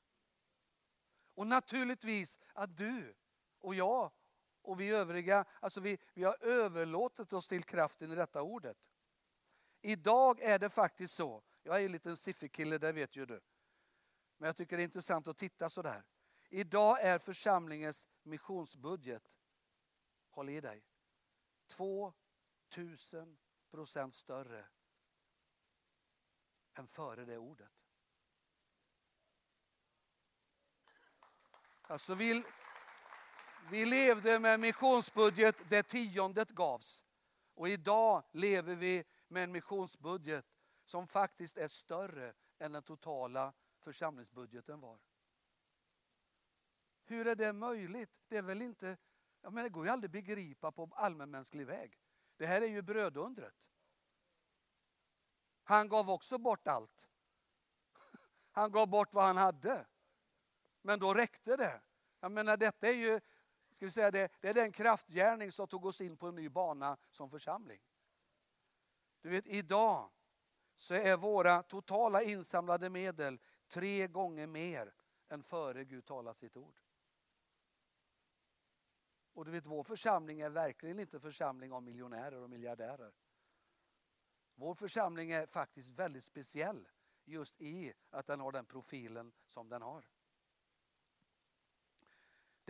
Och 1.35 1.47
naturligtvis 1.47 2.39
att 2.55 2.77
du 2.77 3.15
och 3.59 3.75
jag 3.75 4.13
och 4.63 4.81
vi 4.81 4.91
övriga, 4.91 5.45
alltså 5.61 5.81
vi, 5.81 5.99
vi 6.15 6.25
har 6.25 6.37
överlåtit 6.41 7.33
oss 7.33 7.49
till 7.49 7.65
kraften 7.65 8.13
i 8.13 8.15
detta 8.15 8.43
ordet. 8.43 8.77
Idag 9.81 10.41
är 10.41 10.59
det 10.59 10.71
faktiskt 10.71 11.15
så, 11.15 11.43
jag 11.63 11.81
är 11.81 11.85
en 11.85 11.93
liten 11.93 12.17
sifferkille, 12.17 12.79
det 12.79 12.93
vet 12.93 13.17
ju 13.17 13.27
du. 13.27 13.41
Men 14.37 14.47
jag 14.47 14.57
tycker 14.57 14.77
det 14.77 14.83
är 14.83 14.85
intressant 14.85 15.29
att 15.29 15.39
titta 15.39 15.69
sådär. 15.69 16.05
Idag 16.49 17.03
är 17.03 17.19
församlingens 17.19 18.09
missionsbudget, 18.23 19.33
håll 20.31 20.49
i 20.49 20.61
dig, 20.61 20.85
2000 21.67 23.39
procent 23.71 24.15
större 24.15 24.67
än 26.75 26.89
före 26.89 27.25
det 27.25 27.39
ordet. 27.39 27.73
Alltså 31.83 32.15
vi, 32.15 32.45
vi 33.71 33.85
levde 33.85 34.39
med 34.39 34.61
missionsbudget 34.61 35.71
där 35.71 35.83
tiondet 35.83 36.51
gavs. 36.51 37.05
Och 37.55 37.69
idag 37.69 38.23
lever 38.33 38.75
vi 38.75 39.05
med 39.29 39.45
en 39.45 39.53
missionsbudget 39.53 40.47
som 40.85 41.07
faktiskt 41.07 41.57
är 41.57 41.69
större 41.69 42.35
än 42.59 42.73
den 42.73 42.83
totala 42.83 43.53
församlingsbudgeten 43.81 44.81
var. 44.81 44.99
Hur 47.05 47.27
är 47.27 47.35
det 47.35 47.53
möjligt? 47.53 48.11
Det 48.29 48.37
är 48.37 48.43
väl 48.43 48.63
inte, 48.63 48.97
jag 49.41 49.53
menar, 49.53 49.63
det 49.63 49.73
går 49.73 49.85
ju 49.85 49.91
aldrig 49.91 50.09
att 50.09 50.13
begripa 50.27 50.73
på 50.73 50.91
allmänmänsklig 50.95 51.67
väg. 51.67 51.99
Det 52.37 52.47
här 52.47 52.63
är 52.63 52.67
ju 52.67 52.83
brödundret. 52.83 53.69
Han 55.63 55.89
gav 55.89 56.11
också 56.11 56.39
bort 56.39 56.69
allt. 56.69 57.09
Han 58.51 58.73
gav 58.73 58.89
bort 58.89 59.15
vad 59.15 59.25
han 59.25 59.37
hade. 59.37 59.87
Men 60.83 60.99
då 60.99 61.15
räckte 61.15 61.57
det. 61.57 61.81
Jag 62.21 62.33
menar 62.33 62.57
detta 62.57 62.89
är 62.89 62.93
ju, 62.93 63.21
ska 63.81 63.87
vi 63.87 63.93
säga 63.93 64.11
det, 64.11 64.33
det 64.41 64.49
är 64.49 64.55
den 64.55 64.73
kraftgärning 64.73 65.53
som 65.53 65.69
tog 65.69 65.87
oss 65.87 66.01
in 66.01 66.17
på 66.17 66.29
en 66.29 66.35
ny 66.35 66.49
bana 66.49 66.97
som 67.11 67.31
församling. 67.31 67.81
Du 69.21 69.29
vet 69.29 69.47
idag 69.47 70.11
så 70.77 70.95
är 70.95 71.17
våra 71.17 71.63
totala 71.63 72.23
insamlade 72.23 72.91
medel 72.91 73.41
tre 73.69 74.07
gånger 74.07 74.47
mer 74.47 74.95
än 75.29 75.43
före 75.43 75.85
Gud 75.85 76.07
talade 76.07 76.39
sitt 76.39 76.57
ord. 76.57 76.81
Och 79.33 79.45
du 79.45 79.51
vet 79.51 79.67
vår 79.67 79.83
församling 79.83 80.41
är 80.41 80.51
verkligen 80.51 80.99
inte 80.99 81.17
en 81.17 81.21
församling 81.21 81.73
av 81.73 81.83
miljonärer 81.83 82.43
och 82.43 82.51
miljardärer. 82.51 83.13
Vår 84.55 84.75
församling 84.75 85.31
är 85.31 85.47
faktiskt 85.47 85.91
väldigt 85.91 86.25
speciell 86.25 86.89
just 87.25 87.61
i 87.61 87.93
att 88.11 88.27
den 88.27 88.41
har 88.41 88.53
den 88.53 88.67
profilen 88.67 89.33
som 89.47 89.69
den 89.69 89.83
har. 89.83 90.05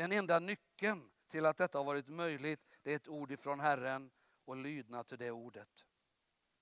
Den 0.00 0.12
enda 0.12 0.38
nyckeln 0.38 1.10
till 1.28 1.46
att 1.46 1.56
detta 1.56 1.78
har 1.78 1.84
varit 1.84 2.08
möjligt 2.08 2.60
det 2.82 2.92
är 2.92 2.96
ett 2.96 3.08
ord 3.08 3.30
ifrån 3.30 3.60
Herren 3.60 4.10
och 4.44 4.56
lydnad 4.56 5.06
till 5.06 5.18
det 5.18 5.30
ordet. 5.30 5.86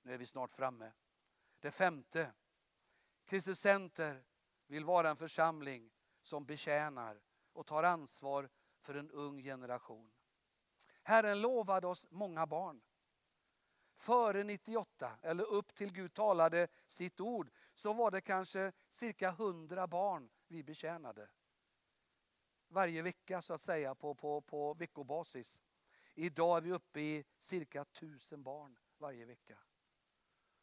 Nu 0.02 0.14
är 0.14 0.18
vi 0.18 0.26
snart 0.26 0.52
framme. 0.52 0.92
Det 1.60 1.70
femte. 1.70 2.32
Kristus 3.24 3.60
Center 3.60 4.24
vill 4.66 4.84
vara 4.84 5.10
en 5.10 5.16
församling 5.16 5.90
som 6.22 6.46
betjänar 6.46 7.20
och 7.52 7.66
tar 7.66 7.82
ansvar 7.82 8.48
för 8.80 8.94
en 8.94 9.10
ung 9.10 9.42
generation. 9.42 10.12
Herren 11.02 11.40
lovade 11.40 11.86
oss 11.86 12.06
många 12.10 12.46
barn. 12.46 12.80
Före 13.96 14.44
98, 14.44 15.18
eller 15.22 15.44
upp 15.44 15.74
till 15.74 15.92
Gud 15.92 16.14
talade 16.14 16.68
sitt 16.86 17.20
ord, 17.20 17.50
så 17.74 17.92
var 17.92 18.10
det 18.10 18.20
kanske 18.20 18.72
cirka 18.88 19.28
100 19.28 19.86
barn 19.86 20.30
vi 20.46 20.62
betjänade. 20.62 21.28
Varje 22.68 23.02
vecka 23.02 23.42
så 23.42 23.54
att 23.54 23.62
säga 23.62 23.94
på, 23.94 24.14
på, 24.14 24.40
på 24.40 24.74
veckobasis. 24.74 25.62
Idag 26.14 26.56
är 26.56 26.60
vi 26.60 26.72
uppe 26.72 27.00
i 27.00 27.24
cirka 27.38 27.84
tusen 27.84 28.42
barn 28.42 28.78
varje 28.98 29.24
vecka. 29.24 29.58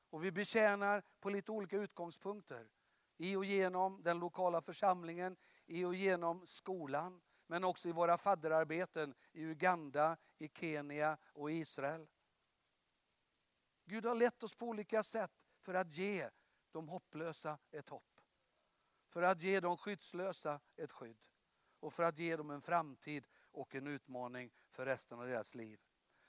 Och 0.10 0.24
vi 0.24 0.32
betjänar 0.32 1.04
på 1.20 1.30
lite 1.30 1.52
olika 1.52 1.78
utgångspunkter. 1.78 2.70
I 3.18 3.36
och 3.36 3.46
genom 3.46 4.04
den 4.04 4.20
lokala 4.20 4.62
församlingen, 4.62 5.38
i 5.66 5.86
och 5.86 5.96
genom 5.96 6.48
skolan, 6.48 7.22
men 7.48 7.64
också 7.64 7.90
i 7.90 7.92
våra 7.92 8.18
fadderarbeten 8.18 9.16
i 9.32 9.42
Uganda, 9.42 10.18
i 10.38 10.50
Kenya 10.50 11.18
och 11.34 11.52
i 11.52 11.54
Israel. 11.56 12.08
Gud 13.86 14.06
har 14.06 14.16
lett 14.16 14.44
oss 14.44 14.56
på 14.56 14.66
olika 14.66 15.04
sätt 15.04 15.32
för 15.62 15.74
att 15.74 15.94
ge 15.94 16.30
de 16.72 16.90
hopplösa 16.90 17.58
ett 17.72 17.90
hopp. 17.90 18.22
För 19.08 19.22
att 19.22 19.42
ge 19.42 19.60
de 19.60 19.78
skyddslösa 19.78 20.60
ett 20.76 20.92
skydd. 20.92 21.18
Och 21.86 21.94
för 21.94 22.04
att 22.04 22.20
ge 22.20 22.36
dem 22.36 22.50
en 22.50 22.62
framtid 22.62 23.28
och 23.52 23.76
en 23.76 23.88
utmaning 23.88 24.52
för 24.72 24.86
resten 24.86 25.20
av 25.20 25.28
deras 25.28 25.56
liv. 25.56 25.80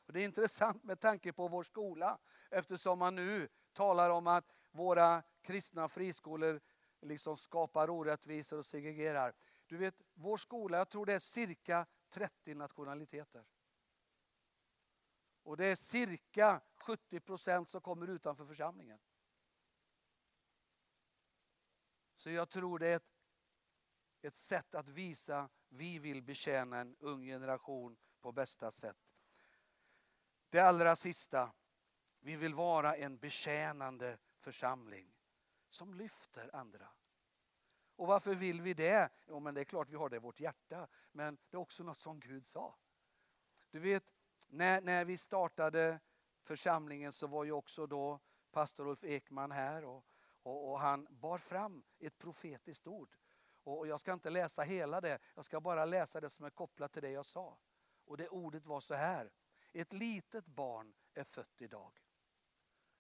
Och 0.07 0.13
det 0.13 0.21
är 0.21 0.25
intressant 0.25 0.85
med 0.85 1.01
tanke 1.01 1.33
på 1.33 1.49
vår 1.49 1.63
skola 1.63 2.19
eftersom 2.51 2.99
man 2.99 3.15
nu 3.15 3.49
talar 3.73 4.11
om 4.11 4.27
att 4.27 4.55
våra 4.71 5.23
kristna 5.43 5.89
friskolor 5.89 6.61
liksom 7.01 7.37
skapar 7.37 7.91
orättvisor 7.91 8.59
och 8.59 8.67
segregerar. 8.67 9.35
Du 9.67 9.77
vet, 9.77 10.03
vår 10.15 10.37
skola, 10.37 10.79
jag 10.79 10.89
tror 10.89 11.07
det 11.07 11.15
är 11.15 11.19
cirka 11.19 11.87
30 12.09 12.55
nationaliteter. 12.55 13.45
Och 15.43 15.57
det 15.57 15.67
är 15.67 15.77
cirka 15.77 16.61
70 16.75 17.21
procent 17.21 17.69
som 17.69 17.81
kommer 17.81 18.07
utanför 18.07 18.45
församlingen. 18.45 18.99
Så 22.15 22.31
jag 22.31 22.49
tror 22.49 22.79
det 22.79 22.87
är 22.87 22.97
ett, 22.97 23.16
ett 24.27 24.37
sätt 24.37 24.75
att 24.75 24.89
visa 24.89 25.49
vi 25.69 25.99
vill 25.99 26.23
betjäna 26.23 26.81
en 26.81 26.97
ung 26.97 27.23
generation 27.23 27.97
på 28.21 28.33
bästa 28.33 28.73
sätt. 28.73 28.97
Det 30.49 30.61
allra 30.61 30.97
sista, 30.97 31.53
vi 32.21 32.37
vill 32.37 32.55
vara 32.55 32.97
en 32.97 33.19
betjänande 33.19 34.19
församling 34.39 35.15
som 35.69 35.95
lyfter 35.95 36.57
andra. 36.57 36.89
Och 37.97 38.07
varför 38.07 38.35
vill 38.35 38.63
vi 38.63 38.75
det? 38.75 39.11
Jo, 39.27 39.41
men 39.41 39.55
det 39.55 39.61
är 39.61 39.65
klart 39.65 39.89
vi 39.89 39.97
har 39.97 40.09
det 40.09 40.17
i 40.17 40.19
vårt 40.19 40.41
hjärta, 40.41 40.89
men 41.13 41.39
det 41.51 41.57
är 41.57 41.61
också 41.61 41.83
något 41.83 41.99
som 41.99 42.21
Gud 42.21 42.47
sa. 42.47 42.77
Du 43.71 43.79
vet, 43.79 44.13
när, 44.49 44.81
när 44.81 45.05
vi 45.05 45.17
startade 45.17 46.01
församlingen 46.43 47.13
så 47.13 47.27
var 47.27 47.45
ju 47.45 47.53
också 47.53 47.87
då 47.87 48.21
pastor 48.51 48.87
Ulf 48.89 49.05
Ekman 49.05 49.51
här 49.51 49.85
och, 49.85 50.05
och, 50.43 50.71
och 50.71 50.81
han 50.81 51.07
bar 51.11 51.39
fram 51.39 51.85
ett 51.99 52.19
profetiskt 52.19 52.87
ord. 52.87 53.17
Och, 53.67 53.87
jag 53.87 54.01
ska 54.01 54.13
inte 54.13 54.31
läsa 54.31 54.63
hela 54.63 55.01
det, 55.01 55.19
jag 55.35 55.45
ska 55.45 55.61
bara 55.61 55.85
läsa 55.85 56.21
det 56.21 56.31
som 56.31 56.47
är 56.47 56.51
kopplat 56.51 56.93
till 56.93 57.03
det 57.03 57.11
jag 57.11 57.27
sa. 57.27 57.59
Och 58.05 58.17
det 58.17 58.29
ordet 58.29 58.67
var 58.67 58.81
så 58.81 58.95
här. 58.95 59.33
Ett 59.73 59.93
litet 59.93 60.47
barn 60.47 60.95
är 61.15 61.25
fött 61.25 61.63
idag. 61.63 62.03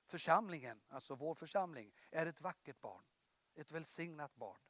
Församlingen, 0.05 0.83
alltså 0.89 1.14
vår 1.14 1.35
församling, 1.35 1.95
är 2.11 2.27
ett 2.27 2.41
vackert 2.41 2.81
barn. 2.81 3.05
Ett 3.55 3.71
välsignat 3.71 4.35
barn. 4.35 4.61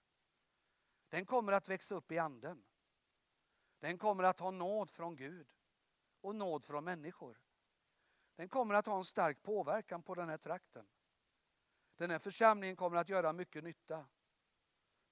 Den 1.08 1.26
kommer 1.26 1.52
att 1.52 1.68
växa 1.68 1.94
upp 1.94 2.12
i 2.12 2.18
anden. 2.18 2.64
Den 3.78 3.98
kommer 3.98 4.24
att 4.24 4.40
ha 4.40 4.50
nåd 4.50 4.90
från 4.90 5.16
Gud 5.16 5.48
och 6.20 6.34
nåd 6.34 6.64
från 6.64 6.84
människor. 6.84 7.40
Den 8.34 8.48
kommer 8.48 8.74
att 8.74 8.86
ha 8.86 8.98
en 8.98 9.04
stark 9.04 9.42
påverkan 9.42 10.02
på 10.02 10.14
den 10.14 10.28
här 10.28 10.38
trakten. 10.38 10.86
Den 11.96 12.10
här 12.10 12.18
församlingen 12.18 12.76
kommer 12.76 12.96
att 12.96 13.08
göra 13.08 13.32
mycket 13.32 13.64
nytta. 13.64 14.06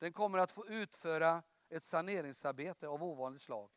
Den 0.05 0.12
kommer 0.12 0.38
att 0.38 0.50
få 0.50 0.66
utföra 0.66 1.42
ett 1.68 1.84
saneringsarbete 1.84 2.88
av 2.88 3.05
ovanligt 3.05 3.42
slag. 3.42 3.70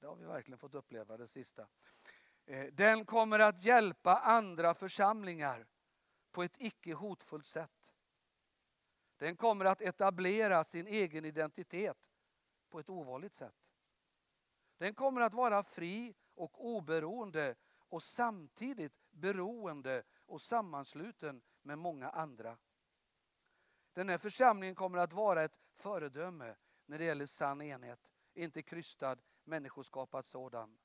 Det 0.00 0.06
har 0.06 0.16
vi 0.16 0.24
verkligen 0.24 0.58
fått 0.58 0.74
uppleva 0.74 1.16
det 1.16 1.26
sista. 1.26 1.68
Eh, 2.46 2.66
den 2.72 3.04
kommer 3.04 3.38
att 3.38 3.64
hjälpa 3.64 4.16
andra 4.18 4.74
församlingar 4.74 5.66
på 6.30 6.42
ett 6.42 6.56
icke 6.58 6.94
hotfullt 6.94 7.46
sätt. 7.46 7.94
Den 9.16 9.36
kommer 9.36 9.64
att 9.64 9.80
etablera 9.80 10.64
sin 10.64 10.86
egen 10.86 11.24
identitet 11.24 12.10
på 12.68 12.80
ett 12.80 12.90
ovanligt 12.90 13.34
sätt. 13.34 13.68
Den 14.78 14.94
kommer 14.94 15.20
att 15.20 15.34
vara 15.34 15.62
fri 15.62 16.14
och 16.34 16.66
oberoende 16.66 17.54
och 17.78 18.02
samtidigt 18.02 18.92
beroende 19.10 20.02
och 20.26 20.42
sammansluten 20.42 21.42
med 21.62 21.78
många 21.78 22.10
andra. 22.10 22.58
Den 23.92 24.08
här 24.08 24.18
församlingen 24.18 24.74
kommer 24.74 24.98
att 24.98 25.12
vara 25.12 25.42
ett 25.42 25.58
föredöme 25.74 26.56
när 26.86 26.98
det 26.98 27.04
gäller 27.04 27.26
sann 27.26 27.62
enhet, 27.62 28.10
inte 28.34 28.62
krystad 28.62 29.18
människoskapad 29.44 30.26
sådan. 30.26 30.78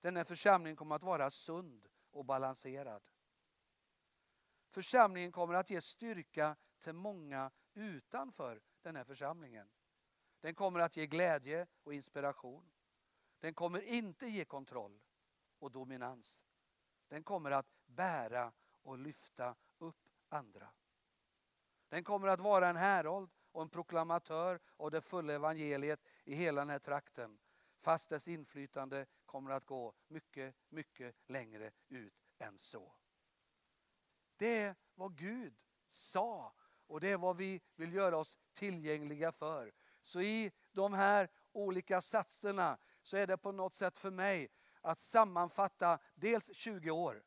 Den 0.00 0.16
här 0.16 0.24
församlingen 0.24 0.76
kommer 0.76 0.96
att 0.96 1.02
vara 1.02 1.30
sund 1.30 1.88
och 2.10 2.24
balanserad. 2.24 3.02
Församlingen 4.68 5.32
kommer 5.32 5.54
att 5.54 5.70
ge 5.70 5.80
styrka 5.80 6.56
till 6.78 6.92
många 6.92 7.50
utanför 7.74 8.60
den 8.82 8.96
här 8.96 9.04
församlingen. 9.04 9.70
Den 10.40 10.54
kommer 10.54 10.80
att 10.80 10.96
ge 10.96 11.06
glädje 11.06 11.66
och 11.82 11.94
inspiration. 11.94 12.70
Den 13.38 13.54
kommer 13.54 13.80
inte 13.80 14.26
ge 14.26 14.44
kontroll 14.44 15.00
och 15.58 15.70
dominans. 15.70 16.44
Den 17.08 17.24
kommer 17.24 17.50
att 17.50 17.66
bära 17.86 18.52
och 18.82 18.98
lyfta 18.98 19.56
upp 19.78 20.08
andra. 20.28 20.72
Den 21.88 22.04
kommer 22.04 22.28
att 22.28 22.40
vara 22.40 22.68
en 22.68 22.76
härold 22.76 23.30
och 23.52 23.62
en 23.62 23.68
proklamatör 23.68 24.60
av 24.76 24.90
det 24.90 25.00
fulla 25.00 25.32
evangeliet 25.32 26.00
i 26.24 26.34
hela 26.34 26.60
den 26.60 26.70
här 26.70 26.78
trakten. 26.78 27.38
Fast 27.80 28.08
dess 28.08 28.28
inflytande 28.28 29.06
kommer 29.26 29.50
att 29.50 29.66
gå 29.66 29.94
mycket, 30.08 30.54
mycket 30.68 31.16
längre 31.26 31.72
ut 31.88 32.14
än 32.38 32.58
så. 32.58 32.94
Det 34.36 34.58
är 34.58 34.76
vad 34.94 35.16
Gud 35.18 35.64
sa 35.88 36.54
och 36.86 37.00
det 37.00 37.08
är 37.08 37.16
vad 37.16 37.36
vi 37.36 37.60
vill 37.76 37.94
göra 37.94 38.16
oss 38.18 38.38
tillgängliga 38.52 39.32
för. 39.32 39.72
Så 40.02 40.20
i 40.20 40.52
de 40.72 40.92
här 40.92 41.30
olika 41.52 42.00
satserna 42.00 42.78
så 43.02 43.16
är 43.16 43.26
det 43.26 43.36
på 43.36 43.52
något 43.52 43.74
sätt 43.74 43.98
för 43.98 44.10
mig 44.10 44.48
att 44.80 45.00
sammanfatta 45.00 45.98
dels 46.14 46.54
20 46.54 46.90
år. 46.90 47.24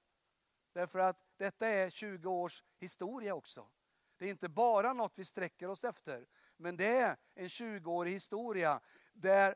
Därför 0.73 0.99
att 0.99 1.23
detta 1.37 1.67
är 1.67 1.89
20 1.89 2.29
års 2.29 2.63
historia 2.77 3.35
också. 3.35 3.69
Det 4.17 4.25
är 4.25 4.29
inte 4.29 4.49
bara 4.49 4.93
något 4.93 5.13
vi 5.15 5.25
sträcker 5.25 5.69
oss 5.69 5.83
efter. 5.83 6.25
Men 6.57 6.77
det 6.77 6.97
är 6.97 7.17
en 7.33 7.47
20-årig 7.47 8.11
historia 8.11 8.79
där 9.13 9.55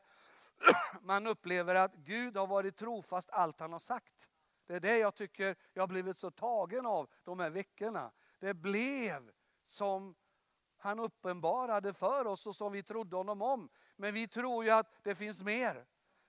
man 1.00 1.26
upplever 1.26 1.74
att 1.74 1.94
Gud 1.94 2.36
har 2.36 2.46
varit 2.46 2.76
trofast 2.76 3.30
allt 3.30 3.60
han 3.60 3.72
har 3.72 3.80
sagt. 3.80 4.28
Det 4.66 4.74
är 4.74 4.80
det 4.80 4.98
jag 4.98 5.14
tycker 5.14 5.56
jag 5.72 5.82
har 5.82 5.88
blivit 5.88 6.18
så 6.18 6.30
tagen 6.30 6.86
av 6.86 7.10
de 7.24 7.40
här 7.40 7.50
veckorna. 7.50 8.12
Det 8.38 8.54
blev 8.54 9.30
som 9.64 10.14
han 10.76 10.98
uppenbarade 10.98 11.94
för 11.94 12.26
oss 12.26 12.46
och 12.46 12.56
som 12.56 12.72
vi 12.72 12.82
trodde 12.82 13.16
honom 13.16 13.42
om. 13.42 13.68
Men 13.96 14.14
vi 14.14 14.28
tror 14.28 14.64
ju 14.64 14.70
att 14.70 15.04
det 15.04 15.14
finns 15.14 15.42
mer. 15.42 15.86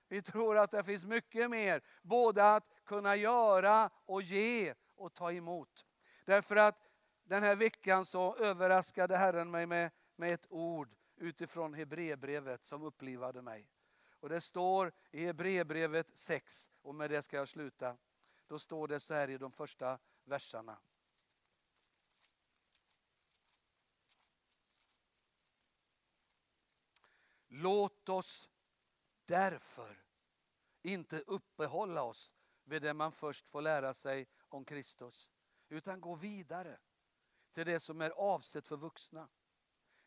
Vi 0.08 0.22
tror 0.22 0.58
att 0.58 0.70
det 0.70 0.84
finns 0.84 1.04
mycket 1.04 1.50
mer. 1.50 1.82
Både 2.02 2.54
att 2.54 2.84
kunna 2.84 3.16
göra 3.16 3.90
och 4.06 4.22
ge 4.22 4.74
och 4.96 5.14
ta 5.14 5.32
emot. 5.32 5.86
Därför 6.24 6.56
att 6.56 6.93
den 7.24 7.42
här 7.42 7.56
veckan 7.56 8.04
så 8.04 8.36
överraskade 8.36 9.16
Herren 9.16 9.50
mig 9.50 9.66
med, 9.66 9.90
med 10.16 10.34
ett 10.34 10.46
ord 10.50 10.94
utifrån 11.16 11.74
Hebreerbrevet 11.74 12.64
som 12.64 12.82
upplivade 12.82 13.42
mig. 13.42 13.68
Och 14.20 14.28
det 14.28 14.40
står 14.40 14.92
i 15.10 15.24
Hebreerbrevet 15.24 16.18
6, 16.18 16.70
och 16.82 16.94
med 16.94 17.10
det 17.10 17.22
ska 17.22 17.36
jag 17.36 17.48
sluta. 17.48 17.96
Då 18.46 18.58
står 18.58 18.88
det 18.88 19.00
så 19.00 19.14
här 19.14 19.30
i 19.30 19.38
de 19.38 19.52
första 19.52 19.98
verserna. 20.24 20.78
Låt 27.48 28.08
oss 28.08 28.50
därför 29.24 30.04
inte 30.82 31.20
uppehålla 31.26 32.02
oss 32.02 32.34
vid 32.64 32.82
det 32.82 32.94
man 32.94 33.12
först 33.12 33.48
får 33.48 33.62
lära 33.62 33.94
sig 33.94 34.26
om 34.48 34.64
Kristus, 34.64 35.32
utan 35.68 36.00
gå 36.00 36.14
vidare 36.14 36.78
till 37.54 37.66
det 37.66 37.80
som 37.80 38.00
är 38.00 38.10
avsett 38.10 38.66
för 38.66 38.76
vuxna. 38.76 39.28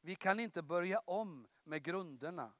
Vi 0.01 0.15
kan 0.15 0.39
inte 0.39 0.61
börja 0.61 0.99
om 0.99 1.47
med 1.63 1.83
grunderna. 1.83 2.53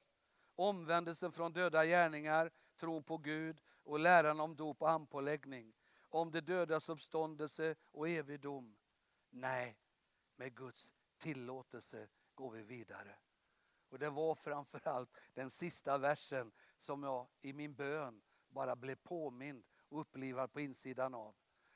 Omvändelsen 0.56 1.32
från 1.32 1.54
döda 1.54 1.86
gärningar, 1.86 2.52
tron 2.76 3.04
på 3.04 3.18
Gud 3.18 3.62
och 3.84 4.00
läran 4.00 4.40
om 4.40 4.56
dop 4.56 4.82
och 4.82 4.90
handpåläggning. 4.90 5.74
Om 6.10 6.32
det 6.32 6.42
dödas 6.42 6.90
uppståndelse 6.90 7.76
och 7.92 8.10
evig 8.10 8.40
dom. 8.40 8.78
Nej, 9.30 9.78
med 10.36 10.56
Guds 10.56 10.94
tillåtelse 11.18 12.10
går 12.36 12.52
vi 12.52 12.64
vidare. 12.64 13.16
Och 13.90 14.00
det 14.00 14.10
var 14.10 14.36
framförallt 14.36 15.18
den 15.34 15.50
sista 15.50 15.98
versen 15.98 16.52
som 16.78 17.04
jag 17.04 17.28
i 17.42 17.54
min 17.54 17.76
bön 17.76 18.22
bara 18.50 18.76
blev 18.76 18.96
påmind 18.96 19.64
och 19.90 20.02
upplivad 20.02 20.54
på 20.54 20.60
insidan 20.60 21.14
av. 21.14 21.36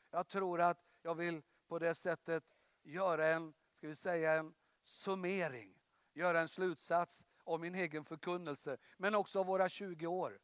Jag 0.09 0.27
tror 0.27 0.61
att 0.61 0.85
jag 1.01 1.15
vill 1.15 1.41
på 1.67 1.79
det 1.79 1.95
sättet 1.95 2.43
göra 2.83 3.27
en, 3.27 3.53
ska 3.73 3.87
vi 3.87 3.95
säga 3.95 4.33
en 4.33 4.53
summering, 4.83 5.81
göra 6.13 6.39
en 6.41 6.47
slutsats 6.47 7.23
av 7.43 7.59
min 7.59 7.75
egen 7.75 8.05
förkunnelse, 8.05 8.77
men 8.97 9.15
också 9.15 9.39
av 9.39 9.45
våra 9.45 9.69
20 9.69 10.07
år. 10.07 10.39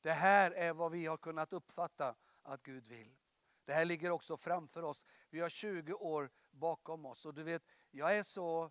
Det 0.00 0.12
här 0.12 0.50
är 0.50 0.72
vad 0.72 0.92
vi 0.92 1.06
har 1.06 1.16
kunnat 1.16 1.52
uppfatta 1.52 2.14
att 2.42 2.62
Gud 2.62 2.86
vill. 2.86 3.16
Det 3.64 3.72
här 3.72 3.84
ligger 3.84 4.10
också 4.10 4.36
framför 4.36 4.82
oss. 4.82 5.06
Vi 5.30 5.40
har 5.40 5.48
20 5.48 5.92
år 5.92 6.30
bakom 6.50 7.06
oss 7.06 7.26
och 7.26 7.34
du 7.34 7.42
vet, 7.42 7.62
jag 7.90 8.16
är 8.16 8.22
så... 8.22 8.70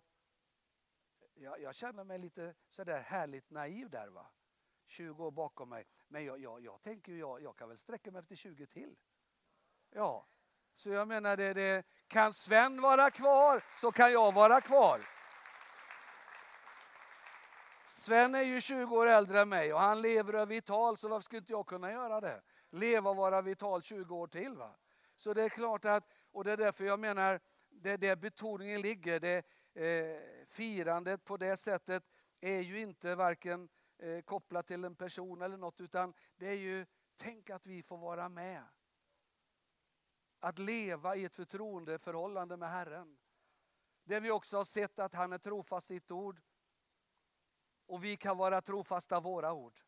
Jag, 1.34 1.60
jag 1.60 1.74
känner 1.74 2.04
mig 2.04 2.18
lite 2.18 2.54
sådär 2.68 3.00
härligt 3.00 3.50
naiv 3.50 3.90
där 3.90 4.08
va. 4.08 4.26
20 4.86 5.24
år 5.24 5.30
bakom 5.30 5.68
mig. 5.68 5.86
Men 6.08 6.24
jag, 6.24 6.38
jag, 6.38 6.60
jag 6.60 6.82
tänker 6.82 7.12
ju, 7.12 7.18
jag, 7.18 7.42
jag 7.42 7.56
kan 7.56 7.68
väl 7.68 7.78
sträcka 7.78 8.10
mig 8.10 8.20
efter 8.20 8.36
20 8.36 8.66
till. 8.66 8.96
Ja, 9.90 10.26
så 10.74 10.90
jag 10.90 11.08
menar 11.08 11.36
det, 11.36 11.52
det, 11.52 11.86
kan 12.08 12.32
Sven 12.32 12.80
vara 12.80 13.10
kvar 13.10 13.62
så 13.80 13.92
kan 13.92 14.12
jag 14.12 14.34
vara 14.34 14.60
kvar. 14.60 15.00
Sven 17.86 18.34
är 18.34 18.42
ju 18.42 18.60
20 18.60 18.96
år 18.96 19.06
äldre 19.06 19.40
än 19.40 19.48
mig 19.48 19.72
och 19.72 19.80
han 19.80 20.02
lever 20.02 20.34
och 20.34 20.40
är 20.40 20.46
vital 20.46 20.96
så 20.96 21.08
varför 21.08 21.24
skulle 21.24 21.38
inte 21.38 21.52
jag 21.52 21.66
kunna 21.66 21.92
göra 21.92 22.20
det? 22.20 22.42
Leva 22.70 23.10
och 23.10 23.16
vara 23.16 23.42
vital 23.42 23.82
20 23.82 24.16
år 24.16 24.26
till. 24.26 24.52
Va? 24.56 24.76
Så 25.16 25.34
det 25.34 25.42
är 25.42 25.48
klart 25.48 25.84
att, 25.84 26.08
och 26.32 26.44
det 26.44 26.52
är 26.52 26.56
därför 26.56 26.84
jag 26.84 27.00
menar, 27.00 27.40
det 27.70 27.90
är 27.90 27.98
där 27.98 28.16
betoningen 28.16 28.80
ligger. 28.80 29.20
Det, 29.20 29.44
eh, 29.74 30.46
firandet 30.48 31.24
på 31.24 31.36
det 31.36 31.56
sättet 31.56 32.02
är 32.40 32.60
ju 32.60 32.80
inte 32.80 33.14
varken 33.14 33.68
eh, 33.98 34.20
kopplat 34.20 34.66
till 34.66 34.84
en 34.84 34.96
person 34.96 35.42
eller 35.42 35.56
något 35.56 35.80
utan 35.80 36.14
det 36.36 36.48
är 36.48 36.54
ju, 36.54 36.86
tänk 37.16 37.50
att 37.50 37.66
vi 37.66 37.82
får 37.82 37.98
vara 37.98 38.28
med. 38.28 38.62
Att 40.44 40.58
leva 40.58 41.16
i 41.16 41.24
ett 41.24 41.34
förtroendeförhållande 41.34 42.56
med 42.56 42.70
Herren. 42.70 43.18
Där 44.04 44.20
vi 44.20 44.30
också 44.30 44.56
har 44.56 44.64
sett 44.64 44.98
att 44.98 45.14
han 45.14 45.32
är 45.32 45.38
trofast 45.38 45.90
i 45.90 45.94
sitt 45.94 46.10
ord. 46.10 46.40
Och 47.86 48.04
vi 48.04 48.16
kan 48.16 48.36
vara 48.36 48.62
trofasta 48.62 49.20
våra 49.20 49.52
ord. 49.52 49.80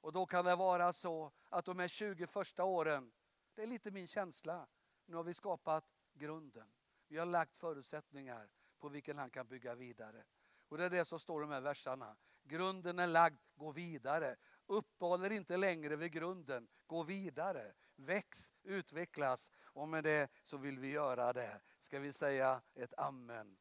Och 0.00 0.12
då 0.12 0.26
kan 0.26 0.44
det 0.44 0.56
vara 0.56 0.92
så 0.92 1.32
att 1.48 1.64
de 1.64 1.78
här 1.78 1.88
20 1.88 2.26
första 2.26 2.64
åren, 2.64 3.12
det 3.54 3.62
är 3.62 3.66
lite 3.66 3.90
min 3.90 4.06
känsla. 4.06 4.66
Nu 5.06 5.16
har 5.16 5.24
vi 5.24 5.34
skapat 5.34 5.84
grunden. 6.12 6.72
Vi 7.08 7.18
har 7.18 7.26
lagt 7.26 7.56
förutsättningar 7.56 8.48
på 8.78 8.88
vilken 8.88 9.18
han 9.18 9.30
kan 9.30 9.48
bygga 9.48 9.74
vidare. 9.74 10.24
Och 10.68 10.78
det 10.78 10.84
är 10.84 10.90
det 10.90 11.04
som 11.04 11.20
står 11.20 11.42
i 11.42 11.46
de 11.46 11.52
här 11.52 11.60
verserna. 11.60 12.16
Grunden 12.42 12.98
är 12.98 13.06
lagd, 13.06 13.40
gå 13.54 13.70
vidare. 13.70 14.36
Uppehåller 14.66 15.30
inte 15.30 15.56
längre 15.56 15.96
vid 15.96 16.12
grunden, 16.12 16.68
gå 16.86 17.02
vidare. 17.02 17.74
Väx, 17.96 18.50
utvecklas 18.62 19.50
och 19.64 19.88
med 19.88 20.04
det 20.04 20.30
så 20.44 20.56
vill 20.56 20.78
vi 20.78 20.90
göra 20.90 21.32
det. 21.32 21.60
Ska 21.82 21.98
vi 21.98 22.12
säga 22.12 22.60
ett 22.74 22.94
amen. 22.96 23.56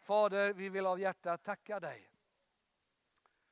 Fader, 0.00 0.52
vi 0.52 0.68
vill 0.68 0.86
av 0.86 1.00
hjärtat 1.00 1.42
tacka 1.42 1.80
dig 1.80 2.09